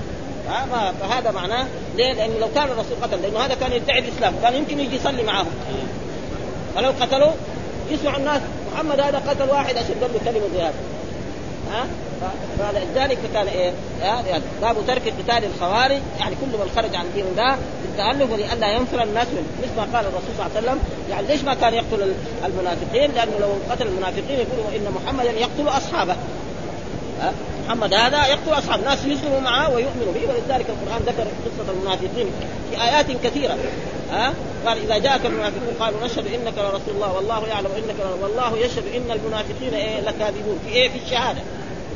فهذا 1.00 1.30
معناه 1.30 1.66
ليه؟ 1.96 2.12
لأنه 2.12 2.38
لو 2.38 2.48
كان 2.54 2.64
الرسول 2.64 2.96
قتل 3.02 3.22
لأنه 3.22 3.38
هذا 3.38 3.54
كان 3.54 3.72
يدعي 3.72 3.98
الإسلام 3.98 4.34
كان 4.42 4.54
يمكن 4.54 4.80
يجي 4.80 4.96
يصلي 4.96 5.22
معهم 5.22 5.46
فلو 6.74 6.92
قتلوا 7.00 7.32
يسمع 7.90 8.16
الناس 8.16 8.40
محمد 8.72 9.00
هذا 9.00 9.22
قتل 9.28 9.50
واحد 9.50 9.76
أشد 9.76 10.00
له 10.00 10.20
كلمه 10.24 10.48
زي 10.54 10.62
هذا 10.62 10.74
ها 11.72 11.86
فلذلك 12.58 13.18
كان 13.34 13.46
إيه؟ 13.48 13.72
يعني 14.02 14.42
باب 14.62 14.76
ترك 14.86 15.02
قتال 15.18 15.44
الخوارج. 15.44 16.00
يعني 16.20 16.34
كل 16.40 16.58
من 16.58 16.70
خرج 16.76 16.96
عن 16.96 17.04
دين 17.14 17.24
الله 17.32 17.56
بالتألف 17.82 18.32
ولئلا 18.32 18.72
ينفر 18.72 19.02
الناس 19.02 19.26
منه 19.26 19.46
مثل 19.62 19.76
ما 19.76 19.98
قال 19.98 20.06
الرسول 20.06 20.30
صلى 20.36 20.46
الله 20.46 20.56
عليه 20.56 20.66
وسلم. 20.66 20.78
يعني 21.10 21.26
ليش 21.26 21.42
ما 21.44 21.54
كان 21.54 21.74
يقتل 21.74 22.14
المنافقين؟ 22.44 23.10
لأنه 23.12 23.32
لو 23.40 23.48
قتل 23.70 23.86
المنافقين 23.86 24.38
يقولوا 24.38 24.76
إن 24.76 24.94
محمدا 24.94 25.30
يقتل 25.30 25.68
أصحابه. 25.68 26.16
محمد 27.66 27.94
هذا 27.94 28.26
يقتل 28.26 28.58
اصحاب 28.58 28.84
ناس 28.84 29.04
يسلموا 29.04 29.40
معه 29.40 29.74
ويؤمنوا 29.74 30.12
به. 30.14 30.20
ولذلك 30.20 30.66
القرآن 30.68 31.02
ذكر 31.06 31.22
قصة 31.22 31.72
المنافقين 31.72 32.26
في 32.70 32.82
آيات 32.82 33.06
كثيرة. 33.24 33.56
ها 34.12 34.32
قال 34.66 34.78
إذا 34.78 34.98
جاءك 34.98 35.26
المنافقون 35.26 35.74
قالوا 35.80 36.04
نشهد 36.04 36.26
إنك 36.26 36.58
لرسول 36.58 36.94
الله. 36.94 37.12
والله 37.12 37.48
يعلم 37.48 37.70
إنك 37.76 38.22
والله 38.22 38.58
يشهد 38.58 38.84
إن 38.96 39.10
المنافقين 39.10 39.74
إيه 39.74 40.00
لكاذبون. 40.00 40.58
في 40.66 40.72
إيه؟ 40.72 40.88
في 40.88 40.98
الشهادة. 41.04 41.40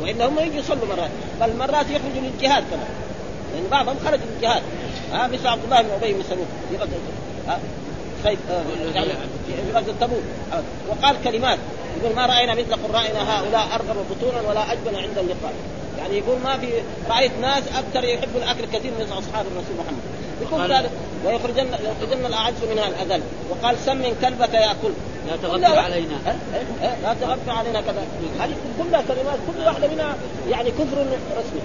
وإنهم 0.01 0.38
يجوا 0.38 0.59
يصلوا 0.59 0.86
مرات. 0.86 1.11
بل 1.40 1.57
مرات 1.57 1.86
يخرجوا 1.90 2.22
للجهاد 2.22 2.64
كمان. 2.70 2.88
لأن 3.55 3.62
يعني 3.62 3.68
بعضهم 3.70 3.97
خرج 4.05 4.20
للجهاد. 4.34 4.62
ها 5.12 5.26
مثل 5.26 5.47
عبد 5.47 5.64
الله 5.64 5.82
بن 5.82 5.90
أبي 5.90 6.12
بن 6.12 6.22
سلول 6.22 6.47
في 6.70 6.76
غزوه 6.76 6.99
ها 7.49 7.59
خيف 8.24 8.38
آه، 8.51 8.62
يعني 8.95 9.09
في 9.47 9.78
غزوة 9.78 9.95
تبوك. 10.01 10.22
وقال 10.88 11.16
كلمات. 11.24 11.59
يقول 12.03 12.16
ما 12.16 12.26
رأينا 12.26 12.55
مثل 12.55 12.74
قرائنا 12.74 13.38
هؤلاء 13.38 13.66
ارغب 13.74 13.97
بطونا 14.11 14.49
ولا 14.49 14.72
اجبن 14.72 14.95
عند 14.97 15.18
اللقاء. 15.18 15.53
يعني 15.99 16.18
يقول 16.18 16.38
ما 16.45 16.59
في 16.59 16.68
رأيت 17.11 17.32
ناس 17.40 17.62
أكثر 17.78 18.05
يحبوا 18.05 18.40
الأكل 18.40 18.64
كثير 18.72 18.92
من 18.99 19.12
أصحاب 19.12 19.47
الرسول 19.47 19.76
محمد. 19.78 20.03
يقول 20.42 20.72
ذلك. 20.72 20.90
ويخرجن 21.24 21.66
يخرجن 21.66 22.26
الأعز 22.26 22.55
منها 22.70 22.88
الأذل. 22.88 23.22
وقال 23.51 23.76
سمن 23.78 24.16
كلبك 24.22 24.55
يأكل. 24.55 24.92
لا 25.29 25.37
تغفل 25.37 25.79
علينا. 25.79 26.18
لا 27.03 27.14
تغفل 27.20 27.51
علينا 27.51 27.81
كذا. 27.81 28.07
هذه 28.41 28.55
كلها 28.79 29.03
كلمات 29.09 29.39
كل 29.47 29.66
واحدة 29.66 29.89
منها 29.89 30.16
يعني 30.51 30.70
كفر 30.70 31.07
رسمي. 31.37 31.61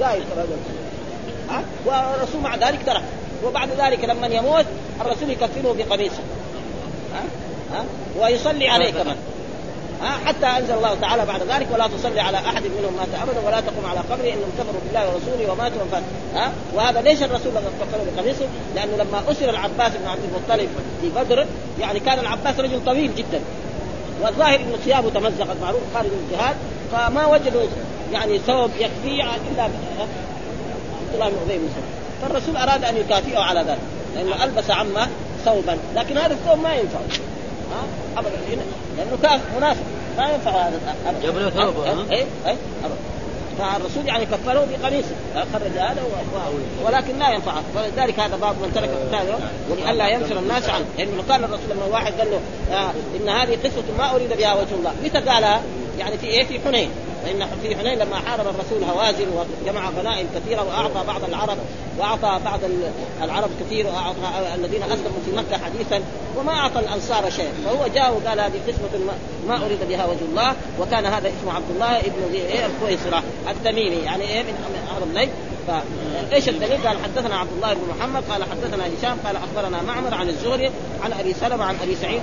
قايل 0.00 0.24
ها؟ 1.50 1.62
والرسول 1.86 2.40
مع 2.42 2.56
ذلك 2.56 2.78
ترك 2.86 3.02
وبعد 3.44 3.68
ذلك 3.78 4.04
لما 4.04 4.26
يموت 4.26 4.66
الرسول 5.00 5.30
يكفنه 5.30 5.74
بقميصه. 5.78 6.22
ها؟ 7.14 7.22
ها؟ 7.72 7.84
ويصلي 8.20 8.68
عليه 8.68 8.90
كمان. 8.90 9.16
حتى 10.26 10.46
أنزل 10.46 10.74
الله 10.74 10.94
تعالى 11.00 11.26
بعد 11.26 11.42
ذلك 11.42 11.66
ولا 11.72 11.86
تصلي 11.86 12.20
على 12.20 12.38
أحد 12.38 12.62
منهم 12.62 12.96
مات 12.96 13.22
أبدا 13.22 13.46
ولا 13.46 13.60
تقوم 13.60 13.86
على 13.86 13.98
قبره 13.98 14.28
إنهم 14.28 14.52
كفروا 14.58 14.80
بالله 14.86 15.08
ورسوله 15.08 15.52
وماتوا 15.52 15.82
وفات 15.82 16.02
ها 16.34 16.52
وهذا 16.74 17.00
ليش 17.00 17.22
الرسول 17.22 17.52
كفر 17.52 17.98
بقميصه؟ 18.16 18.46
لأنه 18.74 18.96
لما 18.96 19.30
أسر 19.30 19.50
العباس 19.50 19.92
بن 19.92 20.08
عبد 20.08 20.20
المطلب 20.24 20.68
في 21.00 21.08
بدر 21.08 21.46
يعني 21.80 22.00
كان 22.00 22.18
العباس 22.18 22.60
رجل 22.60 22.84
طويل 22.84 23.14
جدا. 23.14 23.40
والظاهر 24.22 24.60
إنه 24.60 24.76
ثيابه 24.84 25.10
تمزقت 25.10 25.56
معروف 25.62 25.80
خارج 25.94 26.10
الجهاد 26.24 26.56
فما 26.92 27.26
وجدوا 27.26 27.62
يعني 28.12 28.38
ثوب 28.38 28.70
يكفيه 28.78 29.22
إلا 29.22 29.62
عبد 29.62 29.74
الله 31.14 31.28
بن 31.28 31.36
أبي 31.50 31.60
فالرسول 32.22 32.56
أراد 32.56 32.84
أن 32.84 32.96
يكافئه 32.96 33.38
على 33.38 33.60
ذلك 33.60 33.78
لأنه 34.14 34.44
ألبس 34.44 34.70
عمه 34.70 35.08
ثوبا 35.44 35.78
لكن 35.96 36.18
هذا 36.18 36.34
الثوب 36.34 36.58
ما 36.58 36.74
ينفع. 36.74 36.98
ها؟ 37.72 38.20
أبدا 38.20 38.36
لأنه 38.96 39.18
كان 39.22 39.40
منافق 39.56 39.82
ما 40.18 40.30
ينفع 40.30 40.50
هذا 40.50 40.80
ابدا. 41.06 41.22
جاب 41.22 41.38
له 41.38 41.50
ثوب 41.50 41.74
اي 42.12 42.26
اي 42.46 42.56
فالرسول 43.58 44.06
يعني 44.06 44.26
كفره 44.26 44.66
بقميصه. 44.70 45.14
خرج 45.34 45.78
هذا 45.78 46.02
ولكن 46.84 47.18
لا 47.18 47.30
ينفعه 47.30 47.62
ولذلك 47.76 48.20
هذا 48.20 48.36
باب 48.36 48.54
من 48.62 48.72
ترك 48.74 48.88
قتاله 48.88 49.38
ولئلا 49.70 50.08
ينفر 50.08 50.38
الناس 50.38 50.68
عنه. 50.68 50.84
لأنه 50.98 51.10
يعني 51.10 51.22
قال 51.30 51.44
الرسول 51.44 51.70
لما 51.70 51.84
واحد 51.84 52.12
قال 52.12 52.28
له 52.30 52.40
آه 52.76 52.90
إن 53.20 53.28
هذه 53.28 53.58
قصة 53.64 53.84
ما 53.98 54.14
أريد 54.14 54.32
بها 54.38 54.54
وجه 54.54 54.74
الله. 54.74 54.92
متى 55.04 55.18
قالها؟ 55.18 55.62
يعني 55.98 56.18
في 56.18 56.26
إيه؟ 56.26 56.44
في 56.44 56.60
حنين. 56.60 56.90
فإن 57.24 57.46
في 57.62 57.76
حنين 57.76 57.98
لما 57.98 58.16
حارب 58.16 58.46
الرسول 58.46 58.84
هوازن 58.90 59.26
وجمع 59.64 59.90
غنائم 59.90 60.26
كثيرة 60.34 60.62
وأعطى 60.62 61.06
بعض 61.06 61.24
العرب 61.28 61.58
وأعطى 61.98 62.40
بعض 62.44 62.60
العرب 63.22 63.50
كثير 63.60 63.86
وأعطى 63.86 64.54
الذين 64.54 64.82
أسلموا 64.82 65.20
في 65.26 65.36
مكة 65.36 65.64
حديثا 65.64 66.00
وما 66.38 66.52
أعطى 66.52 66.78
الأنصار 66.80 67.30
شيء. 67.30 67.52
فهو 67.64 67.86
جاء 67.86 68.12
وقال 68.12 68.40
هذه 68.40 68.60
قسمة 68.68 69.12
ما 69.48 69.66
أريد 69.66 69.78
بها 69.88 70.06
وجه 70.06 70.24
الله 70.30 70.54
وكان 70.80 71.06
هذا 71.06 71.28
اسمه 71.28 71.52
عبد 71.52 71.70
الله 71.74 71.98
ابن 71.98 72.34
إيه؟ 72.34 72.66
الكويسرة 72.66 73.22
التميمي. 73.50 73.96
يعني 73.96 74.24
إيه؟ 74.24 74.42
من 74.42 74.88
اعظم 74.92 75.10
الليل 75.10 75.28
فايش 75.66 76.48
الدليل؟ 76.48 76.86
قال 76.86 76.96
حدثنا 77.04 77.36
عبد 77.36 77.52
الله 77.56 77.74
بن 77.74 77.80
محمد 77.98 78.22
قال 78.30 78.44
حدثنا 78.44 78.84
هشام 78.86 79.18
قال 79.26 79.36
أخبرنا 79.36 79.82
معمر 79.82 80.14
عن 80.14 80.28
الزهري 80.28 80.70
عن 81.02 81.12
أبي 81.12 81.34
سلمة 81.34 81.64
عن 81.64 81.76
أبي 81.82 81.96
سعيد 81.96 82.20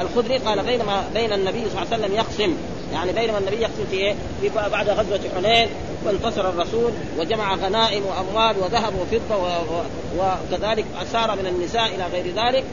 الخدري 0.00 0.38
قال 0.38 0.62
بينما 0.62 1.04
بين 1.14 1.32
النبي 1.32 1.60
صلى 1.60 1.82
الله 1.82 1.92
عليه 1.92 2.04
وسلم 2.04 2.14
يقسم 2.14 2.56
يعني 2.92 3.12
بينما 3.12 3.38
النبي 3.38 3.56
يقسم 3.56 3.84
في 3.90 3.96
إيه؟ 3.96 4.14
في 4.40 4.50
بعد 4.72 4.88
غزوة 4.88 5.20
حنين 5.36 5.68
وانتصر 6.04 6.48
الرسول 6.48 6.92
وجمع 7.18 7.54
غنائم 7.54 8.02
وأموال 8.06 8.58
وذهب 8.58 8.92
وفضة 8.94 9.36
و... 9.36 9.46
و... 9.46 9.82
وكذلك 10.18 10.84
أسار 11.02 11.36
من 11.36 11.46
النساء 11.46 11.86
إلى 11.86 12.06
غير 12.12 12.34
ذلك. 12.34 12.64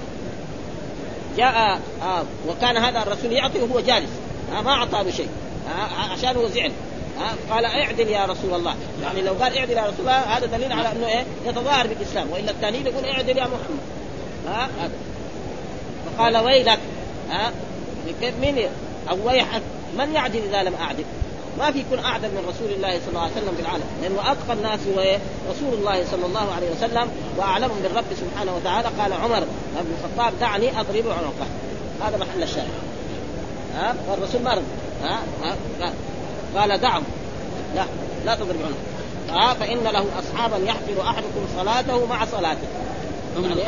جاء 1.37 1.79
آه 2.01 2.23
وكان 2.47 2.77
هذا 2.77 3.01
الرسول 3.01 3.31
يعطي 3.31 3.59
وهو 3.59 3.79
جالس. 3.79 4.09
آه 4.57 4.61
ما 4.61 4.71
اعطاه 4.71 5.09
شيء. 5.09 5.29
آه 5.67 6.11
عشان 6.11 6.35
هو 6.35 6.47
زعل. 6.47 6.71
آه 7.19 7.53
قال 7.53 7.65
اعدل 7.65 8.07
يا 8.07 8.25
رسول 8.25 8.53
الله. 8.53 8.75
يعني 9.03 9.21
لو 9.21 9.33
قال 9.33 9.57
اعدل 9.57 9.73
يا 9.73 9.81
رسول 9.81 9.99
الله 9.99 10.19
هذا 10.37 10.45
دليل 10.45 10.73
على 10.73 10.91
إنه 10.91 11.07
إيه؟ 11.07 11.25
يتظاهر 11.45 11.87
بالإسلام. 11.87 12.31
وإلا 12.31 12.51
الثاني 12.51 12.77
يقول 12.77 13.05
اعدل 13.05 13.37
يا 13.37 13.43
محمد. 13.43 13.79
ها 14.47 14.63
آه 14.63 14.89
فقال 16.17 16.37
ويلك. 16.37 16.79
ها 17.29 17.47
آه 17.47 17.51
كيف 18.21 18.33
مين؟ 18.41 18.67
أو 19.09 19.17
ويحك 19.27 19.61
من 19.97 20.13
يعدل 20.13 20.39
إذا 20.49 20.63
لم 20.63 20.73
اعدل؟ 20.81 21.03
ما 21.59 21.71
في 21.71 21.79
يكون 21.79 21.99
اعدل 21.99 22.27
من 22.27 22.45
رسول 22.47 22.71
الله 22.71 22.99
صلى 22.99 23.09
الله 23.09 23.21
عليه 23.21 23.31
وسلم 23.31 23.55
في 23.55 23.61
العالم 23.61 23.83
لأنه 24.01 24.31
أتقى 24.31 24.53
الناس 24.53 24.79
هو 24.87 25.17
رسول 25.51 25.73
الله 25.73 26.05
صلى 26.11 26.25
الله 26.25 26.53
عليه 26.55 26.71
وسلم 26.71 27.09
وأعلمهم 27.37 27.79
بالرب 27.83 28.05
سبحانه 28.21 28.55
وتعالى. 28.55 28.87
قال 28.99 29.13
عمر 29.13 29.39
بن 29.75 29.93
الخطاب 30.03 30.39
دعني 30.39 30.79
أضرب 30.79 31.07
عنقه. 31.07 31.47
هذا 32.01 32.17
محل 32.17 32.43
الشاهد. 32.43 32.67
ها؟ 33.75 33.95
والرسول 34.09 34.41
ما 34.41 34.53
رد 34.53 34.63
ها, 35.03 35.19
ها؟ 35.43 35.55
قال. 36.55 36.81
دعه. 36.81 37.01
لا 37.75 37.85
لا 38.25 38.35
تضرب 38.35 38.57
عنقه. 38.65 39.39
ها؟ 39.39 39.53
فإن 39.53 39.83
له 39.83 40.05
اصحابا 40.19 40.57
يحفر 40.57 41.01
أحدكم 41.01 41.47
صلاته 41.57 42.05
مع 42.05 42.25
صلاته. 42.25 42.67
يعني 43.35 43.61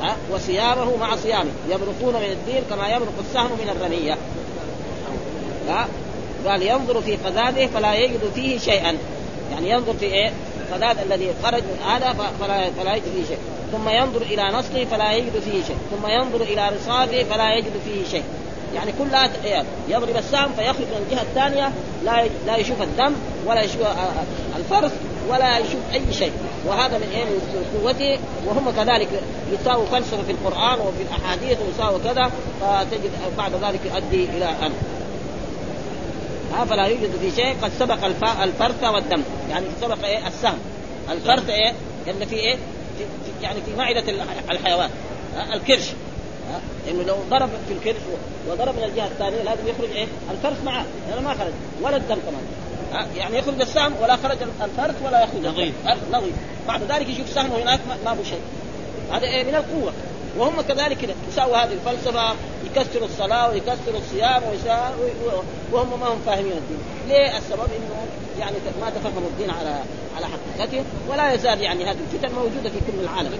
ها؟ 0.00 0.16
وصيامه 0.30 0.96
مع 0.96 1.16
صيامه. 1.16 1.50
يبرقون 1.68 2.14
من 2.14 2.30
الدين 2.30 2.62
كما 2.70 2.88
يبرق 2.88 3.14
السهم 3.20 3.52
من 3.52 3.68
الرمية. 3.76 4.18
قال 6.46 6.62
ينظر 6.62 7.00
في 7.00 7.16
قذاده 7.16 7.66
فلا 7.66 7.94
يجد 7.94 8.20
فيه 8.34 8.58
شيئا. 8.58 8.96
يعني 9.52 9.70
ينظر 9.70 9.92
في 9.92 10.06
إيه؟ 10.06 10.32
قذاد 10.72 10.96
الذي 10.98 11.28
خرج 11.42 11.62
من 11.62 11.78
هذا 11.88 12.12
فلا 12.40 12.70
فلا 12.70 12.94
يجد 12.94 13.04
فيه 13.14 13.24
شيء. 13.28 13.38
ثم 13.72 13.88
ينظر 13.88 14.22
إلى 14.22 14.42
نصله 14.42 14.84
فلا 14.84 15.12
يجد 15.12 15.32
فيه 15.44 15.62
شيء. 15.62 15.76
ثم 15.90 16.06
ينظر 16.06 16.40
إلى 16.40 16.68
رصاده 16.68 17.24
فلا 17.24 17.54
يجد 17.54 17.72
فيه 17.84 18.10
شيء. 18.10 18.24
يعني 18.74 18.92
كلها 18.98 19.30
يضرب 19.88 20.16
السهم 20.16 20.52
فيخرج 20.56 20.86
من 20.86 21.06
الجهة 21.06 21.22
الثانية 21.22 21.72
لا 22.04 22.24
لا 22.46 22.56
يشوف 22.56 22.82
الدم 22.82 23.12
ولا 23.46 23.62
يشوف 23.62 23.80
الفرس 24.56 24.92
ولا 25.28 25.58
يشوف 25.58 25.80
أي 25.92 26.02
شيء. 26.12 26.32
وهذا 26.66 26.98
من 26.98 27.08
إيه؟ 27.14 27.24
من 27.24 27.80
قوته. 27.82 28.18
وهم 28.46 28.70
كذلك 28.70 29.08
يساووا 29.52 29.86
فلسفة 29.86 30.22
في 30.22 30.32
القرآن 30.32 30.78
وفي 30.80 31.02
الأحاديث 31.02 31.58
ويساووا 31.60 31.98
كذا 32.04 32.30
فتجد 32.60 33.10
بعد 33.38 33.52
ذلك 33.52 33.80
يؤدي 33.84 34.24
إلى 34.24 34.44
أن. 34.44 34.72
ها 36.52 36.64
فلا 36.64 36.86
يوجد 36.86 37.10
في 37.20 37.30
شيء 37.30 37.56
قد 37.62 37.72
سبق 37.78 38.04
الفرث 38.42 38.84
والدم. 38.84 39.22
يعني 39.50 39.66
سبق 39.80 40.04
إيه؟ 40.04 40.26
السهم. 40.28 40.58
الفرث 41.10 41.50
إيه؟ 41.50 41.72
اللي 42.06 42.26
في 42.26 42.34
إيه؟ 42.34 42.56
في 42.98 43.04
يعني 43.42 43.60
في 43.60 43.74
معده 43.76 44.04
الحيوان. 44.50 44.90
الكرش. 45.52 45.90
إنه 46.90 47.02
لو 47.02 47.16
ضرب 47.30 47.50
في 47.68 47.72
الكرش 47.74 48.02
وضرب 48.48 48.76
من 48.76 48.84
الجهة 48.84 49.06
الثانية 49.06 49.42
لازم 49.42 49.68
يخرج 49.68 49.90
إيه؟ 49.90 50.06
الفرث 50.30 50.64
معه. 50.64 50.84
لأنه 51.10 51.20
ما 51.20 51.34
خرج. 51.34 51.52
ولا 51.82 51.96
الدم 51.96 52.16
كمان. 52.16 53.06
يعني 53.16 53.38
يخرج 53.38 53.60
السهم 53.60 53.92
ولا 54.02 54.16
خرج 54.16 54.38
الفرث 54.62 55.02
ولا 55.04 55.24
يخرج 55.24 55.46
نظيف. 55.46 55.74
نظيف. 56.12 56.34
بعد 56.68 56.82
ذلك 56.82 57.08
يشوف 57.08 57.28
سهمه 57.28 57.62
هناك 57.62 57.80
ما 58.04 58.12
ابو 58.12 58.24
شيء. 58.24 58.40
هذا 59.12 59.24
إيه؟ 59.26 59.44
من 59.44 59.54
القوة. 59.54 59.92
وهم 60.38 60.60
كذلك 60.60 60.98
كده 60.98 61.14
يساووا 61.32 61.56
هذه 61.56 61.72
الفلسفة 61.72 62.34
يكسروا 62.64 63.06
الصلاة 63.06 63.50
ويكسروا 63.50 63.98
الصيام 63.98 64.42
وهم 65.72 66.00
ما 66.00 66.06
هم 66.06 66.18
فاهمين 66.26 66.52
الدين، 66.52 66.78
ليه؟ 67.08 67.38
السبب؟ 67.38 67.60
إنه 67.60 68.06
يعني 68.40 68.56
ما 68.80 68.90
تفهموا 68.90 69.28
الدين 69.28 69.50
على 69.50 69.78
على 70.16 70.26
حقيقته 70.26 70.84
ولا 71.08 71.32
يزال 71.32 71.60
يعني 71.60 71.84
هذه 71.84 71.96
الفتن 72.12 72.34
موجودة 72.34 72.70
في 72.70 72.78
كل 72.86 73.00
العالم. 73.02 73.30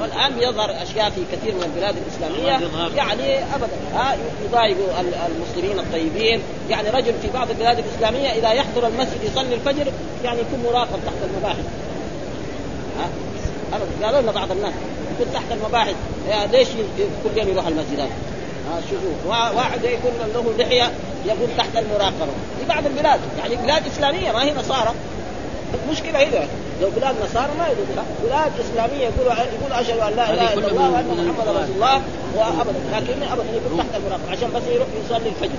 والآن 0.00 0.32
يظهر 0.38 0.82
أشياء 0.82 1.10
في 1.10 1.20
كثير 1.32 1.54
من 1.54 1.62
البلاد 1.62 1.94
الإسلامية. 1.96 2.68
يعني 2.96 3.38
ابدا. 3.54 3.68
ها؟ 3.94 4.16
يضايقوا 4.44 5.00
المسلمين 5.26 5.78
الطيبين. 5.78 6.42
يعني 6.70 6.90
رجل 6.90 7.12
في 7.22 7.28
بعض 7.34 7.50
البلاد 7.50 7.78
الإسلامية 7.78 8.28
إذا 8.28 8.52
يحضر 8.52 8.86
المسجد 8.86 9.24
يصلي 9.24 9.54
الفجر 9.54 9.92
يعني 10.24 10.40
يكون 10.40 10.64
مراقب 10.72 10.98
تحت 11.06 11.30
المباحث. 11.30 11.64
ها؟ 12.98 13.08
قالوا 14.02 14.20
لنا 14.20 14.32
بعض 14.32 14.52
الناس. 14.52 14.74
يكون 15.20 15.32
تحت 15.34 15.44
المباحث. 15.52 15.94
ليش 16.52 16.68
كل 16.98 17.38
يوم 17.38 17.48
يروح 17.48 17.66
المسجد 17.66 18.00
هذا؟ 18.00 18.10
شوفوا. 18.90 19.30
وا- 19.30 19.50
واحد 19.56 19.84
يكون 19.84 20.12
له 20.34 20.52
لحية 20.64 20.90
يقول 21.26 21.48
تحت 21.58 21.76
المراقبة. 21.76 22.32
في 22.60 22.64
بعض 22.68 22.86
البلاد 22.86 23.20
يعني 23.38 23.56
بلاد 23.56 23.86
إسلامية 23.86 24.32
ما 24.32 24.42
هي 24.44 24.54
نصارى. 24.54 24.92
المشكلة 25.86 26.18
هنا 26.22 26.46
لو 26.82 26.90
بلاد 26.96 27.14
نصارى 27.24 27.48
ما 27.58 27.66
يقولوا 27.66 27.94
لا 27.96 28.02
بلاد 28.24 28.52
إسلامية 28.60 29.04
يقولوا 29.04 29.32
يقولوا 29.32 29.80
أشهد 29.80 29.98
أن 29.98 30.16
لا 30.16 30.30
إلا 30.34 30.54
كلها 30.54 30.70
الله 30.70 30.90
وأن 30.90 31.04
من- 31.04 31.16
من 31.16 31.28
محمد 31.28 31.48
رسول 31.48 31.74
الله 31.74 32.02
وأبدا. 32.36 32.78
لكن 32.92 33.22
أبدا 33.32 33.44
يكون 33.56 33.78
تحت 33.78 33.86
المراقبة. 33.96 34.30
عشان 34.32 34.48
بس 34.54 34.62
يروح 34.74 34.88
يصلي 35.06 35.28
الفجر. 35.28 35.58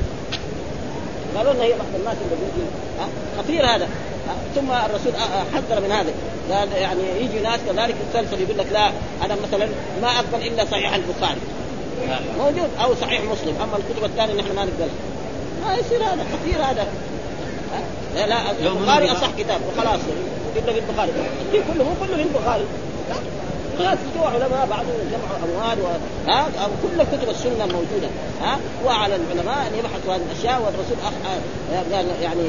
قالوا 1.38 1.54
لنا 1.54 1.64
هي 1.64 1.72
بعض 1.72 1.88
الناس 2.00 2.16
اللي؟ 2.26 2.66
خطير 3.38 3.66
هذا؟ 3.76 3.88
ثم 4.56 4.72
الرسول 4.72 5.14
أ- 5.14 5.16
أ- 5.16 5.56
حذر 5.56 5.82
من 5.82 5.92
هذا 5.92 6.12
قال 6.52 6.72
يعني 6.72 7.02
يجي 7.22 7.40
ناس 7.40 7.60
كذلك 7.68 7.96
يتسلسل 8.10 8.42
يقول 8.42 8.58
لك 8.58 8.66
لا 8.72 8.88
أنا 9.26 9.36
مثلا 9.48 9.68
ما 10.02 10.08
أقبل 10.08 10.48
إلا 10.48 10.66
صحيح 10.72 10.94
البخاري 10.94 11.40
موجود 12.40 12.70
أو 12.84 12.96
صحيح 13.02 13.22
مسلم 13.22 13.56
أما 13.64 13.78
الكتب 13.78 14.06
الثانية 14.06 14.34
نحن 14.34 14.56
ما 14.56 14.66
نقبلها 14.66 14.90
ما 15.66 15.74
يصير 15.76 16.04
هذا 16.04 16.26
خطير 16.34 16.64
هذا؟ 16.64 16.88
لا 18.16 18.28
لا 18.28 18.52
البخاري 18.52 19.12
أصح 19.12 19.32
كتاب 19.38 19.62
وخلاص 19.68 20.00
يجيب 20.56 20.70
لك 20.70 20.84
البخاري 20.90 21.12
كله 21.52 21.84
مو 21.84 21.92
كله 22.06 22.16
في 22.18 22.24
البخاري 22.24 22.64
لا. 23.10 23.86
ناس 23.86 23.98
جو 24.18 24.24
علماء 24.24 24.68
بعضهم 24.70 25.00
جمعوا 25.12 25.38
أموال. 25.74 26.00
ها؟ 26.28 26.42
أو 26.42 26.70
كل 26.84 27.04
كتب 27.18 27.30
السنة 27.30 27.64
الموجوده 27.64 28.10
ها؟ 28.42 28.60
وعلى 28.86 29.16
العلماء 29.16 29.68
أن 29.68 29.80
يبحثوا 29.80 30.16
هذه 30.16 30.22
الاشياء 30.32 30.62
والرسول 30.62 30.98
أخ... 31.04 31.14
آه، 31.74 31.96
قال 31.96 32.06
يعني 32.22 32.44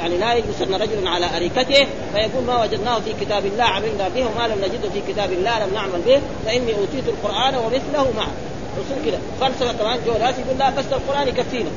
يعني 0.00 0.18
لا 0.18 0.34
يجلسن 0.34 0.74
رجل 0.74 1.08
على 1.08 1.36
أريكته 1.36 1.86
فيقول 2.14 2.44
ما 2.46 2.62
وجدناه 2.62 2.98
في 2.98 3.12
كتاب 3.20 3.46
الله 3.46 3.64
عملنا 3.64 4.08
به 4.08 4.26
وما 4.26 4.48
لم 4.48 4.58
نجده 4.58 4.90
في 4.90 5.12
كتاب 5.12 5.32
الله 5.32 5.66
لم 5.66 5.74
نعمل 5.74 6.00
به 6.06 6.20
فإني 6.46 6.74
أوتيت 6.74 7.08
القرآن 7.08 7.54
ومثله 7.54 8.12
معه. 8.16 8.32
الرسول 8.76 9.04
كذا 9.04 9.20
فلسفه 9.40 9.72
كمان 9.72 9.98
جو 10.06 10.12
ناس 10.12 10.34
يقول 10.38 10.58
لا 10.58 10.70
بس 10.70 10.84
القرآن 10.92 11.28
يكفينا. 11.28 11.70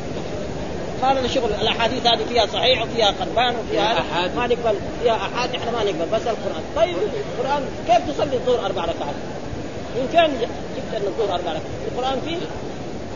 ما 1.04 1.14
لنا 1.14 1.28
شغل 1.28 1.50
الأحاديث 1.62 2.06
هذه 2.06 2.24
فيها 2.30 2.46
صحيح 2.46 2.84
وفيها 2.84 3.08
قربان 3.08 3.56
وفيها. 3.56 4.04
ما 4.36 4.48
نقبل 4.48 4.76
فيها 5.04 5.16
احاد 5.16 5.56
إحنا 5.56 5.72
ما 5.72 5.84
نقبل 5.84 6.06
بس 6.14 6.22
القرآن. 6.22 6.64
طيب 6.76 6.96
القرآن 7.40 7.66
كيف 7.88 8.16
تصلي 8.16 8.36
الظهر 8.36 8.66
أربع 8.66 8.82
ركعات؟ 8.82 9.16
إن 9.98 10.08
كان 10.14 10.32
جبت 10.76 10.96
ان 11.02 11.08
الظهر 11.08 11.36
أربع 11.36 11.52
ركعات. 11.52 11.62
القرآن 11.92 12.22
فيه؟ 12.26 12.38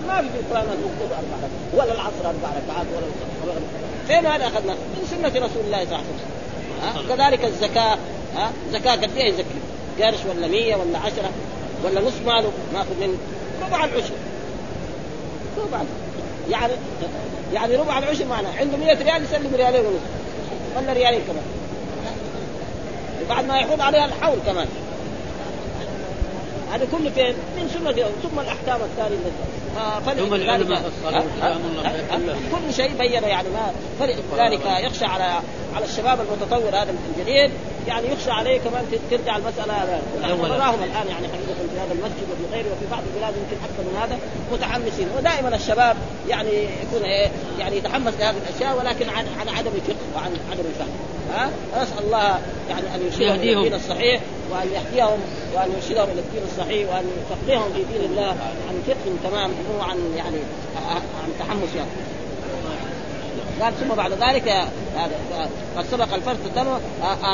ما 0.08 0.22
في 0.22 0.28
في 0.30 0.40
القرآن 0.40 0.64
ان 0.66 0.84
الظهر 0.84 1.18
أربع 1.20 1.38
ركعات 1.38 1.52
ولا 1.74 1.94
العصر 1.96 2.20
أربع 2.26 2.50
ركعات 2.50 2.86
ولا 2.96 3.06
ولا- 3.46 3.62
فين 4.08 4.26
هذا 4.26 4.48
أخذنا؟ 4.48 4.74
من 4.74 5.08
سنة 5.10 5.28
رسول 5.46 5.64
الله 5.66 5.86
صلى 5.86 5.86
الله 5.86 5.98
عليه 5.98 7.00
وسلم؟ 7.00 7.16
كذلك 7.16 7.46
الزكاة 7.46 7.98
ها؟ 8.36 8.52
زكاة 8.74 8.92
قد 8.92 9.18
إيه 9.18 9.30
يزكي؟ 9.30 9.60
قرش 10.02 10.18
ولا 10.30 10.48
100 10.48 10.76
ولا 10.76 11.00
10 11.00 11.30
ولا 11.86 12.02
نصف 12.02 12.26
ماله 12.26 12.52
ناخذ 12.74 12.90
من 13.02 13.18
ربع 13.68 13.84
العشر. 13.86 14.14
ربع 15.58 15.82
يعني 16.50 16.74
يعني 17.54 17.76
ربع 17.76 17.98
العشر 18.00 18.26
معناه 18.26 18.50
عنده 18.60 18.78
100 18.78 18.94
ريال 19.04 19.24
يسلم 19.24 19.56
ريالين 19.56 19.86
ونص 19.86 20.00
ولا 20.78 20.94
ريالين 20.94 21.22
كمان. 21.22 21.44
وبعد 23.26 23.46
ما 23.46 23.58
يحول 23.58 23.82
عليها 23.82 24.06
الحول 24.06 24.38
كمان. 24.46 24.68
هذا 26.72 26.88
كله 26.92 27.10
فين؟ 27.10 27.34
من 27.58 27.70
سنة 27.74 27.90
يوم 27.90 28.12
ثم 28.24 28.40
الأحكام 28.40 28.80
الثانية 28.82 29.18
آه 29.78 30.00
ثم 30.00 30.34
العلماء 30.34 30.92
كل 32.52 32.74
شيء 32.74 32.92
بين 32.98 33.24
يعني 33.24 33.50
ما 33.50 33.72
فلذلك 34.00 34.66
يخشى 34.66 35.06
على 35.06 35.42
على 35.76 35.86
الشباب 35.86 36.20
المتطور 36.22 36.70
هذا 36.70 36.96
الجديد 37.18 37.52
يعني 37.88 38.08
يخشى 38.12 38.32
عليه 38.32 38.60
كمان 38.60 38.86
ترجع 39.12 39.38
المسألة 39.38 40.02
نحن 40.22 40.42
نراهم 40.42 40.84
الآن 40.84 41.08
يعني 41.08 41.28
حقيقة 41.28 41.68
في 41.74 41.80
هذا 41.80 41.94
المسجد 41.94 42.28
وفي 42.32 42.56
غيره 42.56 42.66
وفي 42.66 42.86
بعض 42.92 43.04
البلاد 43.14 43.34
يمكن 43.38 43.64
أكثر 43.64 43.84
من 43.84 43.98
هذا 44.02 44.20
متحمسين. 44.52 45.08
ودائما 45.18 45.56
الشباب 45.56 45.98
يعني 46.28 46.50
يكون 46.84 47.04
إيه 47.04 47.28
يعني 47.60 47.78
يتحمس 47.78 48.14
لهذه 48.20 48.36
الأشياء 48.38 48.78
ولكن 48.78 49.10
عن 49.10 49.26
عن 49.40 49.50
عدم 49.50 49.72
الفقه 49.76 50.06
وعن 50.16 50.32
عدم 50.52 50.64
الفهم. 50.66 51.17
ها 51.34 51.50
نسأل 51.82 52.06
الله 52.06 52.40
يعني 52.70 52.96
أن 52.96 53.02
يرشدهم 53.06 53.30
إلى 53.30 53.36
يهديهم. 53.36 53.58
الدين 53.58 53.74
الصحيح 53.74 54.22
وأن 54.52 54.68
يهديهم 54.74 55.20
وأن 55.56 55.72
يرشدهم 55.76 56.10
إلى 56.10 56.20
الدين 56.20 56.42
الصحيح 56.52 56.90
وأن 56.90 57.06
يفقههم 57.22 57.74
في 57.74 57.84
دين 57.94 58.12
الله 58.12 58.36
عن 58.70 58.84
فقه 58.88 59.30
تمام 59.30 59.50
مو 59.50 59.82
عن 59.82 59.98
يعني 60.18 60.38
عن 61.24 61.30
تحمس 61.40 61.76
يعني 61.76 61.90
قال 63.62 63.74
ثم 63.80 63.96
بعد 63.96 64.12
ذلك 64.12 64.50
هذا 64.96 65.50
قد 65.78 65.86
سبق 65.92 66.14
الفرد 66.14 66.38
تم 66.56 66.68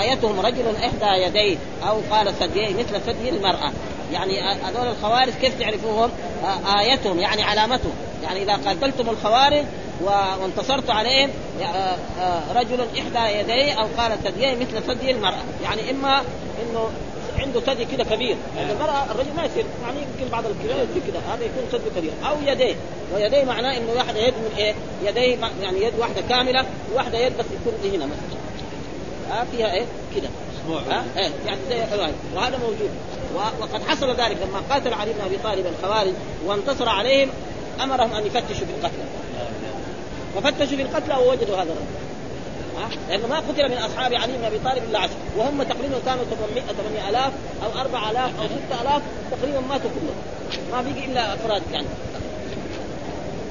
آيتهم 0.01 0.39
رجل 0.39 0.75
إحدى 0.75 1.23
يديه 1.23 1.57
أو 1.87 1.97
قال 2.11 2.33
ثدييه 2.39 2.73
مثل 2.73 3.01
ثدي 3.05 3.29
المرأة 3.29 3.71
يعني 4.13 4.41
هذول 4.41 4.87
الخوارج 4.87 5.33
كيف 5.41 5.59
تعرفوهم؟ 5.59 6.09
آه، 6.43 6.79
آيتهم 6.79 7.19
يعني 7.19 7.43
علامتهم 7.43 7.93
يعني 8.23 8.43
إذا 8.43 8.53
قاتلتم 8.53 9.09
الخوارج 9.09 9.63
وانتصرت 10.01 10.89
عليهم 10.89 11.29
آه، 11.61 11.65
آه، 11.65 12.53
رجل 12.53 12.79
إحدى 12.99 13.39
يديه 13.39 13.73
أو 13.73 13.87
قال 13.97 14.23
ثدييه 14.23 14.55
مثل 14.55 14.83
ثدي 14.83 15.11
المرأة. 15.11 15.43
يعني 15.63 15.91
إما 15.91 16.21
إنه 16.61 16.89
عنده 17.39 17.59
ثدي 17.59 17.85
كده 17.85 18.03
كبير. 18.03 18.37
يعني 18.57 18.71
المرأة 18.71 19.11
الرجل 19.11 19.33
ما 19.37 19.45
يصير. 19.45 19.65
يعني 19.85 19.97
يمكن 19.97 20.31
بعض 20.31 20.43
الكبار 20.45 20.87
يصير 20.89 21.01
كده. 21.07 21.19
هذا 21.19 21.43
يكون 21.43 21.63
ثدي 21.71 21.89
كبير. 21.99 22.11
أو 22.29 22.35
يديه. 22.45 22.75
ويديه 23.15 23.43
معناه 23.43 23.77
إنه 23.77 23.91
واحدة 23.95 24.19
يد 24.19 24.33
من 24.33 24.51
إيه؟ 24.57 24.73
يديه 25.05 25.37
يعني 25.61 25.83
يد 25.83 25.93
واحدة 25.99 26.21
كاملة 26.29 26.65
وواحدة 26.93 27.17
يد 27.17 27.37
بس 27.37 27.45
يكون 27.45 27.93
هنا 27.93 28.05
مثلا. 28.05 28.39
ها 29.29 29.45
فيها 29.51 29.73
إيه؟ 29.73 29.85
كده. 30.15 30.29
ها 30.89 31.03
إيه 31.17 31.31
يعني 31.45 31.59
زي 31.69 31.79
وهذا 32.35 32.57
موجود. 32.57 32.89
وقد 33.35 33.83
حصل 33.87 34.09
ذلك 34.09 34.37
لما 34.41 34.61
قاتل 34.69 34.93
علي 34.93 35.13
بن 35.13 35.21
أبي 35.25 35.37
طالب 35.43 35.65
الخوارج 35.65 36.13
وانتصر 36.45 36.89
عليهم 36.89 37.29
أمرهم 37.83 38.13
أن 38.13 38.25
يفتشوا 38.25 38.65
في 38.65 38.73
القتلى. 38.79 39.03
ففتشوا 40.35 40.77
في 40.77 40.81
القتلى 40.81 41.15
ووجدوا 41.15 41.55
هذا 41.55 41.63
الرجل؟ 41.63 42.13
لأنه 43.09 43.27
ما 43.27 43.37
قتل 43.37 43.69
من 43.69 43.77
أصحاب 43.77 44.13
علي 44.13 44.37
بن 44.37 44.43
أبي 44.43 44.59
طالب 44.59 44.83
إلا 44.89 44.99
عشر 44.99 45.13
وهم 45.37 45.63
تقريبا 45.63 45.99
كانوا 46.05 46.23
800 46.23 46.63
8000 46.63 47.33
أو 47.63 47.79
4000 47.81 48.17
أو 48.39 48.47
6000 48.69 49.01
تقريبا 49.31 49.59
ماتوا 49.59 49.89
كلهم 49.89 50.15
ما 50.71 50.81
بقي 50.81 51.05
إلا 51.05 51.33
أفراد 51.33 51.61
يعني 51.73 51.87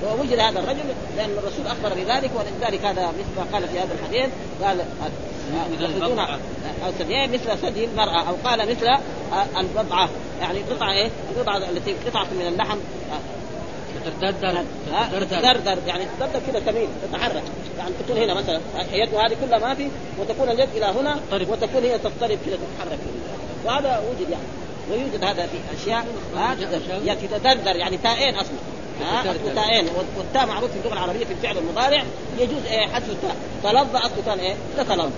ووجد 0.03 0.39
هذا 0.39 0.59
الرجل 0.59 0.85
لأن 1.17 1.31
الرسول 1.31 1.67
أخبر 1.67 1.95
بذلك 1.95 2.31
ولذلك 2.37 2.85
هذا 2.85 3.07
مثل 3.07 3.37
ما 3.37 3.47
قال 3.53 3.69
في 3.69 3.79
هذا 3.79 3.95
الحديث 3.95 4.31
قال. 4.63 4.85
أو 6.87 6.93
ثديين 6.99 7.33
مثل 7.33 7.59
ثدي 7.59 7.85
المرأة 7.85 8.29
أو 8.29 8.35
قال 8.45 8.71
مثل 8.71 8.89
البضعة 9.59 10.09
يعني 10.41 10.61
القطعه 10.61 10.93
إيه؟ 10.93 11.11
القطعه 11.37 11.57
التي 11.57 11.95
قطعة 12.07 12.25
من 12.25 12.47
اللحم 12.47 12.79
تتدردر 14.05 14.65
تدردر 15.31 15.79
يعني 15.87 16.05
تدردر 16.19 16.41
كذا 16.47 16.61
تميل 16.61 16.89
تتحرك. 17.13 17.43
يعني 17.79 17.91
تكون 18.07 18.23
هنا 18.23 18.35
مثلا 18.35 18.61
يده 18.93 19.27
هذه 19.27 19.37
كلها 19.47 19.59
ما 19.59 19.75
في 19.75 19.89
وتكون 20.19 20.49
اليد 20.49 20.69
إلى 20.77 20.87
هنا 20.87 21.15
تضطرب. 21.15 21.49
وتكون 21.49 21.83
هي 21.83 21.99
تضطرب 21.99 22.39
كذا 22.47 22.57
تتحرك. 22.57 22.99
وهذا 23.65 24.03
وجد 24.11 24.31
يعني. 24.31 24.45
ويوجد 24.91 25.25
هذا 25.25 25.47
في 25.47 25.59
أشياء؟ 25.83 26.07
يعني 27.05 27.21
تتدردر 27.29 27.77
يعني 27.77 27.97
تاءين 27.97 28.35
أصلا. 28.35 28.57
أصله 29.03 29.55
تاءين 29.55 29.89
والتاء 30.17 30.47
معروف 30.47 30.71
في 30.71 30.77
اللغة 30.79 30.93
العربية 30.93 31.25
في 31.25 31.33
الفعل 31.33 31.59
المضارع 31.59 32.05
يجوز 32.39 32.67
إيه؟ 32.71 32.87
حذف 32.87 33.11
التاء. 33.11 33.37
تلظى 33.63 33.99
اصله 33.99 34.23
كان 34.27 34.39
إيه؟ 34.39 34.55
تتلظى. 34.79 35.11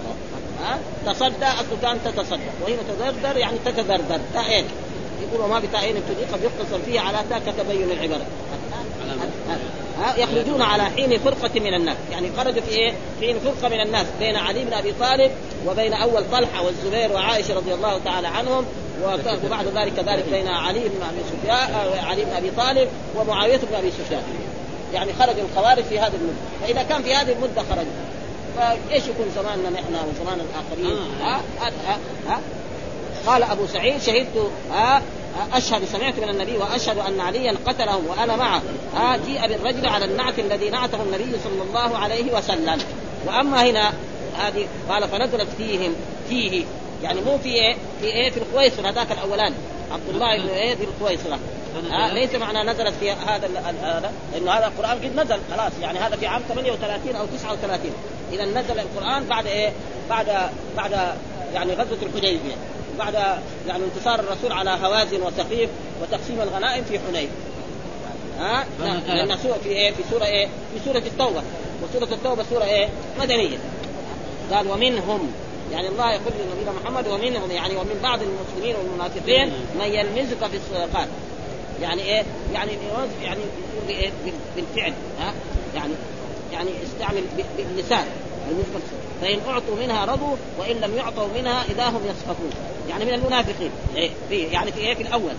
ها؟ 0.64 0.78
تصدى 1.07 1.45
اصله 1.45 1.76
كان 1.82 1.99
تتصدى. 2.05 2.43
وهنا 2.62 2.78
تدردر 2.89 3.37
يعني 3.37 3.59
تتدردر 3.64 4.20
تاءين 4.35 4.64
يقول 5.22 5.45
وما 5.45 5.59
بتاءين 5.61 5.97
ابتدي 5.97 6.24
قد 6.32 6.41
يقتصر 6.43 6.78
فيها 6.87 7.01
على 7.01 7.18
تاء 7.30 7.39
كتبين 7.39 7.91
العبارة. 7.91 8.26
يخرجون 10.16 10.62
على 10.62 10.82
حين 10.82 11.18
فرقة 11.18 11.61
من 11.61 11.74
الناس 11.74 11.97
يعني 12.12 12.30
خرجوا 12.36 12.62
في 12.62 12.70
إيه؟ 12.70 12.92
حين 13.20 13.36
فرقة 13.38 13.68
من 13.68 13.80
الناس 13.80 14.07
بين 14.18 14.36
علي 14.36 14.64
بن 14.64 14.72
أبي 14.72 14.92
طالب 15.01 15.30
وبين 15.66 15.92
أول 15.92 16.24
طلحة 16.32 16.62
والزبير 16.62 17.12
وعائشة 17.12 17.55
رضي 17.55 17.74
الله 17.74 17.99
تعالى 18.05 18.28
عنهم 18.28 18.64
وبعد 19.03 19.66
ذلك 19.74 19.92
كذلك 19.97 20.24
بين 20.30 20.49
علي 20.49 20.80
بن 20.80 21.03
أبي 21.03 21.20
سفيان 21.30 21.74
آه، 21.74 22.07
علي 22.07 22.24
بن 22.24 22.32
أبي 22.32 22.51
طالب 22.51 22.88
ومعاوية 23.16 23.57
بن 23.57 23.74
أبي 23.74 23.90
سفيان 23.90 24.22
يعني 24.95 25.12
خرج 25.12 25.34
الخوارج 25.38 25.84
في 25.84 25.99
هذه 25.99 26.12
المدة 26.14 26.36
فإذا 26.62 26.82
كان 26.82 27.03
في 27.03 27.14
هذه 27.14 27.32
المدة 27.32 27.62
خرجوا 27.70 27.92
فإيش 28.57 29.03
يكون 29.07 29.26
زماننا 29.34 29.70
نحن 29.70 29.95
وزمان 29.95 30.40
الآخرين؟ 30.40 30.99
آه. 30.99 31.24
ها 31.24 31.40
ها 31.61 31.72
ها, 31.86 31.99
ها؟ 32.28 32.40
قال 33.26 33.42
أبو 33.42 33.66
سعيد 33.66 34.01
شهدت 34.01 34.51
ها 34.72 35.03
أشهد 35.53 35.85
سمعت 35.85 36.18
من 36.18 36.28
النبي 36.28 36.57
وأشهد 36.57 36.99
أن 36.99 37.20
عليا 37.20 37.57
قتلهم 37.66 38.07
وأنا 38.07 38.37
معه. 38.37 38.62
ها 38.97 39.16
جيء 39.16 39.49
بالرجل 39.49 39.87
على 39.87 40.05
النعت 40.05 40.39
الذي 40.39 40.70
نعته 40.70 41.03
النبي 41.03 41.39
صلى 41.45 41.62
الله 41.68 41.99
عليه 41.99 42.37
وسلم. 42.37 42.78
وأما 43.26 43.70
هنا 43.70 43.93
هذه 44.39 44.66
قال 44.89 45.09
فنزلت 45.09 45.49
فيهم 45.59 45.95
فيه. 46.28 46.64
يعني 47.03 47.20
مو 47.20 47.39
في 47.39 47.49
إيه؟ 47.49 47.76
في 48.01 48.07
إيه؟ 48.07 48.30
في 48.30 48.37
القويصر 48.37 48.89
هذاك 48.89 49.12
الاولاني 49.12 49.55
عبد 49.93 50.09
الله 50.09 50.37
بن 50.37 50.49
إيه؟ 50.49 50.74
في 50.74 50.85
القويصرة. 50.85 51.39
ها 51.91 52.14
ليس 52.14 52.35
معنى 52.35 52.62
نزلت 52.70 52.95
في 53.01 53.11
هذا 53.11 53.49
هذا 53.82 54.12
انه 54.37 54.51
هذا 54.51 54.66
القرآن 54.66 54.99
قد 54.99 55.16
نزل 55.16 55.39
خلاص. 55.51 55.72
يعني 55.82 55.99
هذا 55.99 56.16
في 56.16 56.26
عام 56.26 56.43
38 56.49 57.16
أو 57.16 57.26
39 57.26 57.91
إذا 58.32 58.45
نزل 58.45 58.78
القرآن 58.78 59.24
بعد 59.24 59.47
إيه؟ 59.47 59.72
بعد 60.11 60.26
بعد 60.76 60.93
يعني 61.55 61.72
غزوة 61.72 61.99
الحديبية. 62.03 62.55
بعد 62.99 63.14
يعني 63.68 63.84
انتصار 63.84 64.20
الرسول 64.20 64.53
على 64.53 64.70
هوازن 64.70 65.22
وثقيف 65.22 65.70
وتقسيم 66.03 66.40
الغنائم 66.40 66.84
في 66.84 66.99
حنين. 66.99 67.28
ها؟ 68.38 68.64
نعم. 68.80 69.01
لأن 69.07 69.38
سورة 69.42 69.59
في 69.62 69.68
إيه؟ 69.68 69.90
في 69.92 70.03
سورة 70.11 70.24
إيه؟ 70.24 70.47
في 70.47 70.80
سورة 70.84 70.99
التوبة. 70.99 71.42
وسورة 71.82 72.14
التوبة 72.14 72.45
سورة 72.51 72.64
إيه؟ 72.64 72.88
مدنية. 73.20 73.59
قال 74.53 74.70
ومنهم 74.70 75.32
يعني 75.72 75.88
الله 75.88 76.12
يقول 76.12 76.32
لنبينا 76.47 76.72
محمد 76.82 77.09
ومنهم 77.09 77.51
يعني 77.51 77.76
ومن 77.76 78.01
بعض 78.03 78.18
المسلمين 78.22 78.76
والمنافقين 78.76 79.53
من 79.74 79.95
يلمزك 79.95 80.47
في 80.51 80.57
الصدقات. 80.57 81.09
يعني 81.82 82.03
إيه؟ 82.03 82.22
يعني 82.53 82.72
يعني 83.22 83.40
يقول 83.40 83.88
إيه؟ 83.88 84.11
بال- 84.24 84.32
بالفعل. 84.57 84.92
ها؟ 85.20 85.32
يعني 85.74 85.92
يعني 86.53 86.70
استعمل 86.84 87.22
باللسان. 87.57 88.05
بالنسبة 88.49 88.74
للصدقة. 88.74 89.03
فإن 89.20 89.38
أعطوا 89.48 89.76
منها 89.76 90.04
رضوا 90.04 90.36
وإن 90.58 90.76
لم 90.76 90.96
يعطوا 90.96 91.28
منها 91.38 91.64
إذا 91.70 91.88
هم 91.88 92.00
يسخطون. 92.04 92.50
يعني 92.88 93.04
من 93.04 93.14
المنافقين. 93.14 93.70
إيه 93.96 94.10
يعني 94.52 94.72
في 94.72 94.80
إيه 94.80 94.94
في 94.94 95.02
الأول. 95.02 95.32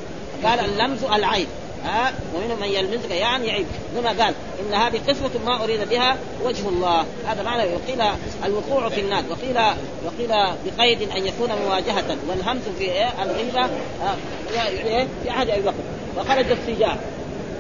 قال 0.44 0.60
اللمز 0.60 1.04
العيب. 1.04 1.48
ها 1.86 2.14
ومنهم 2.36 2.60
من 2.60 2.68
يلمزك 2.68 3.12
يعني 3.12 3.52
عيب. 3.52 3.66
هنا 3.96 4.10
قال 4.10 4.34
إن 4.60 4.74
هذه 4.74 5.02
قسمه 5.08 5.30
ما 5.46 5.64
أريد 5.64 5.90
بها 5.90 6.18
وجه 6.44 6.70
الله. 6.70 7.06
هذا 7.28 7.44
معنى 7.44 7.64
وقيل 7.64 8.02
الوقوع 8.46 8.90
في 8.90 9.02
النار 9.02 9.24
وقيل 9.30 9.58
وقيل 10.06 10.56
بقيد 10.66 11.02
أن 11.12 11.28
يكون 11.28 11.50
مواجهة. 11.66 12.18
والهمز 12.30 12.62
في 12.78 12.84
إيه؟ 12.84 13.24
الغيبة 13.24 13.62
آه، 13.62 14.68
إيه؟ 14.68 15.08
في 15.24 15.30
عهد 15.30 15.50
أبي 15.50 15.62
بكر. 15.62 15.84
وخرج 16.18 16.46
السجاع 16.52 16.98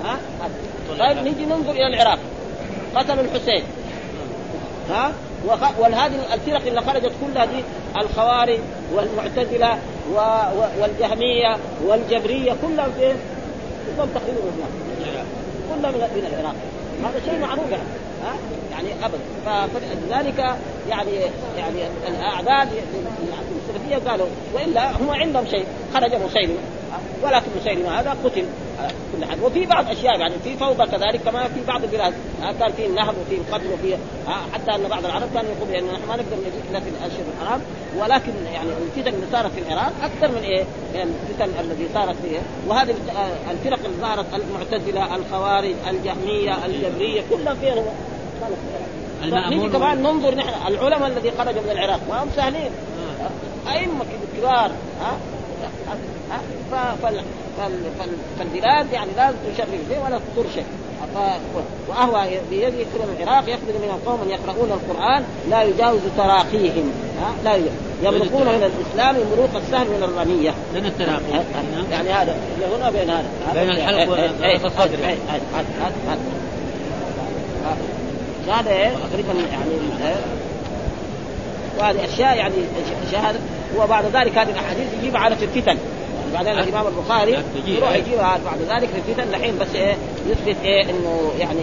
ها 0.04 0.20
طيب 1.00 1.18
نيجي 1.18 1.46
ننظر 1.46 1.72
إلى 1.72 1.88
العراق. 1.88 2.20
قتلوا 2.96 3.24
الحسين. 3.24 3.64
ها. 4.90 5.14
وهذه 5.80 6.34
الفرق 6.34 6.68
اللي 6.68 6.82
خرجت 6.82 7.12
كلها 7.26 7.46
دي 7.46 7.64
الخوارج 7.98 8.60
والمعتزلة 8.94 9.78
و... 10.14 10.18
و... 10.58 10.82
والجهمية 10.82 11.58
والجبرية 11.86 12.56
كلها 12.62 12.88
فين؟ 13.00 13.16
كلهم 13.96 14.10
تقريبا 14.16 14.42
كلها 15.70 15.92
من 15.92 16.28
العراق. 16.34 16.56
هذا 17.04 17.22
شيء 17.26 17.40
معروف 17.40 17.72
يعني 17.72 17.84
ها؟ 18.24 18.36
يعني 18.72 18.90
ابدا. 19.06 19.68
فلذلك 19.74 20.40
يعني 20.90 21.12
يعني 21.58 21.80
الأعداد 22.08 22.68
السلفية 23.70 24.10
قالوا 24.10 24.28
وإلا 24.54 24.92
هم 24.92 25.10
عندهم 25.10 25.46
شيء 25.46 25.66
خرج 25.94 26.16
مسيلمه 26.16 26.60
ولكن 27.24 27.46
مسيلمه 27.62 28.00
هذا 28.00 28.18
قتل 28.24 28.46
كل 29.14 29.26
حال 29.26 29.44
وفي 29.44 29.66
بعض 29.66 29.90
أشياء 29.90 30.20
يعني 30.20 30.34
في 30.44 30.58
فوضى 30.58 30.86
كذلك 30.86 31.22
كما 31.26 31.48
في 31.48 31.60
بعض 31.68 31.84
البلاد 31.84 32.14
كان 32.60 32.72
في 32.72 32.86
النهب 32.86 33.14
وفي 33.22 33.36
القتل 33.36 33.68
وفي 33.74 33.98
حتى 34.54 34.76
أن 34.76 34.88
بعض 34.90 35.06
العرب 35.06 35.30
كانوا 35.34 35.52
يقولوا 35.52 35.80
ان 35.80 35.86
نحن 35.86 36.08
ما 36.08 36.16
نقدر 36.16 36.38
نجيب 36.38 36.62
الا 36.72 36.80
في 36.80 36.90
الأشهر 36.90 37.24
الحرام 37.42 37.62
ولكن 37.98 38.32
يعني 38.54 38.70
الفتن 38.70 39.14
اللي 39.14 39.26
صارت 39.32 39.52
في 39.52 39.60
العراق 39.60 39.94
أكثر 40.04 40.36
من 40.36 40.44
إيه؟ 40.44 40.64
يعني 40.96 41.10
الفتن 41.30 41.60
التي 41.60 41.88
صارت 41.94 42.16
فيه 42.16 42.40
وهذه 42.68 42.92
آه، 42.92 43.52
الفرق 43.52 43.80
اللي 43.86 43.98
ظهرت 44.02 44.26
المعتزلة 44.34 45.16
الخوارج 45.16 45.76
الجهمية 45.90 46.66
الجبرية 46.66 47.24
كلها 47.30 47.54
فين 47.54 47.74
هو؟ 47.74 47.84
كانوا 48.42 48.56
في 48.56 49.26
العراق. 49.26 49.46
المأمون 49.48 49.58
نيجي 49.58 49.78
كمان 49.78 50.04
ننظر 50.04 50.36
نحن 50.36 50.68
العلماء 50.68 51.08
الذي 51.08 51.32
خرجوا 51.38 51.62
من 51.62 51.72
العراق 51.72 52.00
ما 52.10 52.24
هم 52.24 52.30
سهلين 52.36 52.72
أئمة 53.68 54.06
كبار 54.38 54.72
ها 55.02 55.18
فال- 56.72 56.96
فال- 57.02 57.24
فال- 58.00 58.10
فالبلاد 58.40 58.92
يعني 58.94 59.10
لا 59.18 59.32
تشرف 59.56 59.68
شيء 59.90 60.00
ولا 60.06 60.20
تضر 60.36 60.46
شيء 60.54 60.64
وأهوى 61.90 62.30
بيده 62.50 62.68
يكثر 62.68 63.00
من 63.00 63.16
العراق 63.24 63.44
يخرج 63.44 63.76
من 63.84 63.90
القوم 64.02 64.20
من 64.22 64.30
يقرؤون 64.32 64.72
القرآن 64.72 65.24
لا 65.50 65.64
يجاوز 65.64 66.00
تراقيهم 66.18 66.92
لا. 67.44 67.56
يمرقون 68.04 68.42
من 68.48 68.72
الإسلام 68.72 69.16
مروق 69.36 69.50
السهم 69.56 69.88
من 69.88 70.04
الرمية 70.04 70.54
بين 70.74 70.86
التراقي. 70.86 71.44
يعني 71.92 72.10
هذا 72.10 72.36
اللي 72.56 72.76
هنا 72.76 72.90
بين 72.90 73.10
هذا 73.10 73.62
بين 73.64 73.70
الحلق 73.70 74.12
وبين 74.12 74.66
الصدر. 74.66 74.98
إيه- 74.98 75.20
هذا 78.52 78.92
تقريبا 79.10 79.34
يعني؟ 79.52 79.72
وهذه 81.80 82.06
أشياء 82.14 82.38
يعني 82.38 82.54
شهادة 83.12 83.40
وبعد 83.78 84.06
ذلك 84.06 84.38
هذه 84.38 84.50
الأحاديث 84.50 84.88
يجيبها 85.00 85.22
على 85.22 85.36
في 85.36 85.46
الفتن. 85.46 85.78
بعدين 86.34 86.54
الإمام 86.54 86.88
البخاري 86.88 87.38
تجيب. 87.56 87.78
يروح 87.78 87.96
يجيبها 87.96 88.40
بعد 88.46 88.80
ذلك 88.80 88.90
في 88.90 89.12
الفتن 89.12 89.34
الحين 89.36 89.58
بس 89.60 89.76
إيه 89.76 89.96
يثبت 90.30 90.56
إيه 90.64 90.84
إنه 90.84 91.32
يعني 91.40 91.62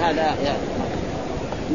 هذا 0.00 0.34
يعني. 0.44 0.58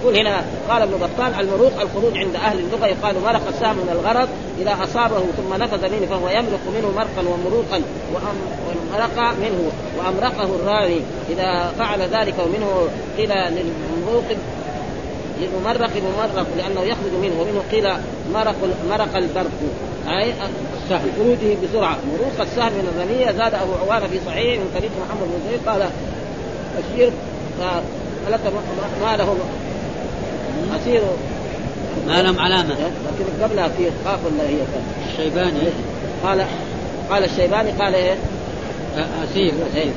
يقول 0.02 0.18
هنا 0.18 0.44
قال 0.70 0.82
ابن 0.82 0.94
بطال 0.94 1.40
المروق 1.40 1.82
الخروج 1.82 2.18
عند 2.18 2.36
أهل 2.36 2.60
اللغة. 2.60 2.88
يقال 2.88 3.16
مرق 3.22 3.48
السهم 3.48 3.76
من 3.76 3.90
الغرض 3.92 4.30
إذا 4.62 4.78
أصابه 4.84 5.20
ثم 5.20 5.64
نفذ 5.64 5.82
منه 5.92 6.06
فهو 6.10 6.30
يمرق 6.30 6.62
منه 6.76 6.92
مرقا 6.96 7.30
ومروقا 7.30 7.82
وامرق 8.14 9.34
منه 9.40 9.72
وأمرقه 9.98 10.56
الراوي 10.56 11.00
إذا 11.30 11.74
فعل 11.80 12.02
ذلك 12.02 12.34
ومنه 12.40 12.88
قيل 13.18 13.30
للمروق 13.30 14.26
للممرق 15.40 15.90
ممرق 15.90 16.48
لأنه 16.58 16.82
يخرج 16.82 17.12
منه 17.22 17.42
ومنه 17.42 17.64
قيل 17.72 17.90
مرق 18.34 18.56
مرق 18.90 19.18
البرق. 19.18 19.52
أي 20.08 20.34
السهم. 20.84 21.12
خروجه 21.18 21.58
بسرعة. 21.64 21.98
مروق 22.14 22.42
السهم 22.42 22.72
من 22.74 22.88
الرميه 22.96 23.32
زاد 23.32 23.54
أبو 23.54 23.72
عوانة 23.74 24.08
في 24.08 24.20
صحيح 24.26 24.60
من 24.60 24.72
طريق 24.76 24.92
محمد 25.06 25.28
بن 25.28 25.50
زيد 25.50 25.60
قال 25.68 25.90
أسير. 26.80 27.12
فلك 28.28 28.40
ما 29.02 29.18
له 29.18 29.38
أسير. 30.76 31.02
ما 32.08 32.22
لهم 32.22 32.40
علامة. 32.40 32.74
لكن 32.74 33.44
قبلها 33.44 33.68
في 33.68 33.86
قاف 34.06 34.20
ولا 34.26 34.44
هي؟ 34.50 34.58
الشيباني. 35.12 35.60
قال 36.24 36.46
قال 37.10 37.24
الشيباني 37.24 37.72
قال 37.72 37.96
إيه؟ 37.96 38.16
أسير. 39.24 39.54
إيه. 39.76 39.92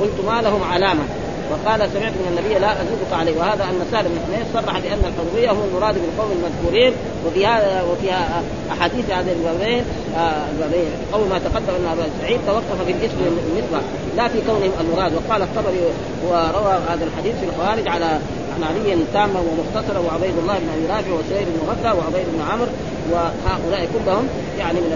قلت 0.00 0.24
ما 0.26 0.42
لهم 0.42 0.62
علامة. 0.62 1.02
وقال 1.50 1.80
سمعت 1.94 2.12
من 2.12 2.26
النبي 2.30 2.54
لا 2.58 2.72
ازيدك 2.72 3.12
عليه. 3.12 3.36
وهذا 3.38 3.64
أن 3.64 3.80
سالم 3.92 4.12
بن 4.26 4.44
صرح 4.54 4.78
بأن 4.78 5.02
الحرميه 5.10 5.50
هم 5.50 5.62
المراد 5.68 5.94
بالقوم 5.94 6.30
المذكورين 6.36 6.92
وفي 7.26 7.46
هذا 7.46 7.82
وفيها 7.82 8.42
أحاديث 8.72 9.10
هذه 9.10 9.32
البابين 9.32 9.84
آه، 10.16 10.44
البابين 10.52 10.90
قول 11.12 11.28
ما 11.28 11.38
تقدم 11.38 11.74
أن 11.80 11.86
أبا 11.92 12.06
سعيد 12.20 12.40
توقف 12.46 12.78
في 12.86 12.92
الاسم 12.92 13.16
بالنسبة 13.16 13.78
لا 14.16 14.28
في 14.28 14.38
كونهم 14.46 14.72
المراد. 14.80 15.12
وقال 15.14 15.42
الطبري 15.42 15.80
وروى 16.28 16.74
هذا 16.88 17.04
الحديث 17.04 17.34
في 17.40 17.46
الخوارج 17.50 17.88
على 17.88 18.18
عن 18.54 18.64
علي 18.64 18.96
تاما 19.12 19.40
ومختصرا 19.40 19.98
وعبيد 19.98 20.34
الله 20.42 20.58
بن 20.58 20.68
أبي 20.74 20.86
رافع 20.86 21.12
وسهيل 21.12 21.46
بن 21.46 21.86
وعبيد 21.86 22.26
بن 22.34 22.42
عمرو 22.50 22.72
وهؤلاء 23.12 23.88
كلهم 23.94 24.28
يعني 24.58 24.80
من 24.80 24.92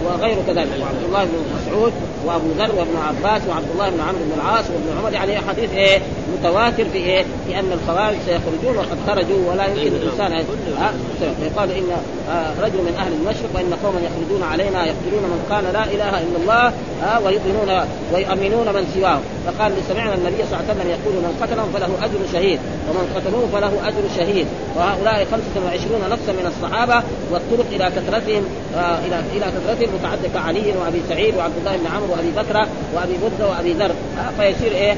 من- 0.00 0.06
وغير 0.06 0.36
كذلك. 0.46 0.68
وعبد 0.82 1.02
الله 1.08 1.24
بن 1.24 1.30
مسعود 1.56 1.92
وابو 2.26 2.46
ذر 2.58 2.74
وابن 2.78 2.96
عباس 3.08 3.42
وعبد 3.48 3.70
الله 3.72 3.90
بن 3.90 4.00
عمرو 4.00 4.24
بن 4.24 4.32
العاص 4.40 4.64
وابن 4.70 4.98
عمر 4.98 5.12
يعني 5.12 5.38
حديث 5.48 5.72
إيه؟ 5.72 5.98
متواتر 6.38 6.84
في 6.92 6.98
إيه؟ 6.98 7.24
في 7.46 7.58
أن 7.58 7.72
الخوارج 7.72 8.16
سيخرجون 8.26 8.76
وقد 8.76 8.98
خرجوا 9.06 9.50
ولا 9.52 9.66
يمكن 9.66 9.80
الإنسان 9.96 10.30
أن- 10.32 10.82
آه، 10.82 11.44
يقال 11.46 11.70
إن 11.70 11.84
آه، 12.30 12.50
رجل 12.64 12.78
من 12.78 12.94
أهل 12.98 13.12
المشرق 13.12 13.50
وإن 13.54 13.74
قوما 13.84 14.00
يخرجون 14.08 14.42
علينا 14.52 14.78
يقتلون 14.86 15.22
من 15.32 15.40
قال 15.50 15.64
لا 15.64 15.84
إله 15.84 16.18
إلا 16.24 16.36
الله 16.42 16.66
آه، 17.04 17.20
ويؤمنون 17.24 17.70
ويؤمنون 18.14 18.66
من 18.76 18.84
سواه 18.94 19.20
فقال 19.46 19.72
سمعنا 19.88 20.14
النبي 20.14 20.36
صلى 20.36 20.46
الله 20.46 20.56
عليه 20.68 20.72
وسلم 20.72 20.88
يقول 20.96 21.14
من 21.26 21.32
قتلهم 21.42 21.68
فله 21.74 22.04
أجر 22.06 22.18
شهيد 22.32 22.58
ومن 22.88 23.04
قتلوه 23.16 23.44
فله 23.52 23.88
أجر 23.88 24.02
شهيد. 24.16 24.46
وهؤلاء 24.76 25.26
25 25.32 26.00
نفسا 26.10 26.32
من 26.32 26.46
الصحابة 26.52 27.02
والطرق 27.32 27.66
إلى 27.72 27.84
كثرتهم 27.96 28.42
آه، 28.76 28.98
إلى 29.06 29.16
إلى 29.36 29.46
كثرتهم 29.54 29.88
متعدده 29.98 30.28
كعلي 30.34 30.72
وأبي 30.80 31.00
سعيد 31.08 31.36
وعبد 31.36 31.54
الله 31.60 31.76
بن 31.76 31.86
عمرو 31.86 32.12
وأبي 32.12 32.30
بكر 32.36 32.56
وأبي 32.94 33.14
برده 33.22 33.50
وأبي 33.52 33.72
ذر. 33.72 33.90
فيصير 34.38 34.72
إيه؟ 34.72 34.94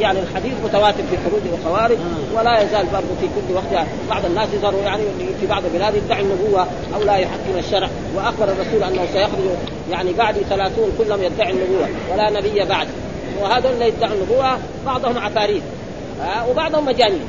يعني 0.00 0.18
الحديث 0.20 0.52
متواتر 0.74 1.02
في 1.10 1.16
خروج 1.24 1.42
الخوارج 1.58 1.98
ولا 2.34 2.62
يزال 2.62 2.86
برضه 2.92 3.14
في 3.20 3.26
كل 3.26 3.54
وقت. 3.54 3.86
بعض 4.10 4.24
الناس 4.24 4.48
يظهروا 4.54 4.80
يعني 4.80 5.02
في 5.40 5.46
بعض 5.46 5.64
البلاد 5.64 5.94
يدعي 5.94 6.22
النبوة 6.22 6.66
أو 6.94 7.02
لا 7.02 7.16
يحكم 7.16 7.58
الشرع. 7.58 7.88
وأخبر 8.16 8.44
الرسول 8.44 8.82
أنه 8.82 9.06
سيخرج 9.12 9.44
يعني 9.90 10.12
بعد 10.12 10.34
ثلاثون 10.34 10.92
كلهم 10.98 11.22
يدعي 11.22 11.50
النبوة 11.50 11.88
ولا 12.12 12.30
نبي 12.30 12.64
بعد. 12.64 12.86
وهذول 13.42 13.72
اللي 13.72 13.88
يدعوا 13.88 14.14
النبوة 14.14 14.58
بعضهم 14.86 15.18
عفاريت 15.18 15.62
آه، 16.22 16.48
وبعضهم 16.50 16.86
مجانين. 16.86 17.20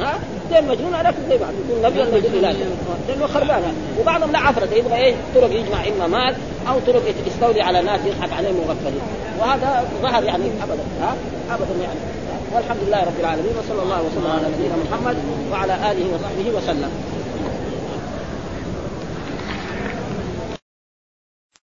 ها؟ 0.00 0.18
زي 0.50 0.58
المجنون 0.58 0.94
هذاك 0.94 1.14
زي 1.28 1.38
بعض 1.38 1.52
يكون 1.68 1.82
نبي 1.82 1.98
يقول 1.98 2.44
اله 2.44 2.56
لأنه 3.08 3.26
خربان. 3.26 3.62
وبعضهم 4.00 4.32
لا 4.32 4.38
عفرة. 4.38 4.68
يبغى 4.74 4.96
إيه 4.96 5.14
طرق 5.34 5.52
يجمع 5.52 5.86
إما 5.88 6.06
مال 6.06 6.34
أو 6.68 6.78
طرق 6.86 7.02
يستولي 7.26 7.62
على 7.62 7.82
ناس 7.82 8.00
يضحك 8.06 8.32
عليهم 8.32 8.54
مغفلين 8.54 9.00
وهذا 9.40 9.84
ظهر 10.02 10.24
يعني 10.24 10.44
ابدا. 10.62 10.82
ها؟ 11.00 11.14
ابدا 11.50 11.82
يعني. 11.82 11.98
والحمد 12.54 12.78
لله 12.86 13.00
رب 13.04 13.20
العالمين. 13.20 13.52
وصلى 13.58 13.82
الله 13.82 14.02
وسلم 14.02 14.30
على 14.30 14.46
نبينا 14.54 14.74
محمد 14.90 15.16
وعلى 15.52 15.74
آله 15.74 16.06
وصحبه 16.14 16.58
وسلم. 16.58 16.90